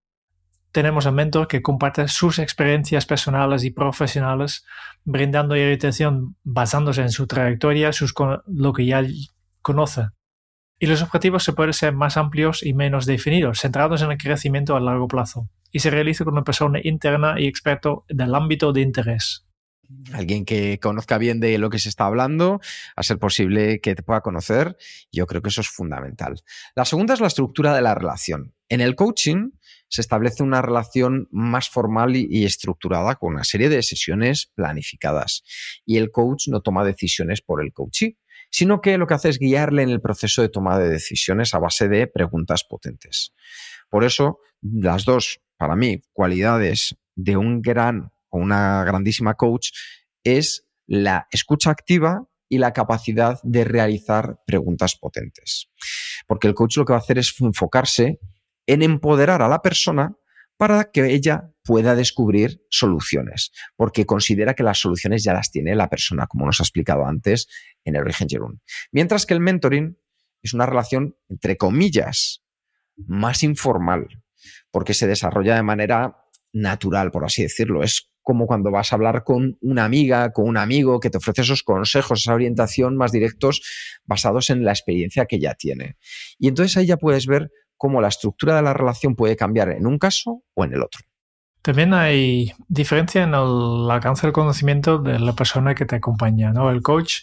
tenemos 0.72 1.06
al 1.06 1.14
mentor 1.14 1.48
que 1.48 1.62
comparte 1.62 2.08
sus 2.08 2.38
experiencias 2.38 3.06
personales 3.06 3.64
y 3.64 3.70
profesionales, 3.70 4.66
brindando 5.04 5.54
orientación 5.54 6.36
basándose 6.42 7.00
en 7.00 7.10
su 7.10 7.26
trayectoria, 7.26 7.92
sus, 7.92 8.12
lo 8.46 8.72
que 8.72 8.84
ya 8.84 9.02
conoce 9.62 10.08
y 10.79 10.87
los 10.87 11.03
objetivos 11.03 11.45
se 11.45 11.53
pueden 11.53 11.72
ser 11.72 11.93
más 11.95 12.16
amplios 12.16 12.62
y 12.62 12.75
menos 12.75 13.07
definidos, 13.07 13.61
centrados 13.61 14.03
en 14.03 14.11
el 14.11 14.18
crecimiento 14.18 14.77
a 14.77 14.81
largo 14.81 15.09
plazo, 15.09 15.49
y 15.70 15.81
se 15.81 15.91
realiza 15.91 16.25
con 16.25 16.35
una 16.35 16.45
persona 16.45 16.81
interna 16.83 17.37
y 17.39 17.47
experto 17.47 18.05
del 18.09 18.35
ámbito 18.35 18.72
de 18.72 18.81
interés. 18.81 19.47
Alguien 20.12 20.45
que 20.45 20.79
conozca 20.81 21.18
bien 21.18 21.41
de 21.41 21.59
lo 21.59 21.70
que 21.70 21.79
se 21.79 21.89
está 21.89 22.07
hablando, 22.07 22.61
a 22.97 23.03
ser 23.03 23.18
posible 23.18 23.81
que 23.81 23.95
te 23.95 24.03
pueda 24.03 24.22
conocer, 24.22 24.77
yo 25.12 25.27
creo 25.27 25.43
que 25.43 25.51
eso 25.51 25.61
es 25.61 25.68
fundamental. 25.68 26.43
La 26.75 26.85
segunda 26.85 27.14
es 27.14 27.20
la 27.20 27.27
estructura 27.27 27.75
de 27.75 27.83
la 27.83 27.95
relación. 27.95 28.55
En 28.68 28.81
el 28.81 28.97
coaching 28.97 29.51
se 29.89 30.01
establece 30.01 30.43
una 30.43 30.62
relación 30.62 31.29
más 31.31 31.68
formal 31.68 32.16
y, 32.16 32.45
estructurada 32.45 33.14
con 33.16 33.35
una 33.35 33.45
serie 33.45 33.68
de 33.68 33.83
sesiones 33.83 34.51
planificadas 34.55 35.45
y 35.85 35.99
el 35.99 36.11
coach 36.11 36.49
no 36.49 36.62
toma 36.62 36.85
decisiones 36.85 37.43
por 37.43 37.62
el 37.62 37.72
coachee 37.72 38.18
sino 38.55 38.80
que 38.80 38.98
lo 38.98 39.09
que 39.09 39.14
hace 39.14 39.30
es 39.30 39.40
guiarle 39.40 39.82
en 39.82 39.90
el 39.90 40.00
proceso 40.00 40.40
de 40.40 40.48
toma 40.48 40.78
de 40.78 40.88
decisiones 40.88 41.55
a 41.55 41.59
base 41.59 41.88
de 41.88 42.07
preguntas 42.07 42.62
potentes. 42.62 43.32
Por 43.90 44.05
eso, 44.05 44.38
las 44.62 45.05
dos, 45.05 45.40
para 45.57 45.74
mí, 45.74 46.02
cualidades 46.12 46.94
de 47.16 47.36
un 47.36 47.62
gran 47.62 48.12
o 48.28 48.38
una 48.38 48.84
grandísima 48.84 49.34
coach 49.34 49.70
es 50.22 50.68
la 50.86 51.26
escucha 51.32 51.72
activa 51.72 52.28
y 52.48 52.59
la 52.59 52.72
capacidad 52.72 53.40
de 53.42 53.64
realizar 53.64 54.38
preguntas 54.46 54.94
potentes. 54.94 55.68
Porque 56.28 56.46
el 56.46 56.55
coach 56.55 56.76
lo 56.76 56.84
que 56.84 56.92
va 56.92 57.00
a 57.00 57.02
hacer 57.02 57.18
es 57.18 57.34
enfocarse 57.40 58.20
en 58.68 58.82
empoderar 58.82 59.42
a 59.42 59.48
la 59.48 59.62
persona 59.62 60.16
para 60.57 60.90
que 60.90 61.12
ella 61.12 61.50
pueda 61.62 61.94
descubrir 61.94 62.62
soluciones, 62.70 63.50
porque 63.76 64.07
considera 64.07 64.55
que 64.55 64.62
las 64.62 64.78
soluciones 64.78 65.24
ya 65.24 65.32
las 65.32 65.50
tiene 65.50 65.74
la 65.74 65.88
persona, 65.88 66.26
como 66.26 66.46
nos 66.46 66.61
ha 66.61 66.64
explicado 66.64 67.07
antes 67.07 67.48
en 67.84 67.96
el 67.96 68.02
origen 68.02 68.28
Jerún. 68.28 68.61
Mientras 68.92 69.26
que 69.26 69.34
el 69.34 69.40
mentoring 69.40 69.98
es 70.42 70.52
una 70.52 70.66
relación, 70.66 71.16
entre 71.28 71.57
comillas, 71.57 72.44
más 72.96 73.42
informal, 73.42 74.09
porque 74.70 74.94
se 74.94 75.07
desarrolla 75.07 75.57
de 75.57 75.62
manera 75.62 76.16
natural, 76.52 77.11
por 77.11 77.24
así 77.24 77.42
decirlo. 77.42 77.82
Es 77.82 78.11
como 78.22 78.46
cuando 78.46 78.70
vas 78.70 78.92
a 78.92 78.96
hablar 78.96 79.22
con 79.24 79.59
una 79.61 79.84
amiga, 79.84 80.32
con 80.32 80.48
un 80.48 80.57
amigo 80.57 81.00
que 81.00 81.11
te 81.11 81.18
ofrece 81.18 81.42
esos 81.42 81.62
consejos, 81.62 82.22
esa 82.22 82.34
orientación 82.34 82.96
más 82.96 83.12
directos 83.12 83.62
basados 84.05 84.50
en 84.50 84.64
la 84.64 84.72
experiencia 84.72 85.26
que 85.26 85.38
ya 85.38 85.55
tiene. 85.55 85.96
Y 86.38 86.48
entonces 86.48 86.76
ahí 86.76 86.86
ya 86.86 86.96
puedes 86.96 87.26
ver 87.26 87.50
cómo 87.77 88.01
la 88.01 88.09
estructura 88.09 88.57
de 88.57 88.62
la 88.62 88.72
relación 88.72 89.14
puede 89.14 89.37
cambiar 89.37 89.70
en 89.70 89.87
un 89.87 89.99
caso 89.99 90.43
o 90.55 90.64
en 90.64 90.75
el 90.75 90.83
otro. 90.83 91.01
También 91.62 91.95
hay 91.95 92.53
diferencia 92.68 93.22
en 93.22 93.35
el 93.35 93.91
alcance 93.91 94.27
del 94.27 94.35
conocimiento 94.35 94.99
de 94.99 95.18
la 95.18 95.33
persona 95.33 95.75
que 95.75 95.87
te 95.87 95.97
acompaña. 95.97 96.53
¿no? 96.53 96.70
El 96.70 96.83
coach 96.83 97.22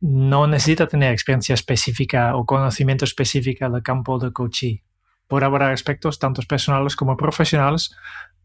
no 0.00 0.46
necesita 0.46 0.86
tener 0.86 1.12
experiencia 1.12 1.54
específica 1.54 2.34
o 2.34 2.46
conocimiento 2.46 3.04
específico 3.04 3.68
del 3.68 3.82
campo 3.82 4.18
de 4.18 4.32
coaching. 4.32 4.78
Por 5.28 5.44
abordar 5.44 5.72
aspectos 5.72 6.18
tanto 6.18 6.42
personales 6.42 6.96
como 6.96 7.16
profesionales, 7.16 7.94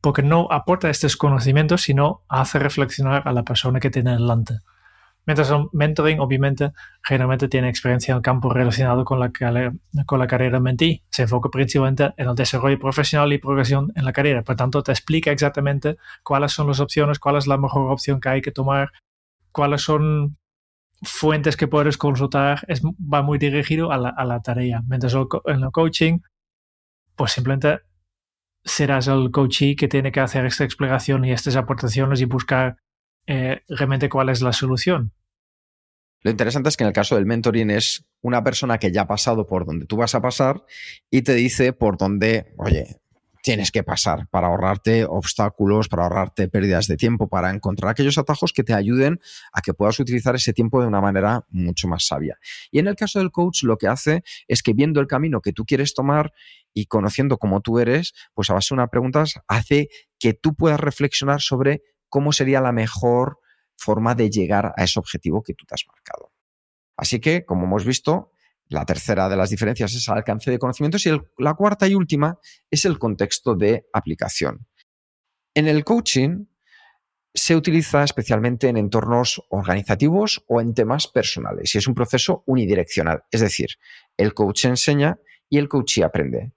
porque 0.01 0.21
no 0.21 0.47
aporta 0.51 0.89
estos 0.89 1.17
conocimientos, 1.17 1.81
sino 1.81 2.23
hace 2.27 2.59
reflexionar 2.59 3.23
a 3.25 3.31
la 3.31 3.43
persona 3.43 3.79
que 3.79 3.89
tiene 3.89 4.11
delante. 4.11 4.59
Mientras 5.27 5.51
el 5.51 5.67
mentoring, 5.73 6.21
obviamente, 6.21 6.71
generalmente 7.03 7.49
tiene 7.49 7.67
experiencia 7.67 8.13
en 8.13 8.17
el 8.17 8.21
campo 8.21 8.49
relacionado 8.49 9.03
con 9.03 9.19
la, 9.19 9.29
con 10.05 10.19
la 10.19 10.27
carrera 10.27 10.61
mentí. 10.61 11.03
Se 11.11 11.23
enfoca 11.23 11.49
principalmente 11.49 12.13
en 12.15 12.29
el 12.29 12.35
desarrollo 12.35 12.79
profesional 12.79 13.33
y 13.33 13.37
progresión 13.37 13.91
en 13.95 14.05
la 14.05 14.13
carrera. 14.13 14.41
Por 14.43 14.55
tanto, 14.55 14.81
te 14.81 14.93
explica 14.93 15.29
exactamente 15.29 15.97
cuáles 16.23 16.53
son 16.53 16.67
las 16.67 16.79
opciones, 16.79 17.19
cuál 17.19 17.35
es 17.35 17.45
la 17.45 17.57
mejor 17.57 17.91
opción 17.91 18.21
que 18.21 18.29
hay 18.29 18.41
que 18.41 18.51
tomar, 18.53 18.93
cuáles 19.51 19.81
son 19.81 20.37
fuentes 21.03 21.57
que 21.57 21.67
puedes 21.67 21.97
consultar. 21.97 22.63
Es, 22.69 22.81
va 22.81 23.21
muy 23.21 23.37
dirigido 23.37 23.91
a 23.91 23.97
la, 23.97 24.09
a 24.09 24.23
la 24.23 24.41
tarea. 24.41 24.81
Mientras 24.87 25.13
en 25.13 25.61
el 25.61 25.71
coaching, 25.71 26.19
pues 27.17 27.33
simplemente 27.33 27.81
serás 28.63 29.09
el 29.09 29.29
coachee 29.31 29.75
que 29.75 29.89
tiene 29.89 30.13
que 30.13 30.21
hacer 30.21 30.45
esta 30.45 30.63
explicación 30.63 31.25
y 31.25 31.33
estas 31.33 31.57
aportaciones 31.57 32.21
y 32.21 32.25
buscar 32.25 32.77
eh, 33.25 33.61
realmente 33.67 34.07
cuál 34.07 34.29
es 34.29 34.41
la 34.41 34.53
solución. 34.53 35.11
Lo 36.27 36.31
interesante 36.31 36.67
es 36.67 36.75
que 36.75 36.83
en 36.83 36.89
el 36.89 36.93
caso 36.93 37.15
del 37.15 37.25
mentoring 37.25 37.71
es 37.71 38.03
una 38.21 38.43
persona 38.43 38.79
que 38.79 38.91
ya 38.91 39.03
ha 39.03 39.07
pasado 39.07 39.47
por 39.47 39.65
donde 39.65 39.85
tú 39.85 39.95
vas 39.95 40.13
a 40.13 40.21
pasar 40.21 40.61
y 41.09 41.21
te 41.21 41.33
dice 41.33 41.71
por 41.71 41.95
dónde, 41.95 42.53
oye, 42.57 42.97
tienes 43.43 43.71
que 43.71 43.81
pasar 43.81 44.27
para 44.29 44.47
ahorrarte 44.47 45.05
obstáculos, 45.05 45.87
para 45.87 46.03
ahorrarte 46.03 46.49
pérdidas 46.49 46.87
de 46.87 46.97
tiempo, 46.97 47.29
para 47.29 47.49
encontrar 47.49 47.91
aquellos 47.91 48.17
atajos 48.17 48.51
que 48.51 48.65
te 48.65 48.73
ayuden 48.73 49.21
a 49.53 49.61
que 49.61 49.73
puedas 49.73 50.01
utilizar 50.01 50.35
ese 50.35 50.51
tiempo 50.51 50.81
de 50.81 50.87
una 50.87 50.99
manera 50.99 51.45
mucho 51.47 51.87
más 51.87 52.05
sabia. 52.05 52.37
Y 52.71 52.79
en 52.79 52.87
el 52.87 52.97
caso 52.97 53.19
del 53.19 53.31
coach, 53.31 53.63
lo 53.63 53.77
que 53.77 53.87
hace 53.87 54.25
es 54.49 54.63
que 54.63 54.73
viendo 54.73 54.99
el 54.99 55.07
camino 55.07 55.39
que 55.39 55.53
tú 55.53 55.63
quieres 55.63 55.93
tomar 55.93 56.33
y 56.73 56.87
conociendo 56.87 57.37
cómo 57.37 57.61
tú 57.61 57.79
eres, 57.79 58.13
pues 58.33 58.49
a 58.49 58.53
base 58.53 58.75
de 58.75 58.81
unas 58.81 58.89
preguntas 58.89 59.35
hace 59.47 59.87
que 60.19 60.33
tú 60.33 60.55
puedas 60.55 60.81
reflexionar 60.81 61.39
sobre 61.39 61.83
cómo 62.09 62.33
sería 62.33 62.59
la 62.59 62.73
mejor 62.73 63.39
forma 63.77 64.15
de 64.15 64.29
llegar 64.29 64.73
a 64.75 64.83
ese 64.83 64.99
objetivo 64.99 65.41
que 65.41 65.53
tú 65.53 65.65
te 65.65 65.75
has 65.75 65.85
marcado. 65.87 66.31
Así 66.97 67.19
que, 67.19 67.45
como 67.45 67.65
hemos 67.65 67.85
visto, 67.85 68.31
la 68.69 68.85
tercera 68.85 69.29
de 69.29 69.37
las 69.37 69.49
diferencias 69.49 69.93
es 69.93 70.07
el 70.07 70.15
alcance 70.15 70.51
de 70.51 70.59
conocimientos 70.59 71.05
y 71.05 71.11
la 71.37 71.53
cuarta 71.53 71.87
y 71.87 71.95
última 71.95 72.39
es 72.69 72.85
el 72.85 72.99
contexto 72.99 73.55
de 73.55 73.87
aplicación. 73.93 74.67
En 75.53 75.67
el 75.67 75.83
coaching 75.83 76.45
se 77.33 77.55
utiliza 77.55 78.03
especialmente 78.03 78.67
en 78.67 78.77
entornos 78.77 79.43
organizativos 79.49 80.43
o 80.47 80.59
en 80.59 80.73
temas 80.73 81.07
personales 81.07 81.73
y 81.73 81.77
es 81.77 81.87
un 81.87 81.93
proceso 81.93 82.43
unidireccional, 82.47 83.23
es 83.31 83.41
decir, 83.41 83.69
el 84.17 84.33
coach 84.33 84.65
enseña 84.65 85.19
y 85.47 85.59
el 85.59 85.69
coachee 85.69 86.03
aprende. 86.03 86.53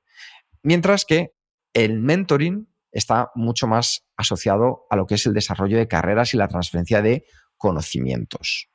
Mientras 0.62 1.04
que 1.04 1.34
el 1.74 2.00
mentoring 2.00 2.69
está 2.92 3.30
mucho 3.34 3.66
más 3.66 4.04
asociado 4.16 4.86
a 4.90 4.96
lo 4.96 5.06
que 5.06 5.14
es 5.14 5.26
el 5.26 5.34
desarrollo 5.34 5.78
de 5.78 5.88
carreras 5.88 6.34
y 6.34 6.36
la 6.36 6.48
transferencia 6.48 7.02
de 7.02 7.24
conocimientos. 7.56 8.68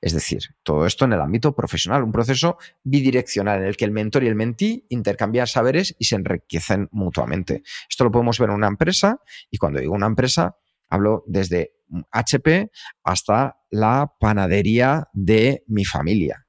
Es 0.00 0.12
decir, 0.12 0.40
todo 0.62 0.86
esto 0.86 1.04
en 1.04 1.12
el 1.12 1.20
ámbito 1.20 1.54
profesional, 1.54 2.02
un 2.02 2.12
proceso 2.12 2.58
bidireccional 2.84 3.60
en 3.60 3.68
el 3.68 3.76
que 3.76 3.84
el 3.84 3.90
mentor 3.90 4.24
y 4.24 4.28
el 4.28 4.34
mentí 4.34 4.86
intercambian 4.88 5.46
saberes 5.46 5.94
y 5.98 6.04
se 6.06 6.16
enriquecen 6.16 6.88
mutuamente. 6.90 7.62
Esto 7.88 8.04
lo 8.04 8.10
podemos 8.10 8.38
ver 8.38 8.50
en 8.50 8.56
una 8.56 8.68
empresa 8.68 9.20
y 9.50 9.58
cuando 9.58 9.80
digo 9.80 9.94
una 9.94 10.06
empresa 10.06 10.56
hablo 10.88 11.24
desde 11.26 11.72
HP 12.10 12.70
hasta 13.04 13.58
la 13.70 14.14
panadería 14.18 15.08
de 15.12 15.64
mi 15.66 15.84
familia. 15.84 16.47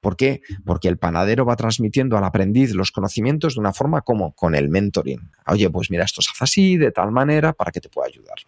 ¿Por 0.00 0.16
qué? 0.16 0.42
Porque 0.64 0.88
el 0.88 0.98
panadero 0.98 1.44
va 1.44 1.56
transmitiendo 1.56 2.16
al 2.16 2.24
aprendiz 2.24 2.72
los 2.74 2.92
conocimientos 2.92 3.54
de 3.54 3.60
una 3.60 3.72
forma 3.72 4.02
como 4.02 4.32
con 4.34 4.54
el 4.54 4.68
mentoring. 4.68 5.30
Oye, 5.46 5.68
pues 5.70 5.90
mira, 5.90 6.04
esto 6.04 6.22
se 6.22 6.30
hace 6.32 6.44
así, 6.44 6.76
de 6.76 6.92
tal 6.92 7.10
manera, 7.10 7.52
para 7.52 7.72
que 7.72 7.80
te 7.80 7.88
pueda 7.88 8.06
ayudar. 8.06 8.38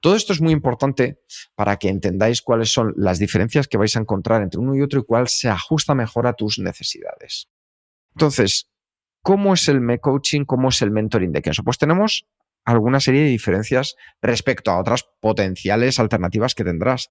Todo 0.00 0.14
esto 0.14 0.32
es 0.32 0.40
muy 0.40 0.52
importante 0.52 1.18
para 1.54 1.76
que 1.76 1.88
entendáis 1.88 2.42
cuáles 2.42 2.72
son 2.72 2.94
las 2.96 3.18
diferencias 3.18 3.66
que 3.66 3.78
vais 3.78 3.96
a 3.96 4.00
encontrar 4.00 4.42
entre 4.42 4.60
uno 4.60 4.76
y 4.76 4.82
otro 4.82 5.00
y 5.00 5.04
cuál 5.04 5.26
se 5.28 5.48
ajusta 5.48 5.94
mejor 5.94 6.26
a 6.26 6.34
tus 6.34 6.58
necesidades. 6.58 7.48
Entonces, 8.14 8.70
¿cómo 9.22 9.54
es 9.54 9.68
el 9.68 9.80
me-coaching? 9.80 10.44
¿Cómo 10.44 10.68
es 10.68 10.80
el 10.82 10.92
mentoring 10.92 11.32
de 11.32 11.42
Kenso? 11.42 11.64
Pues 11.64 11.78
tenemos 11.78 12.26
alguna 12.64 13.00
serie 13.00 13.22
de 13.22 13.28
diferencias 13.28 13.96
respecto 14.22 14.70
a 14.70 14.78
otras 14.78 15.06
potenciales 15.20 15.98
alternativas 15.98 16.54
que 16.54 16.64
tendrás. 16.64 17.10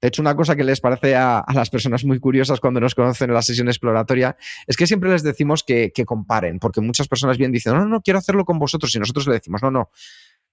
De 0.00 0.08
hecho, 0.08 0.22
una 0.22 0.36
cosa 0.36 0.54
que 0.54 0.62
les 0.62 0.80
parece 0.80 1.16
a, 1.16 1.44
las 1.52 1.70
personas 1.70 2.04
muy 2.04 2.20
curiosas 2.20 2.60
cuando 2.60 2.78
nos 2.78 2.94
conocen 2.94 3.30
en 3.30 3.34
la 3.34 3.42
sesión 3.42 3.68
exploratoria 3.68 4.36
es 4.66 4.76
que 4.76 4.86
siempre 4.86 5.10
les 5.10 5.22
decimos 5.22 5.64
que, 5.64 5.92
comparen, 6.06 6.60
porque 6.60 6.80
muchas 6.80 7.08
personas 7.08 7.36
bien 7.36 7.50
dicen, 7.50 7.74
no, 7.74 7.80
no, 7.80 7.86
no, 7.86 8.00
quiero 8.00 8.18
hacerlo 8.18 8.44
con 8.44 8.58
vosotros, 8.58 8.94
y 8.94 8.98
nosotros 9.00 9.26
le 9.26 9.34
decimos, 9.34 9.62
no, 9.62 9.70
no, 9.70 9.90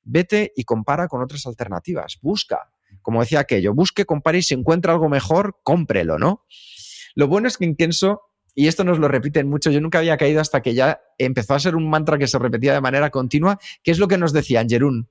vete 0.04 0.52
y 0.56 0.64
compara 0.64 1.08
con 1.08 1.22
otras 1.22 1.46
alternativas, 1.46 2.18
busca. 2.22 2.72
Como 3.02 3.20
decía 3.20 3.40
aquello, 3.40 3.74
busque, 3.74 4.06
compare 4.06 4.40
y 4.40 4.42
si 4.42 4.56
encuentra 4.56 4.94
algo 4.94 5.10
mejor, 5.10 5.60
cómprelo, 5.64 6.18
¿no? 6.18 6.46
Lo 7.14 7.28
bueno 7.28 7.48
es 7.48 7.58
que 7.58 7.66
en 7.66 7.76
Kenso, 7.76 8.22
y 8.56 8.68
esto 8.68 8.84
nos 8.84 8.98
lo 8.98 9.08
repiten 9.08 9.48
mucho, 9.48 9.70
yo 9.70 9.80
nunca 9.80 10.00
había 10.00 10.18
caído 10.18 10.42
hasta 10.42 10.62
que 10.62 10.74
ya 10.74 11.02
empezó 11.20 11.54
a 11.54 11.60
ser 11.60 11.76
un 11.76 11.90
mantra 11.90 12.18
que 12.18 12.28
se 12.28 12.40
repetía 12.40 12.74
de 12.74 12.82
manera 12.82 13.12
continua, 13.12 13.60
que 13.84 13.92
es 13.92 14.00
lo 14.00 14.08
que 14.08 14.18
nos 14.18 14.34
decían, 14.34 14.68
Jerún. 14.68 15.10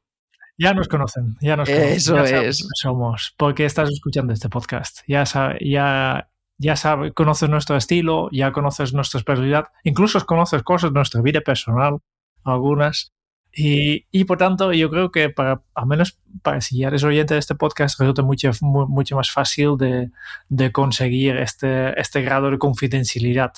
Ya 0.57 0.73
nos 0.73 0.89
conocen, 0.89 1.37
ya 1.41 1.57
nos 1.57 1.69
conocen. 1.69 1.93
Eso 1.93 2.23
es. 2.25 2.69
Somos, 2.75 3.35
porque 3.37 3.65
estás 3.65 3.91
escuchando 3.91 4.33
este 4.33 4.49
podcast. 4.49 5.01
Ya, 5.09 5.25
ya, 5.61 6.29
ya 6.59 6.77
sabes, 6.77 7.13
conoces 7.13 7.49
nuestro 7.49 7.77
estilo, 7.77 8.29
ya 8.31 8.53
conoces 8.53 8.95
nuestra 8.95 9.21
personalidad, 9.21 9.67
incluso 9.83 10.25
conoces 10.27 10.63
cosas 10.63 10.91
de 10.91 10.95
nuestra 10.95 11.21
vida 11.23 11.41
personal, 11.41 11.99
algunas. 12.45 13.13
Y, 13.57 14.25
por 14.25 14.39
tanto, 14.39 14.73
yo 14.73 14.91
creo 14.91 15.13
que 15.13 15.31
para, 15.31 15.63
al 15.75 15.87
menos 15.87 16.19
para 16.43 16.61
si 16.61 16.79
ya 16.79 16.89
eres 16.89 17.05
oyente 17.05 17.35
de 17.35 17.41
este 17.41 17.55
podcast, 17.55 18.01
resulta 18.01 18.23
mucho, 18.23 18.51
mucho 18.61 19.15
más 19.15 19.31
fácil 19.31 19.77
de, 19.77 20.11
de, 20.49 20.73
conseguir 20.73 21.37
este, 21.37 21.99
este 22.01 22.23
grado 22.23 22.51
de 22.51 22.59
confidencialidad. 22.59 23.53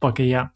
Porque 0.00 0.26
ya, 0.26 0.52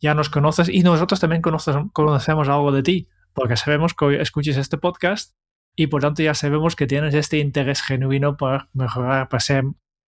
ya 0.00 0.12
nos 0.12 0.28
conoces 0.28 0.68
y 0.68 0.82
nosotros 0.82 1.18
también 1.18 1.40
conocemos 1.40 2.48
algo 2.48 2.72
de 2.72 2.82
ti, 2.82 3.08
porque 3.38 3.56
sabemos 3.56 3.94
que 3.94 4.20
escuches 4.20 4.56
este 4.56 4.78
podcast 4.78 5.34
y 5.76 5.86
por 5.86 6.02
tanto 6.02 6.22
ya 6.22 6.34
sabemos 6.34 6.76
que 6.76 6.86
tienes 6.86 7.14
este 7.14 7.38
interés 7.38 7.82
genuino 7.82 8.36
para 8.36 8.68
mejorar, 8.72 9.28
para, 9.28 9.40
ser, 9.40 9.64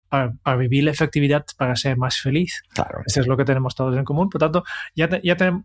para, 0.09 0.57
vivir 0.57 0.85
la 0.85 0.91
efectividad, 0.91 1.47
para 1.57 1.77
ser 1.77 1.97
más 1.97 2.19
feliz. 2.19 2.63
Claro. 2.75 3.03
Eso 3.07 3.21
es 3.21 3.27
lo 3.27 3.37
que 3.37 3.45
tenemos 3.45 3.75
todos 3.75 3.97
en 3.97 4.05
común. 4.05 4.29
Por 4.29 4.41
tanto, 4.41 4.65
ya, 4.95 5.09
ya 5.23 5.37
tenemos 5.37 5.65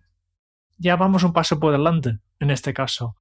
ya 0.78 0.96
vamos 0.96 1.24
un 1.24 1.34
paso 1.34 1.60
por 1.60 1.72
delante 1.72 2.20
en 2.40 2.52
este 2.52 2.74
caso. 2.74 3.16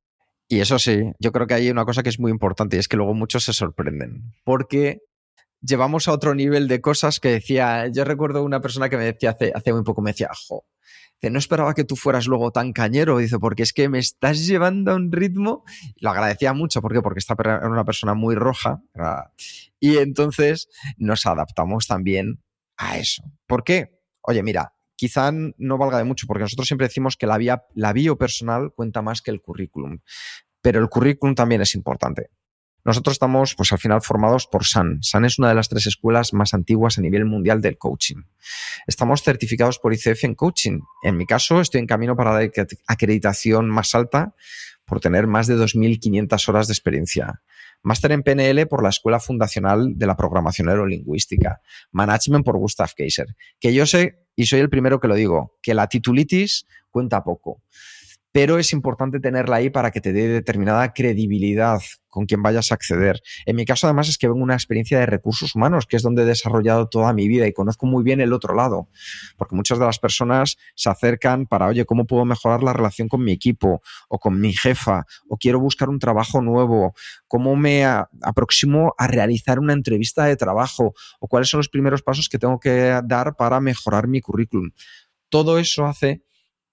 Y 0.49 0.61
eso 0.61 0.79
sí, 0.79 1.13
yo 1.19 1.33
creo 1.33 1.47
que 1.47 1.55
hay 1.55 1.71
una 1.71 1.85
cosa 1.85 2.03
que 2.03 2.11
es 2.11 2.21
muy 2.21 2.31
importante 2.31 2.77
y 2.77 2.81
es 2.81 2.89
que 2.89 2.97
luego 2.97 3.15
muchos 3.15 3.45
se 3.45 3.53
sorprenden. 3.53 4.35
Porque 4.45 5.01
llevamos 5.61 6.07
a 6.09 6.13
otro 6.13 6.35
nivel 6.35 6.69
de 6.69 6.81
cosas 6.81 7.21
que 7.21 7.31
decía, 7.31 7.87
yo 7.89 8.05
recuerdo 8.05 8.43
una 8.43 8.61
persona 8.61 8.89
que 8.89 8.97
me 8.97 9.05
decía 9.05 9.31
hace, 9.31 9.53
hace 9.55 9.73
muy 9.73 9.83
poco, 9.83 10.03
me 10.03 10.11
decía, 10.11 10.29
jo, 10.49 10.67
no 11.31 11.39
esperaba 11.39 11.75
que 11.75 11.85
tú 11.85 11.97
fueras 11.97 12.27
luego 12.27 12.51
tan 12.51 12.73
cañero, 12.73 13.19
dice, 13.19 13.39
porque 13.39 13.63
es 13.63 13.73
que 13.73 13.89
me 13.89 13.99
estás 13.99 14.47
llevando 14.47 14.93
a 14.93 14.95
un 14.95 15.13
ritmo, 15.13 15.65
lo 15.97 16.11
agradecía 16.11 16.53
mucho, 16.53 16.81
¿por 16.83 16.93
qué? 16.93 17.03
Porque 17.03 17.19
esta 17.19 17.35
era 17.39 17.69
una 17.69 17.85
persona 17.85 18.15
muy 18.15 18.35
roja, 18.35 18.83
y 19.81 19.99
entonces 19.99 20.69
nos 20.97 21.27
adaptamos 21.27 21.87
también 21.87 22.43
a 22.77 22.99
eso. 22.99 23.23
¿Por 23.47 23.65
qué? 23.65 24.01
Oye, 24.23 24.43
mira, 24.43 24.75
quizá 24.97 25.31
no 25.33 25.79
valga 25.79 25.99
de 25.99 26.05
mucho, 26.05 26.27
porque 26.27 26.43
nosotros 26.43 26.67
siempre 26.67 26.89
decimos 26.89 27.17
que 27.17 27.27
la, 27.27 27.37
vía, 27.39 27.65
la 27.75 27.93
bio 27.93 28.17
personal 28.17 28.73
cuenta 28.75 29.03
más 29.03 29.23
que 29.23 29.31
el 29.31 29.41
currículum, 29.41 30.01
pero 30.63 30.81
el 30.81 30.89
currículum 30.89 31.35
también 31.35 31.61
es 31.61 31.75
importante. 31.75 32.31
Nosotros 32.85 33.15
estamos, 33.15 33.55
pues 33.55 33.73
al 33.73 33.79
final, 33.79 34.03
formados 34.03 34.47
por 34.47 34.65
SAN. 34.65 34.99
SAN 35.03 35.25
es 35.25 35.39
una 35.39 35.49
de 35.49 35.55
las 35.55 35.69
tres 35.69 35.87
escuelas 35.87 36.33
más 36.33 36.55
antiguas 36.55 36.99
a 36.99 37.01
nivel 37.01 37.25
mundial 37.25 37.61
del 37.63 37.79
coaching. 37.79 38.23
Estamos 38.87 39.23
certificados 39.23 39.79
por 39.79 39.95
ICF 39.95 40.25
en 40.25 40.35
coaching. 40.35 40.81
En 41.03 41.17
mi 41.17 41.27
caso, 41.27 41.61
estoy 41.61 41.81
en 41.81 41.87
camino 41.87 42.15
para 42.15 42.33
la 42.33 42.51
acreditación 42.87 43.71
más 43.71 43.95
alta 43.95 44.35
por 44.85 45.01
tener 45.01 45.27
más 45.27 45.47
de 45.47 45.57
2.500 45.57 46.49
horas 46.49 46.67
de 46.67 46.73
experiencia. 46.73 47.43
Máster 47.83 48.13
en 48.13 48.23
PNL 48.23 48.67
por 48.67 48.83
la 48.83 48.91
Escuela 48.91 49.19
Fundacional 49.19 49.97
de 49.97 50.07
la 50.07 50.17
Programación 50.17 50.67
Neurolingüística. 50.67 51.61
Management 51.93 52.45
por 52.45 52.59
Gustav 52.59 52.91
Kaiser. 52.97 53.35
Que 53.61 53.73
yo 53.73 53.87
sé 53.87 54.25
y 54.37 54.47
soy 54.47 54.61
el 54.61 54.71
primero 54.71 55.01
que 55.01 55.09
lo 55.09 55.15
digo, 55.15 55.59
que 55.63 55.75
la 55.75 55.87
titulitis 55.87 56.67
cuenta 56.91 57.25
poco, 57.25 57.63
pero 58.33 58.59
es 58.59 58.73
importante 58.73 59.21
tenerla 59.21 59.57
ahí 59.57 59.71
para 59.71 59.91
que 59.91 60.01
te 60.01 60.13
dé 60.13 60.29
determinada 60.29 60.93
credibilidad 60.93 61.81
con 62.15 62.27
quien 62.27 62.43
vayas 62.45 62.71
a 62.71 62.77
acceder. 62.77 63.21
En 63.45 63.57
mi 63.57 63.65
caso, 63.65 63.89
además, 63.89 64.09
es 64.09 64.19
que 64.19 64.29
vengo 64.29 64.41
una 64.41 64.55
experiencia 64.55 65.01
de 65.01 65.07
recursos 65.07 65.57
humanos, 65.57 65.85
que 65.85 65.97
es 65.97 66.03
donde 66.05 66.23
he 66.23 66.25
desarrollado 66.25 66.89
toda 66.89 67.13
mi 67.13 67.27
vida 67.27 67.49
y 67.49 67.53
conozco 67.53 67.87
muy 67.87 68.05
bien 68.05 68.21
el 68.21 68.33
otro 68.33 68.55
lado, 68.55 68.89
porque 69.37 69.57
muchas 69.57 69.81
de 69.81 69.85
las 69.85 69.99
personas 69.99 70.57
se 70.77 70.89
acercan 70.89 71.47
para, 71.47 71.67
oye, 71.67 71.85
¿cómo 71.85 72.07
puedo 72.07 72.25
mejorar 72.25 72.63
la 72.63 72.73
relación 72.73 73.09
con 73.09 73.25
mi 73.25 73.33
equipo 73.33 73.83
o 74.09 74.21
con 74.21 74.41
mi 74.41 74.53
jefa? 74.53 75.07
O 75.29 75.37
quiero 75.37 75.59
buscar 75.59 75.89
un 75.89 75.99
trabajo 75.99 76.41
nuevo, 76.41 76.95
¿cómo 77.27 77.57
me 77.57 77.85
aproximo 77.85 78.95
a 78.97 79.09
realizar 79.09 79.59
una 79.59 79.73
entrevista 79.73 80.25
de 80.25 80.37
trabajo? 80.37 80.95
¿O 81.19 81.27
cuáles 81.27 81.49
son 81.49 81.59
los 81.59 81.69
primeros 81.69 82.03
pasos 82.03 82.29
que 82.29 82.39
tengo 82.39 82.61
que 82.61 83.01
dar 83.05 83.35
para 83.35 83.59
mejorar 83.59 84.07
mi 84.07 84.21
currículum? 84.21 84.71
Todo 85.31 85.59
eso 85.59 85.85
hace 85.85 86.23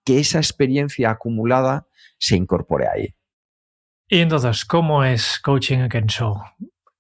que 0.06 0.20
esa 0.20 0.38
experiencia 0.38 1.10
acumulada 1.10 1.88
se 2.20 2.36
incorpore 2.36 2.88
ahí. 2.88 3.16
Y 4.14 4.20
entonces, 4.20 4.66
¿cómo 4.66 5.06
es 5.06 5.40
Coaching 5.40 5.78
Again 5.78 6.08
Show? 6.08 6.36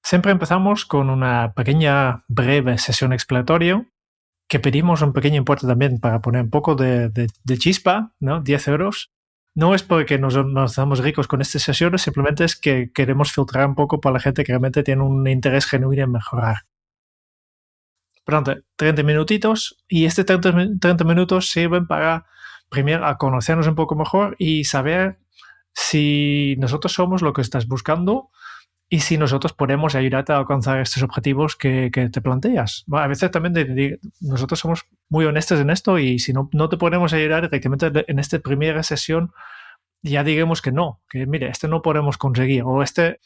Siempre 0.02 0.32
empezamos 0.32 0.86
con 0.86 1.10
una 1.10 1.52
pequeña, 1.54 2.24
breve 2.30 2.78
sesión 2.78 3.12
exploratoria 3.12 3.86
que 4.48 4.62
pedimos 4.62 5.02
un 5.02 5.12
pequeño 5.12 5.36
importe 5.36 5.68
también 5.68 6.00
para 6.00 6.22
poner 6.22 6.44
un 6.44 6.50
poco 6.50 6.76
de, 6.76 7.28
chispa, 7.60 8.14
¿no? 8.22 8.40
10 8.40 8.68
euros. 8.70 9.12
No 9.54 9.76
es 9.76 9.84
porque 9.84 10.20
nos, 10.20 10.38
nos 10.46 10.76
damos 10.78 11.00
ricos 11.00 11.28
con 11.28 11.42
estas 11.42 11.64
sesiones, 11.64 12.02
simplemente 12.02 12.46
es 12.46 12.56
que 12.56 12.94
queremos 12.94 13.34
filtrar 13.34 13.68
un 13.68 13.76
poco 13.76 14.00
para 14.00 14.14
la 14.14 14.20
gente 14.22 14.46
que 14.46 14.54
realmente 14.54 14.82
tiene 14.82 15.04
un 15.04 15.28
interés 15.28 15.66
genuino 15.66 16.04
en 16.04 16.14
mejorar. 16.14 16.60
Pronto, 18.24 18.56
30 18.78 19.04
minutitos 19.04 19.84
y 19.90 20.06
este 20.06 20.24
30, 20.24 20.80
30 20.80 21.04
minutos 21.04 21.52
sirven 21.52 21.88
para 21.88 22.26
primero 22.70 23.06
a 23.06 23.18
conocernos 23.18 23.68
un 23.68 23.76
poco 23.76 23.96
mejor 23.96 24.38
y 24.40 24.64
saber 24.64 25.20
si 25.74 26.56
nosotros 26.60 26.94
somos 26.94 27.22
lo 27.22 27.34
que 27.34 27.42
estás 27.42 27.68
buscando 27.68 28.30
y 28.90 29.00
si 29.00 29.18
nosotros 29.18 29.54
podemos 29.54 29.96
ayudarte 29.96 30.34
a 30.34 30.38
alcanzar 30.38 30.82
estos 30.82 31.02
objetivos 31.02 31.56
que, 31.56 31.90
te 31.92 32.22
planteas. 32.22 32.84
a 32.92 33.08
veces 33.08 33.32
también 33.32 34.00
nosotros 34.20 34.60
somos 34.60 34.86
muy 35.08 35.26
honestos 35.26 35.62
en 35.62 35.70
esto 35.70 35.98
y 35.98 36.20
si 36.20 36.34
no, 36.34 36.50
no 36.52 36.68
te 36.68 36.76
podemos 36.78 37.14
ayudar 37.14 37.44
directamente 37.44 37.90
en 38.08 38.20
esta 38.20 38.40
primera 38.40 38.84
sesión, 38.84 39.32
ya 40.04 40.24
digamos 40.26 40.62
que 40.62 40.74
no, 40.74 41.02
que 41.10 41.26
mire, 41.26 41.48
este 41.48 41.70
no 41.70 41.82
podemos 41.82 42.18
conseguir 42.18 42.64
o 42.66 42.84
este, 42.84 43.20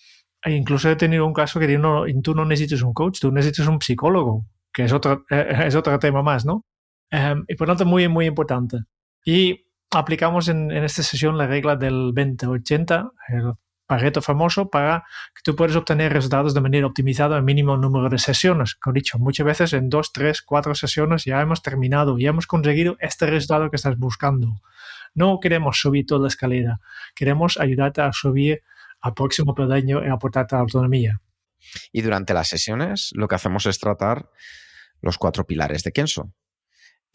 e 0.44 0.52
incluso 0.52 0.90
he 0.92 0.96
tenido 0.96 1.26
un 1.26 1.34
caso 1.34 1.60
que 1.60 1.78
no, 1.80 2.06
tú 2.22 2.36
no 2.36 2.46
necesitas 2.46 2.84
un 2.84 2.94
coach, 2.94 3.20
tú 3.20 3.32
necesitas 3.32 3.68
un 3.68 3.82
psicólogo, 3.82 4.46
que 4.72 4.84
es 4.84 4.94
otro, 4.94 5.26
eh, 5.32 5.64
es 5.66 5.74
otro 5.74 5.98
tema 5.98 6.22
más, 6.22 6.46
¿no? 6.46 6.64
Em, 7.10 7.44
y 7.48 7.56
por 7.56 7.68
lo 7.68 7.74
tanto, 7.74 7.90
muy, 7.90 8.08
muy 8.08 8.26
importante. 8.28 8.78
Y 9.26 9.65
aplicamos 9.96 10.48
en, 10.48 10.72
en 10.72 10.84
esta 10.84 11.04
sesión 11.04 11.38
la 11.38 11.48
regla 11.48 11.76
del 11.76 12.14
20-80, 12.14 13.12
el 13.30 13.54
Pareto 13.88 14.20
famoso, 14.24 14.72
para 14.72 15.06
que 15.36 15.42
tú 15.44 15.56
puedas 15.56 15.76
obtener 15.76 16.12
resultados 16.12 16.56
de 16.56 16.62
manera 16.62 16.88
optimizada 16.88 17.38
en 17.38 17.46
mínimo 17.46 17.78
número 17.78 18.10
de 18.10 18.18
sesiones. 18.18 18.74
Como 18.76 18.96
he 18.96 19.00
dicho, 19.00 19.20
muchas 19.20 19.46
veces 19.46 19.74
en 19.74 19.90
dos, 19.90 20.12
tres, 20.12 20.42
cuatro 20.42 20.74
sesiones 20.74 21.26
ya 21.26 21.40
hemos 21.40 21.62
terminado, 21.62 22.18
ya 22.18 22.30
hemos 22.30 22.48
conseguido 22.48 22.98
este 23.00 23.28
resultado 23.28 23.70
que 23.70 23.76
estás 23.76 23.96
buscando. 23.98 24.60
No 25.14 25.40
queremos 25.40 25.80
subir 25.80 26.08
toda 26.08 26.22
la 26.22 26.28
escalera, 26.30 26.80
queremos 27.14 27.60
ayudarte 27.60 28.02
a 28.02 28.12
subir 28.12 28.64
al 29.02 29.14
próximo 29.14 29.54
peldaño 29.54 30.04
y 30.04 30.10
aportarte 30.10 30.56
autonomía. 30.56 31.22
Y 31.92 32.02
durante 32.02 32.34
las 32.34 32.48
sesiones 32.48 33.12
lo 33.14 33.28
que 33.28 33.36
hacemos 33.36 33.68
es 33.68 33.78
tratar 33.78 34.30
los 35.02 35.20
cuatro 35.20 35.46
pilares 35.46 35.84
de 35.84 35.92
Kenso. 35.92 36.34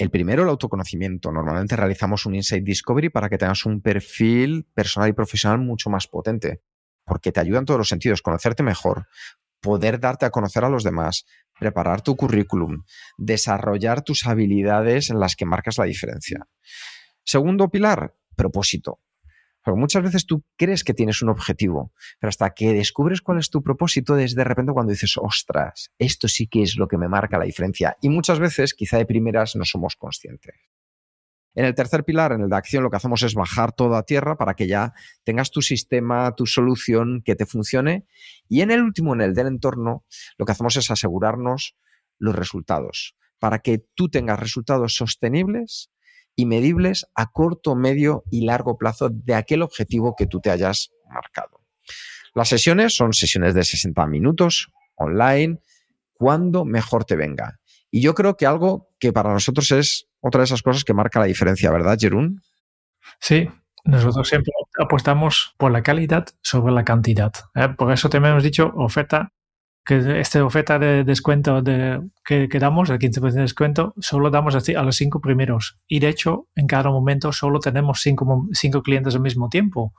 El 0.00 0.10
primero, 0.10 0.44
el 0.44 0.48
autoconocimiento. 0.48 1.30
Normalmente 1.30 1.76
realizamos 1.76 2.24
un 2.24 2.34
Insight 2.34 2.64
Discovery 2.64 3.10
para 3.10 3.28
que 3.28 3.36
tengas 3.36 3.66
un 3.66 3.82
perfil 3.82 4.66
personal 4.72 5.10
y 5.10 5.12
profesional 5.12 5.58
mucho 5.58 5.90
más 5.90 6.06
potente, 6.06 6.62
porque 7.04 7.32
te 7.32 7.40
ayuda 7.40 7.58
en 7.58 7.66
todos 7.66 7.76
los 7.76 7.90
sentidos, 7.90 8.22
conocerte 8.22 8.62
mejor, 8.62 9.08
poder 9.60 10.00
darte 10.00 10.24
a 10.24 10.30
conocer 10.30 10.64
a 10.64 10.70
los 10.70 10.84
demás, 10.84 11.26
preparar 11.58 12.00
tu 12.00 12.16
currículum, 12.16 12.84
desarrollar 13.18 14.00
tus 14.00 14.26
habilidades 14.26 15.10
en 15.10 15.20
las 15.20 15.36
que 15.36 15.44
marcas 15.44 15.76
la 15.76 15.84
diferencia. 15.84 16.48
Segundo 17.22 17.68
pilar, 17.68 18.14
propósito. 18.34 19.00
Muchas 19.66 20.02
veces 20.02 20.26
tú 20.26 20.42
crees 20.56 20.84
que 20.84 20.94
tienes 20.94 21.22
un 21.22 21.28
objetivo, 21.28 21.92
pero 22.18 22.28
hasta 22.28 22.50
que 22.50 22.72
descubres 22.72 23.20
cuál 23.20 23.38
es 23.38 23.50
tu 23.50 23.62
propósito, 23.62 24.16
es 24.16 24.34
de 24.34 24.44
repente 24.44 24.72
cuando 24.72 24.92
dices, 24.92 25.16
ostras, 25.16 25.90
esto 25.98 26.28
sí 26.28 26.46
que 26.46 26.62
es 26.62 26.76
lo 26.76 26.88
que 26.88 26.96
me 26.96 27.08
marca 27.08 27.38
la 27.38 27.44
diferencia. 27.44 27.96
Y 28.00 28.08
muchas 28.08 28.38
veces, 28.38 28.74
quizá 28.74 28.96
de 28.96 29.06
primeras, 29.06 29.56
no 29.56 29.64
somos 29.64 29.96
conscientes. 29.96 30.54
En 31.54 31.64
el 31.64 31.74
tercer 31.74 32.04
pilar, 32.04 32.32
en 32.32 32.42
el 32.42 32.48
de 32.48 32.56
acción, 32.56 32.84
lo 32.84 32.90
que 32.90 32.96
hacemos 32.96 33.22
es 33.22 33.34
bajar 33.34 33.72
todo 33.72 33.96
a 33.96 34.04
tierra 34.04 34.36
para 34.36 34.54
que 34.54 34.68
ya 34.68 34.92
tengas 35.24 35.50
tu 35.50 35.62
sistema, 35.62 36.34
tu 36.36 36.46
solución 36.46 37.22
que 37.24 37.34
te 37.34 37.44
funcione. 37.44 38.06
Y 38.48 38.60
en 38.60 38.70
el 38.70 38.82
último, 38.82 39.14
en 39.14 39.20
el 39.20 39.34
del 39.34 39.48
entorno, 39.48 40.04
lo 40.38 40.46
que 40.46 40.52
hacemos 40.52 40.76
es 40.76 40.90
asegurarnos 40.90 41.76
los 42.18 42.36
resultados, 42.36 43.16
para 43.38 43.58
que 43.58 43.84
tú 43.94 44.08
tengas 44.08 44.38
resultados 44.38 44.94
sostenibles 44.94 45.90
y 46.40 46.46
medibles 46.46 47.06
a 47.14 47.30
corto, 47.30 47.76
medio 47.76 48.24
y 48.30 48.46
largo 48.46 48.78
plazo 48.78 49.10
de 49.10 49.34
aquel 49.34 49.60
objetivo 49.60 50.14
que 50.16 50.26
tú 50.26 50.40
te 50.40 50.50
hayas 50.50 50.90
marcado. 51.06 51.60
Las 52.34 52.48
sesiones 52.48 52.96
son 52.96 53.12
sesiones 53.12 53.52
de 53.52 53.62
60 53.62 54.06
minutos 54.06 54.72
online, 54.94 55.60
cuando 56.14 56.64
mejor 56.64 57.04
te 57.04 57.14
venga. 57.16 57.60
Y 57.90 58.00
yo 58.00 58.14
creo 58.14 58.38
que 58.38 58.46
algo 58.46 58.88
que 58.98 59.12
para 59.12 59.34
nosotros 59.34 59.70
es 59.72 60.08
otra 60.20 60.40
de 60.40 60.46
esas 60.46 60.62
cosas 60.62 60.82
que 60.82 60.94
marca 60.94 61.20
la 61.20 61.26
diferencia, 61.26 61.70
¿verdad, 61.70 61.98
Jerún? 62.00 62.40
Sí, 63.18 63.50
nosotros 63.84 64.26
siempre 64.26 64.52
apostamos 64.78 65.54
por 65.58 65.72
la 65.72 65.82
calidad 65.82 66.26
sobre 66.40 66.72
la 66.72 66.84
cantidad. 66.84 67.32
¿eh? 67.54 67.68
Por 67.68 67.92
eso 67.92 68.08
te 68.08 68.16
hemos 68.16 68.42
dicho 68.42 68.72
oferta 68.76 69.34
que 69.84 70.20
esta 70.20 70.44
oferta 70.44 70.78
de 70.78 71.04
descuento 71.04 71.62
de, 71.62 72.00
que, 72.24 72.48
damos, 72.58 72.90
el 72.90 72.98
15% 72.98 73.32
de 73.32 73.40
descuento, 73.40 73.94
solo 73.98 74.30
damos 74.30 74.54
a, 74.54 74.82
los 74.82 74.96
cinco 74.96 75.20
primeros. 75.20 75.78
Y 75.88 76.00
de 76.00 76.08
hecho, 76.08 76.48
en 76.54 76.66
cada 76.66 76.90
momento 76.90 77.32
solo 77.32 77.60
tenemos 77.60 78.00
cinco, 78.00 78.48
cinco 78.52 78.82
clientes 78.82 79.14
al 79.14 79.22
mismo 79.22 79.48
tiempo, 79.48 79.94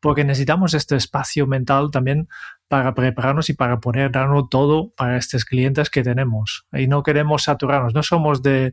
porque 0.00 0.24
necesitamos 0.24 0.74
este 0.74 0.96
espacio 0.96 1.46
mental 1.46 1.90
también 1.90 2.28
para 2.68 2.94
prepararnos 2.94 3.50
y 3.50 3.54
para 3.54 3.80
poder 3.80 4.10
darnos 4.12 4.48
todo 4.50 4.92
para 4.96 5.16
estos 5.16 5.44
clientes 5.44 5.90
que 5.90 6.02
tenemos. 6.02 6.66
Y 6.72 6.86
no 6.86 7.02
queremos 7.02 7.44
saturarnos, 7.44 7.94
no 7.94 8.02
somos 8.02 8.42
de, 8.42 8.72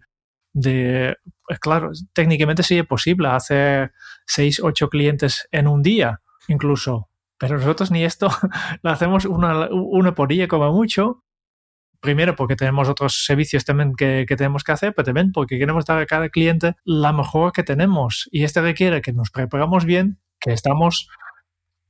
de 0.53 1.17
pues 1.45 1.59
claro, 1.59 1.91
técnicamente 2.13 2.63
sí 2.63 2.77
es 2.79 2.85
posible 2.85 3.27
hacer 3.27 3.91
seis, 4.25 4.59
ocho 4.63 4.89
clientes 4.89 5.47
en 5.51 5.67
un 5.67 5.81
día, 5.83 6.21
incluso, 6.47 7.09
pero 7.37 7.57
nosotros 7.57 7.91
ni 7.91 8.03
esto 8.03 8.29
lo 8.81 8.89
hacemos 8.89 9.25
una, 9.25 9.69
una 9.69 10.13
por 10.13 10.29
día 10.29 10.47
como 10.47 10.71
mucho. 10.71 11.21
Primero 12.01 12.35
porque 12.35 12.55
tenemos 12.55 12.87
otros 12.87 13.25
servicios 13.25 13.65
también 13.65 13.95
que, 13.95 14.25
que, 14.27 14.35
tenemos 14.35 14.63
que 14.63 14.71
hacer, 14.71 14.93
pero 14.93 15.05
también 15.05 15.31
porque 15.31 15.57
queremos 15.57 15.85
dar 15.85 15.97
a 15.97 16.05
cada 16.05 16.29
cliente 16.29 16.75
la 16.83 17.13
mejor 17.13 17.51
que 17.51 17.63
tenemos. 17.63 18.29
Y 18.31 18.43
este 18.43 18.61
requiere 18.61 19.01
que 19.01 19.11
nos 19.11 19.31
preparamos 19.31 19.85
bien, 19.85 20.19
que 20.39 20.53
estamos 20.53 21.09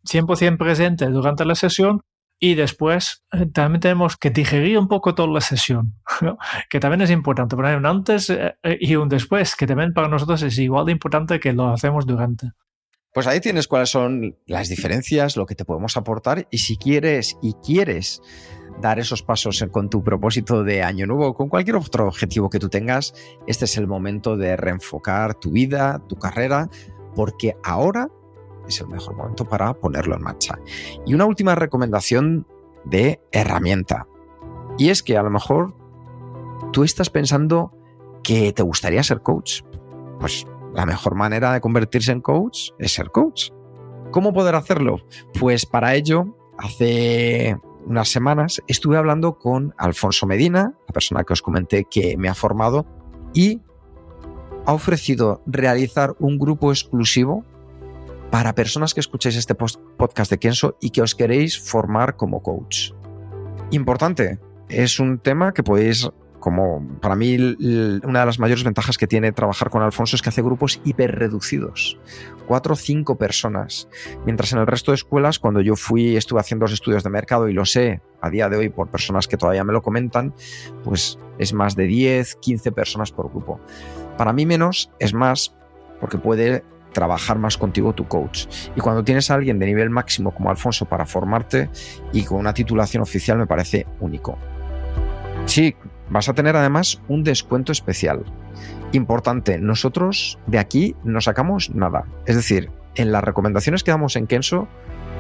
100% 0.06 0.58
presentes 0.58 1.12
durante 1.12 1.44
la 1.44 1.56
sesión 1.56 2.02
y 2.40 2.56
después 2.56 3.24
eh, 3.32 3.46
también 3.48 3.80
tenemos 3.80 4.18
que 4.18 4.30
digerir 4.30 4.78
un 4.78 4.88
poco 4.88 5.16
toda 5.16 5.30
la 5.30 5.42
sesión, 5.42 5.96
que 6.70 6.80
también 6.80 7.02
es 7.02 7.12
importante. 7.12 7.56
Poner 7.56 7.78
un 7.78 7.86
antes 7.86 8.30
eh, 8.30 8.56
y 8.80 8.96
un 8.96 9.10
después, 9.10 9.56
que 9.56 9.68
también 9.68 9.94
para 9.94 10.08
nosotros 10.08 10.42
es 10.44 10.58
igual 10.60 10.86
de 10.86 10.92
importante 10.92 11.40
que 11.40 11.54
lo 11.54 11.70
hacemos 11.70 12.06
durante. 12.06 12.52
Pues 13.16 13.28
ahí 13.28 13.40
tienes 13.40 13.70
cuáles 13.70 13.90
son 13.92 14.36
las 14.46 14.68
diferencias, 14.68 15.38
lo 15.38 15.46
que 15.46 15.56
te 15.56 15.64
podemos 15.64 15.96
aportar 15.96 16.50
y 16.52 16.58
si 16.58 16.76
quieres 16.76 17.38
y 17.42 17.54
quieres 17.54 18.22
dar 18.82 19.00
esos 19.00 19.24
pasos 19.24 19.66
con 19.72 19.90
tu 19.90 20.04
propósito 20.04 20.66
de 20.66 20.84
año 20.84 21.08
nuevo, 21.08 21.34
con 21.34 21.48
cualquier 21.48 21.78
otro 21.78 22.10
objetivo 22.10 22.50
que 22.50 22.60
tú 22.60 22.68
tengas, 22.68 23.14
este 23.48 23.64
es 23.64 23.78
el 23.78 23.88
momento 23.88 24.36
de 24.36 24.58
reenfocar 24.58 25.36
tu 25.36 25.52
vida, 25.52 26.04
tu 26.10 26.18
carrera, 26.18 26.70
porque 27.16 27.56
ahora 27.64 28.10
es 28.68 28.82
el 28.82 28.90
mejor 28.90 29.16
momento 29.16 29.48
para 29.48 29.74
ponerlo 29.76 30.18
en 30.18 30.22
marcha. 30.22 30.60
Y 31.06 31.14
una 31.14 31.24
última 31.24 31.56
recomendación 31.56 32.46
de 32.84 33.22
herramienta. 33.32 34.08
Y 34.78 34.90
es 34.90 35.02
que 35.02 35.18
a 35.18 35.24
lo 35.24 35.30
mejor 35.30 35.74
tú 36.74 36.84
estás 36.84 37.10
pensando 37.10 37.72
que 38.24 38.52
te 38.52 38.62
gustaría 38.62 39.04
ser 39.04 39.22
coach. 39.22 39.62
Pues 40.20 40.46
la 40.76 40.86
mejor 40.86 41.16
manera 41.16 41.54
de 41.54 41.62
convertirse 41.62 42.12
en 42.12 42.22
coach 42.22 42.70
es 42.78 42.94
ser 42.94 43.10
coach. 43.10 43.50
¿Cómo 44.12 44.34
poder 44.34 44.56
hacerlo? 44.56 45.00
Pues 45.40 45.66
para 45.66 45.96
ello, 45.96 46.38
hace 46.58 47.58
unas 47.86 48.10
semanas 48.10 48.62
estuve 48.68 48.98
hablando 48.98 49.38
con 49.38 49.74
Alfonso 49.78 50.26
Medina, 50.26 50.74
la 50.88 50.94
persona 50.94 51.24
que 51.24 51.34
os 51.34 51.42
comenté 51.42 51.86
que 51.86 52.18
me 52.18 52.30
ha 52.30 52.36
formado, 52.36 52.86
y 53.34 53.62
ha 54.66 54.74
ofrecido 54.74 55.42
realizar 55.46 56.16
un 56.20 56.38
grupo 56.38 56.72
exclusivo 56.72 57.46
para 58.32 58.54
personas 58.54 58.94
que 58.94 59.00
escucháis 59.00 59.38
este 59.38 59.56
podcast 59.56 60.30
de 60.32 60.40
Kenso 60.40 60.78
y 60.82 60.90
que 60.90 61.02
os 61.02 61.16
queréis 61.16 61.60
formar 61.60 62.18
como 62.18 62.44
coach. 62.44 62.92
Importante, 63.72 64.40
es 64.68 65.00
un 65.00 65.20
tema 65.20 65.54
que 65.54 65.64
podéis 65.64 66.10
como 66.46 66.88
para 67.02 67.16
mí 67.16 67.36
una 68.04 68.20
de 68.20 68.26
las 68.28 68.38
mayores 68.38 68.64
ventajas 68.64 69.00
que 69.00 69.08
tiene 69.08 69.32
trabajar 69.32 69.72
con 69.72 69.82
Alfonso 69.82 70.16
es 70.16 70.22
que 70.22 70.30
hace 70.30 70.44
grupos 70.44 70.80
hiperreducidos, 70.84 71.98
cuatro 72.46 72.74
o 72.74 72.76
cinco 72.76 73.18
personas, 73.18 73.88
mientras 74.28 74.54
en 74.54 74.60
el 74.60 74.68
resto 74.68 74.92
de 74.92 74.96
escuelas, 74.98 75.40
cuando 75.40 75.60
yo 75.62 75.76
fui, 75.76 76.16
estuve 76.16 76.40
haciendo 76.40 76.66
los 76.66 76.74
estudios 76.74 77.04
de 77.04 77.10
mercado 77.10 77.50
y 77.50 77.54
lo 77.54 77.66
sé 77.66 78.00
a 78.22 78.30
día 78.30 78.48
de 78.48 78.58
hoy 78.58 78.70
por 78.70 78.90
personas 78.90 79.28
que 79.28 79.38
todavía 79.38 79.64
me 79.64 79.74
lo 79.74 79.82
comentan, 79.82 80.36
pues 80.84 81.18
es 81.40 81.52
más 81.52 81.76
de 81.76 81.86
10, 81.86 82.36
15 82.36 82.72
personas 82.74 83.12
por 83.12 83.32
grupo. 83.32 83.60
Para 84.16 84.32
mí 84.32 84.46
menos 84.46 84.92
es 85.00 85.16
más 85.16 85.56
porque 86.00 86.20
puede 86.20 86.64
trabajar 86.94 87.40
más 87.40 87.58
contigo 87.58 87.94
tu 87.94 88.08
coach. 88.08 88.46
Y 88.76 88.82
cuando 88.82 89.04
tienes 89.04 89.32
a 89.32 89.34
alguien 89.34 89.58
de 89.58 89.66
nivel 89.66 89.90
máximo 89.90 90.30
como 90.30 90.52
Alfonso 90.52 90.86
para 90.86 91.08
formarte 91.08 91.72
y 92.14 92.24
con 92.24 92.38
una 92.38 92.54
titulación 92.54 93.02
oficial 93.02 93.40
me 93.40 93.48
parece 93.48 93.88
único. 94.00 94.38
Sí, 95.48 95.76
vas 96.10 96.30
a 96.30 96.34
tener 96.34 96.56
además 96.56 97.02
un 97.08 97.24
descuento 97.24 97.72
especial. 97.72 98.24
Importante, 98.92 99.58
nosotros 99.58 100.40
de 100.48 100.60
aquí 100.60 100.96
no 101.04 101.22
sacamos 101.22 101.70
nada. 101.72 102.06
Es 102.26 102.36
decir, 102.36 102.72
en 102.96 103.12
las 103.12 103.24
recomendaciones 103.24 103.84
que 103.84 103.92
damos 103.92 104.16
en 104.16 104.28
Kenso 104.28 104.68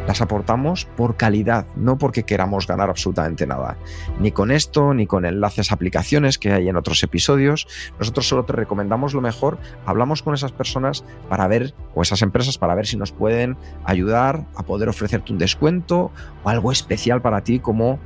las 0.07 0.21
aportamos 0.21 0.85
por 0.85 1.17
calidad, 1.17 1.65
no 1.75 1.97
porque 1.97 2.23
queramos 2.23 2.67
ganar 2.67 2.89
absolutamente 2.89 3.47
nada. 3.47 3.77
Ni 4.19 4.31
con 4.31 4.51
esto, 4.51 4.93
ni 4.93 5.07
con 5.07 5.25
enlaces 5.25 5.71
a 5.71 5.75
aplicaciones 5.75 6.37
que 6.37 6.51
hay 6.51 6.69
en 6.69 6.75
otros 6.75 7.01
episodios. 7.01 7.67
Nosotros 7.97 8.27
solo 8.27 8.45
te 8.45 8.53
recomendamos 8.53 9.15
lo 9.15 9.21
mejor, 9.21 9.57
hablamos 9.85 10.21
con 10.21 10.35
esas 10.35 10.51
personas 10.51 11.03
para 11.27 11.47
ver, 11.47 11.73
o 11.95 12.03
esas 12.03 12.21
empresas 12.21 12.57
para 12.59 12.75
ver 12.75 12.85
si 12.85 12.97
nos 12.97 13.11
pueden 13.11 13.57
ayudar 13.83 14.45
a 14.55 14.63
poder 14.63 14.89
ofrecerte 14.89 15.33
un 15.33 15.39
descuento 15.39 16.11
o 16.43 16.49
algo 16.49 16.71
especial 16.71 17.21
para 17.21 17.41
ti 17.41 17.59
como 17.59 17.99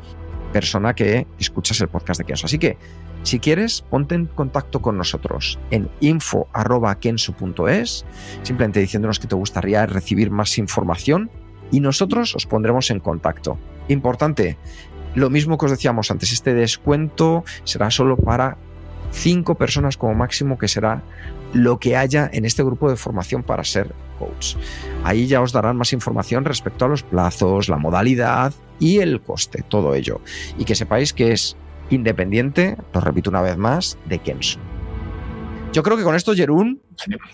persona 0.52 0.93
que 0.93 1.28
escuchas 1.39 1.80
el 1.82 1.88
podcast 1.88 2.20
de 2.20 2.26
Kenso. 2.26 2.45
Así 2.45 2.60
que, 2.60 2.78
si 3.24 3.39
quieres, 3.39 3.82
ponte 3.82 4.16
en 4.16 4.26
contacto 4.26 4.82
con 4.82 4.97
nosotros 4.97 5.60
en 5.72 5.89
info.kenso.es, 6.00 8.06
simplemente 8.43 8.80
diciéndonos 8.80 9.20
que 9.20 9.28
te 9.28 9.36
gustaría 9.36 9.86
recibir 9.86 10.32
más 10.32 10.58
información 10.58 11.30
y 11.72 11.82
nosotros 11.82 12.36
os 12.36 12.45
pondremos 12.45 12.89
en 12.91 13.00
contacto. 13.00 13.58
importante, 13.88 14.58
lo 15.16 15.30
mismo 15.30 15.58
que 15.58 15.66
os 15.66 15.72
decíamos 15.72 16.12
antes, 16.12 16.32
este 16.32 16.54
descuento 16.54 17.43
será 17.64 17.89
solo 17.89 18.16
para 18.16 18.58
cinco 19.12 19.55
personas 19.55 19.97
como 19.97 20.14
máximo, 20.14 20.57
que 20.57 20.68
será 20.68 21.01
lo 21.53 21.80
que 21.80 21.95
haya 21.95 22.30
en 22.32 22.45
este 22.45 22.64
grupo 22.64 22.89
de 22.89 22.95
formación 22.95 23.43
para 23.43 23.64
ser 23.64 23.93
coach. 24.18 24.55
Ahí 25.03 25.28
ya 25.28 25.41
os 25.41 25.51
darán 25.51 25.78
más 25.78 25.93
información 25.93 26.45
respecto 26.45 26.86
a 26.86 26.88
los 26.88 27.03
plazos, 27.03 27.70
la 27.70 27.78
modalidad 27.78 28.53
y 28.80 28.99
el 28.99 29.22
coste, 29.22 29.64
todo 29.68 29.95
ello. 29.95 30.22
Y 30.57 30.66
que 30.66 30.76
sepáis 30.76 31.14
que 31.14 31.32
es 31.32 31.57
independiente, 31.89 32.78
lo 32.93 33.01
repito 33.01 33.30
una 33.30 33.41
vez 33.41 33.57
más, 33.57 33.97
de 34.05 34.20
Kenso. 34.20 34.60
Yo 35.72 35.84
creo 35.84 35.97
que 35.97 36.03
con 36.03 36.16
esto, 36.16 36.34
Jerún, 36.34 36.82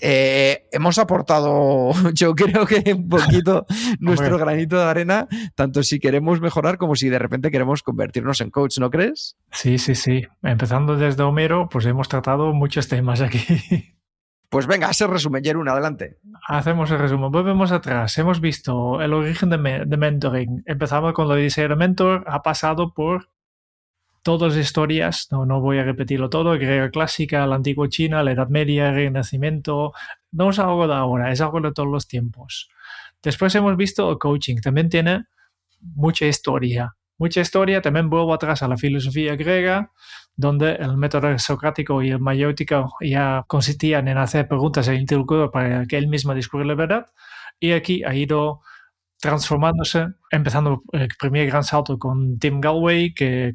eh, 0.01 0.67
hemos 0.71 0.97
aportado, 0.97 1.91
yo 2.13 2.35
creo 2.35 2.65
que 2.65 2.93
un 2.93 3.09
poquito 3.09 3.65
nuestro 3.99 4.37
granito 4.37 4.77
de 4.77 4.83
arena, 4.83 5.27
tanto 5.55 5.83
si 5.83 5.99
queremos 5.99 6.41
mejorar 6.41 6.77
como 6.77 6.95
si 6.95 7.09
de 7.09 7.19
repente 7.19 7.51
queremos 7.51 7.83
convertirnos 7.83 8.41
en 8.41 8.51
coach, 8.51 8.77
¿no 8.79 8.89
crees? 8.89 9.37
Sí, 9.51 9.77
sí, 9.77 9.95
sí. 9.95 10.27
Empezando 10.43 10.97
desde 10.97 11.23
Homero, 11.23 11.69
pues 11.69 11.85
hemos 11.85 12.07
tratado 12.09 12.53
muchos 12.53 12.87
temas 12.87 13.21
aquí. 13.21 13.39
Pues 14.47 14.67
venga, 14.67 14.89
ese 14.89 15.05
resumen, 15.05 15.43
Jerún, 15.43 15.67
adelante. 15.67 16.17
Hacemos 16.47 16.89
el 16.89 16.99
resumen. 16.99 17.29
Volvemos 17.29 17.73
atrás. 17.73 18.17
Hemos 18.17 18.39
visto 18.39 19.01
el 19.01 19.11
origen 19.11 19.49
de, 19.49 19.57
mentoring. 19.97 20.63
Empezamos 20.65 21.11
con 21.11 21.27
lo 21.27 21.35
de 21.35 21.49
ser 21.49 21.75
mentor, 21.75 22.23
ha 22.27 22.41
pasado 22.41 22.93
por 22.93 23.31
todas 24.25 24.57
historias, 24.57 25.27
no, 25.29 25.45
no 25.45 25.61
voy 25.61 25.77
a 25.77 25.83
repetirlo 25.83 26.31
todo, 26.31 26.53
griega 26.53 26.89
clásica, 26.89 27.45
la 27.45 27.57
antigua 27.57 27.87
China, 27.89 28.23
la 28.23 28.31
Edad 28.31 28.49
Media, 28.49 28.89
el 28.89 28.95
Renacimiento, 28.95 29.93
no 30.31 30.49
es 30.49 30.57
algo 30.57 30.87
de 30.87 30.95
ahora, 30.95 31.31
es 31.31 31.41
algo 31.41 31.61
de 31.61 31.71
todos 31.71 31.87
los 31.87 32.07
tiempos. 32.07 32.67
Después 33.21 33.53
hemos 33.53 33.77
visto 33.77 34.09
el 34.09 34.17
coaching, 34.17 34.55
también 34.63 34.89
tiene 34.89 35.25
mucha 35.79 36.25
historia. 36.25 36.95
Mucha 37.19 37.39
historia, 37.39 37.83
también 37.83 38.09
vuelvo 38.09 38.33
atrás 38.33 38.63
a 38.63 38.67
la 38.67 38.77
filosofía 38.77 39.35
griega, 39.35 39.91
donde 40.35 40.71
el 40.71 40.97
método 40.97 41.37
socrático 41.37 42.01
y 42.01 42.09
el 42.09 42.19
mayéutico 42.19 42.95
ya 43.01 43.45
consistían 43.47 44.07
en 44.07 44.17
hacer 44.17 44.47
preguntas 44.47 44.89
al 44.89 44.99
interlocutor 44.99 45.51
para 45.51 45.85
que 45.85 45.97
él 45.97 46.07
mismo 46.07 46.33
descubra 46.33 46.65
la 46.65 46.73
verdad. 46.73 47.05
Y 47.59 47.73
aquí 47.73 48.03
ha 48.03 48.15
ido 48.15 48.61
transformándose, 49.25 50.07
empezando 50.29 50.83
el 50.91 51.07
primer 51.19 51.47
gran 51.47 51.63
salto 51.63 51.97
con 51.97 52.37
Tim 52.37 52.61
Galway, 52.61 53.13
que, 53.13 53.51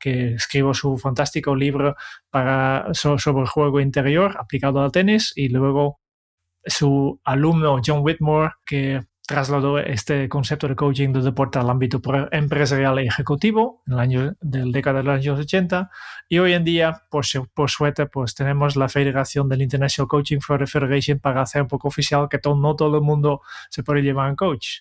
que, 0.00 0.34
escribió 0.34 0.72
su 0.72 0.96
fantástico 0.96 1.54
libro 1.54 1.94
para, 2.30 2.88
sobre 2.94 3.40
el 3.40 3.46
juego 3.46 3.80
interior 3.80 4.34
aplicado 4.38 4.80
al 4.80 4.92
tenis, 4.92 5.32
y 5.36 5.50
luego 5.50 6.00
su 6.64 7.20
alumno 7.24 7.80
John 7.84 8.00
Whitmore, 8.02 8.52
que 8.64 9.02
trasladó 9.26 9.78
este 9.78 10.28
concepto 10.28 10.66
de 10.66 10.74
coaching 10.74 11.12
de 11.12 11.20
deporte 11.20 11.58
al 11.58 11.70
ámbito 11.70 12.00
empresarial 12.32 12.98
y 12.98 13.06
ejecutivo 13.06 13.82
en 13.86 13.92
el 13.92 13.98
año 14.00 14.32
del 14.40 14.72
década 14.72 14.98
de 14.98 15.04
los 15.04 15.14
años 15.14 15.38
80 15.38 15.88
y 16.28 16.38
hoy 16.40 16.52
en 16.54 16.64
día 16.64 17.02
por, 17.10 17.24
por 17.54 17.70
suerte 17.70 18.06
pues 18.06 18.34
tenemos 18.34 18.74
la 18.74 18.88
federación 18.88 19.48
del 19.48 19.62
International 19.62 20.08
Coaching 20.08 20.40
Federation 20.40 21.20
para 21.20 21.42
hacer 21.42 21.62
un 21.62 21.68
poco 21.68 21.86
oficial 21.86 22.28
que 22.28 22.40
no 22.44 22.74
todo 22.74 22.96
el 22.96 23.02
mundo 23.02 23.40
se 23.68 23.84
puede 23.84 24.02
llevar 24.02 24.30
en 24.30 24.34
coach 24.34 24.80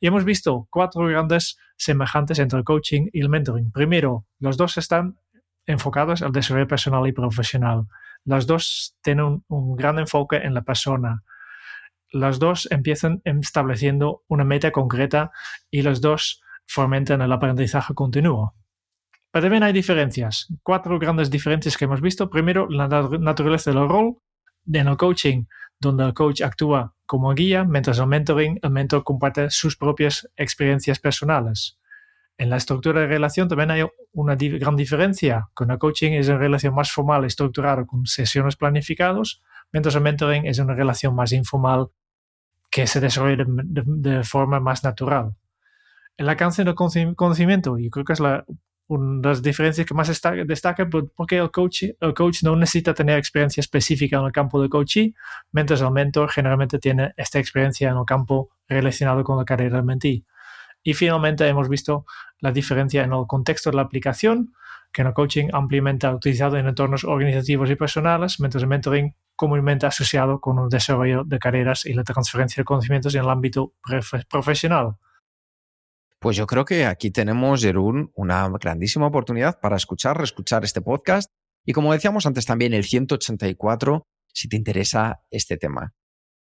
y 0.00 0.06
hemos 0.06 0.24
visto 0.24 0.66
cuatro 0.70 1.06
grandes 1.06 1.58
semejantes 1.76 2.38
entre 2.38 2.58
el 2.58 2.64
coaching 2.64 3.08
y 3.12 3.20
el 3.20 3.28
mentoring. 3.28 3.72
Primero, 3.72 4.26
los 4.38 4.56
dos 4.56 4.76
están 4.76 5.18
enfocados 5.66 6.22
al 6.22 6.32
desarrollo 6.32 6.66
personal 6.66 7.06
y 7.06 7.12
profesional. 7.12 7.86
Los 8.24 8.46
dos 8.46 8.96
tienen 9.02 9.44
un, 9.48 9.76
gran 9.76 9.98
enfoque 9.98 10.36
en 10.36 10.54
la 10.54 10.62
persona. 10.62 11.22
Los 12.10 12.38
dos 12.38 12.68
empiezan 12.70 13.20
estableciendo 13.24 14.22
una 14.28 14.44
meta 14.44 14.70
concreta 14.72 15.30
y 15.70 15.82
los 15.82 16.00
dos 16.00 16.42
fomentan 16.66 17.22
el 17.22 17.32
aprendizaje 17.32 17.94
continuo. 17.94 18.54
Pero 19.30 19.42
también 19.42 19.62
hay 19.62 19.72
diferencias. 19.72 20.48
Cuatro 20.62 20.98
grandes 20.98 21.30
diferencias 21.30 21.76
que 21.76 21.84
hemos 21.84 22.00
visto. 22.00 22.30
Primero, 22.30 22.66
la 22.68 22.88
naturaleza 22.88 23.70
del 23.70 23.88
rol. 23.88 24.16
En 24.72 24.88
el 24.88 24.96
coaching, 24.96 25.44
donde 25.80 26.04
el 26.04 26.14
coach 26.14 26.42
actúa 26.42 26.94
como 27.06 27.32
guía, 27.34 27.64
mientras 27.64 27.98
el 27.98 28.06
mentoring, 28.06 28.58
el 28.62 28.70
mentor 28.70 29.04
comparte 29.04 29.50
sus 29.50 29.76
propias 29.76 30.28
experiencias 30.36 30.98
personales. 30.98 31.78
En 32.36 32.50
la 32.50 32.56
estructura 32.56 33.00
de 33.00 33.06
relación 33.06 33.48
también 33.48 33.70
hay 33.70 33.84
una 34.12 34.36
gran 34.36 34.76
diferencia. 34.76 35.48
Con 35.54 35.70
el 35.70 35.78
coaching 35.78 36.12
es 36.12 36.28
una 36.28 36.38
relación 36.38 36.74
más 36.74 36.92
formal 36.92 37.24
estructurada 37.24 37.84
con 37.86 38.06
sesiones 38.06 38.56
planificadas, 38.56 39.40
mientras 39.72 39.94
el 39.94 40.02
mentoring 40.02 40.46
es 40.46 40.58
una 40.58 40.74
relación 40.74 41.14
más 41.14 41.32
informal 41.32 41.88
que 42.70 42.86
se 42.86 43.00
desarrolla 43.00 43.44
de, 43.46 44.22
forma 44.22 44.60
más 44.60 44.84
natural. 44.84 45.34
El 46.16 46.28
alcance 46.28 46.62
del 46.64 46.74
conocimiento, 46.74 47.78
yo 47.78 47.90
creo 47.90 48.04
que 48.04 48.12
es 48.12 48.20
la, 48.20 48.44
una 48.88 49.20
de 49.20 49.28
las 49.28 49.42
diferencias 49.42 49.86
que 49.86 49.94
más 49.94 50.08
destaca, 50.08 50.88
porque 51.14 51.38
el 51.38 51.50
coach, 51.50 51.84
el 52.00 52.14
coach 52.14 52.42
no 52.42 52.56
necesita 52.56 52.94
tener 52.94 53.18
experiencia 53.18 53.60
específica 53.60 54.18
en 54.18 54.24
el 54.24 54.32
campo 54.32 54.60
de 54.60 54.68
coaching, 54.68 55.12
mientras 55.52 55.80
el 55.82 55.90
mentor 55.90 56.30
generalmente 56.30 56.78
tiene 56.78 57.12
esta 57.16 57.38
experiencia 57.38 57.90
en 57.90 57.96
el 57.98 58.04
campo 58.06 58.50
relacionado 58.66 59.22
con 59.24 59.36
la 59.36 59.44
carrera 59.44 59.76
del 59.76 59.84
mentee. 59.84 60.24
Y 60.82 60.94
finalmente 60.94 61.46
hemos 61.46 61.68
visto 61.68 62.06
la 62.40 62.50
diferencia 62.50 63.04
en 63.04 63.12
el 63.12 63.26
contexto 63.26 63.70
de 63.70 63.76
la 63.76 63.82
aplicación, 63.82 64.54
que 64.90 65.02
en 65.02 65.08
el 65.08 65.14
coaching 65.14 65.48
ampliamente 65.52 66.08
utilizado 66.08 66.56
en 66.56 66.66
entornos 66.66 67.04
organizativos 67.04 67.70
y 67.70 67.76
personales, 67.76 68.40
mientras 68.40 68.62
el 68.62 68.68
mentoring 68.68 69.14
comúnmente 69.36 69.84
asociado 69.84 70.40
con 70.40 70.58
el 70.58 70.68
desarrollo 70.70 71.24
de 71.24 71.38
carreras 71.38 71.84
y 71.84 71.92
la 71.92 72.04
transferencia 72.04 72.62
de 72.62 72.64
conocimientos 72.64 73.14
en 73.14 73.22
el 73.22 73.28
ámbito 73.28 73.74
profesional. 74.30 74.96
Pues 76.20 76.36
yo 76.36 76.46
creo 76.46 76.64
que 76.64 76.84
aquí 76.84 77.10
tenemos, 77.10 77.62
Jerún, 77.62 78.10
una 78.14 78.48
grandísima 78.48 79.06
oportunidad 79.06 79.60
para 79.60 79.76
escuchar, 79.76 80.16
reescuchar 80.16 80.64
este 80.64 80.80
podcast 80.80 81.30
y 81.64 81.72
como 81.72 81.92
decíamos 81.92 82.26
antes 82.26 82.46
también 82.46 82.74
el 82.74 82.84
184 82.84 84.06
si 84.32 84.48
te 84.48 84.56
interesa 84.56 85.20
este 85.30 85.56
tema. 85.56 85.94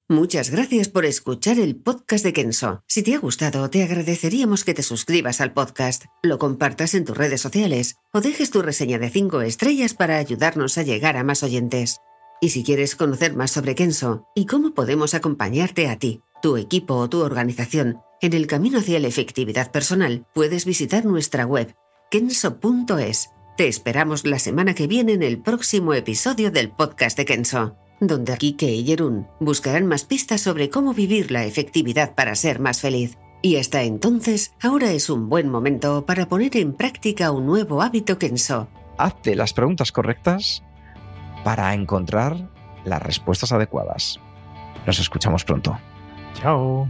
Muchas 0.08 0.50
gracias 0.50 0.88
por 0.88 1.04
escuchar 1.04 1.60
el 1.60 1.76
podcast 1.76 2.24
de 2.24 2.32
Kenso. 2.32 2.82
Si 2.88 3.04
te 3.04 3.14
ha 3.14 3.18
gustado, 3.20 3.70
te 3.70 3.84
agradeceríamos 3.84 4.64
que 4.64 4.74
te 4.74 4.82
suscribas 4.82 5.40
al 5.40 5.52
podcast, 5.52 6.06
lo 6.24 6.38
compartas 6.38 6.94
en 6.94 7.04
tus 7.04 7.16
redes 7.16 7.40
sociales 7.40 7.94
o 8.12 8.20
dejes 8.20 8.50
tu 8.50 8.60
reseña 8.60 8.98
de 8.98 9.08
5 9.08 9.42
estrellas 9.42 9.94
para 9.94 10.16
ayudarnos 10.16 10.78
a 10.78 10.82
llegar 10.82 11.16
a 11.16 11.22
más 11.22 11.44
oyentes. 11.44 11.98
Y 12.40 12.48
si 12.48 12.64
quieres 12.64 12.96
conocer 12.96 13.36
más 13.36 13.52
sobre 13.52 13.76
Kenso 13.76 14.26
y 14.34 14.46
cómo 14.46 14.74
podemos 14.74 15.14
acompañarte 15.14 15.88
a 15.88 15.96
ti, 15.96 16.22
tu 16.42 16.56
equipo 16.56 16.94
o 16.94 17.08
tu 17.08 17.20
organización, 17.20 18.00
en 18.20 18.32
el 18.34 18.46
camino 18.46 18.78
hacia 18.78 19.00
la 19.00 19.08
efectividad 19.08 19.70
personal, 19.70 20.26
puedes 20.34 20.64
visitar 20.64 21.04
nuestra 21.04 21.46
web 21.46 21.74
kenso.es. 22.10 23.30
Te 23.56 23.68
esperamos 23.68 24.26
la 24.26 24.38
semana 24.38 24.74
que 24.74 24.86
viene 24.86 25.12
en 25.12 25.22
el 25.22 25.40
próximo 25.40 25.94
episodio 25.94 26.50
del 26.50 26.70
podcast 26.70 27.16
de 27.16 27.24
Kenso, 27.24 27.76
donde 28.00 28.36
Kike 28.36 28.72
y 28.72 28.84
Jerún 28.84 29.26
buscarán 29.38 29.86
más 29.86 30.04
pistas 30.04 30.40
sobre 30.40 30.70
cómo 30.70 30.94
vivir 30.94 31.30
la 31.30 31.44
efectividad 31.44 32.14
para 32.14 32.34
ser 32.34 32.58
más 32.58 32.80
feliz. 32.80 33.16
Y 33.42 33.56
hasta 33.56 33.82
entonces, 33.82 34.52
ahora 34.60 34.92
es 34.92 35.08
un 35.08 35.28
buen 35.28 35.48
momento 35.48 36.04
para 36.04 36.28
poner 36.28 36.56
en 36.56 36.74
práctica 36.74 37.30
un 37.30 37.46
nuevo 37.46 37.80
hábito 37.80 38.18
Kenso. 38.18 38.68
Hazte 38.98 39.34
las 39.34 39.52
preguntas 39.52 39.92
correctas 39.92 40.62
para 41.44 41.72
encontrar 41.72 42.50
las 42.84 43.02
respuestas 43.02 43.52
adecuadas. 43.52 44.20
Nos 44.86 44.98
escuchamos 44.98 45.44
pronto. 45.44 45.78
Chao. 46.34 46.88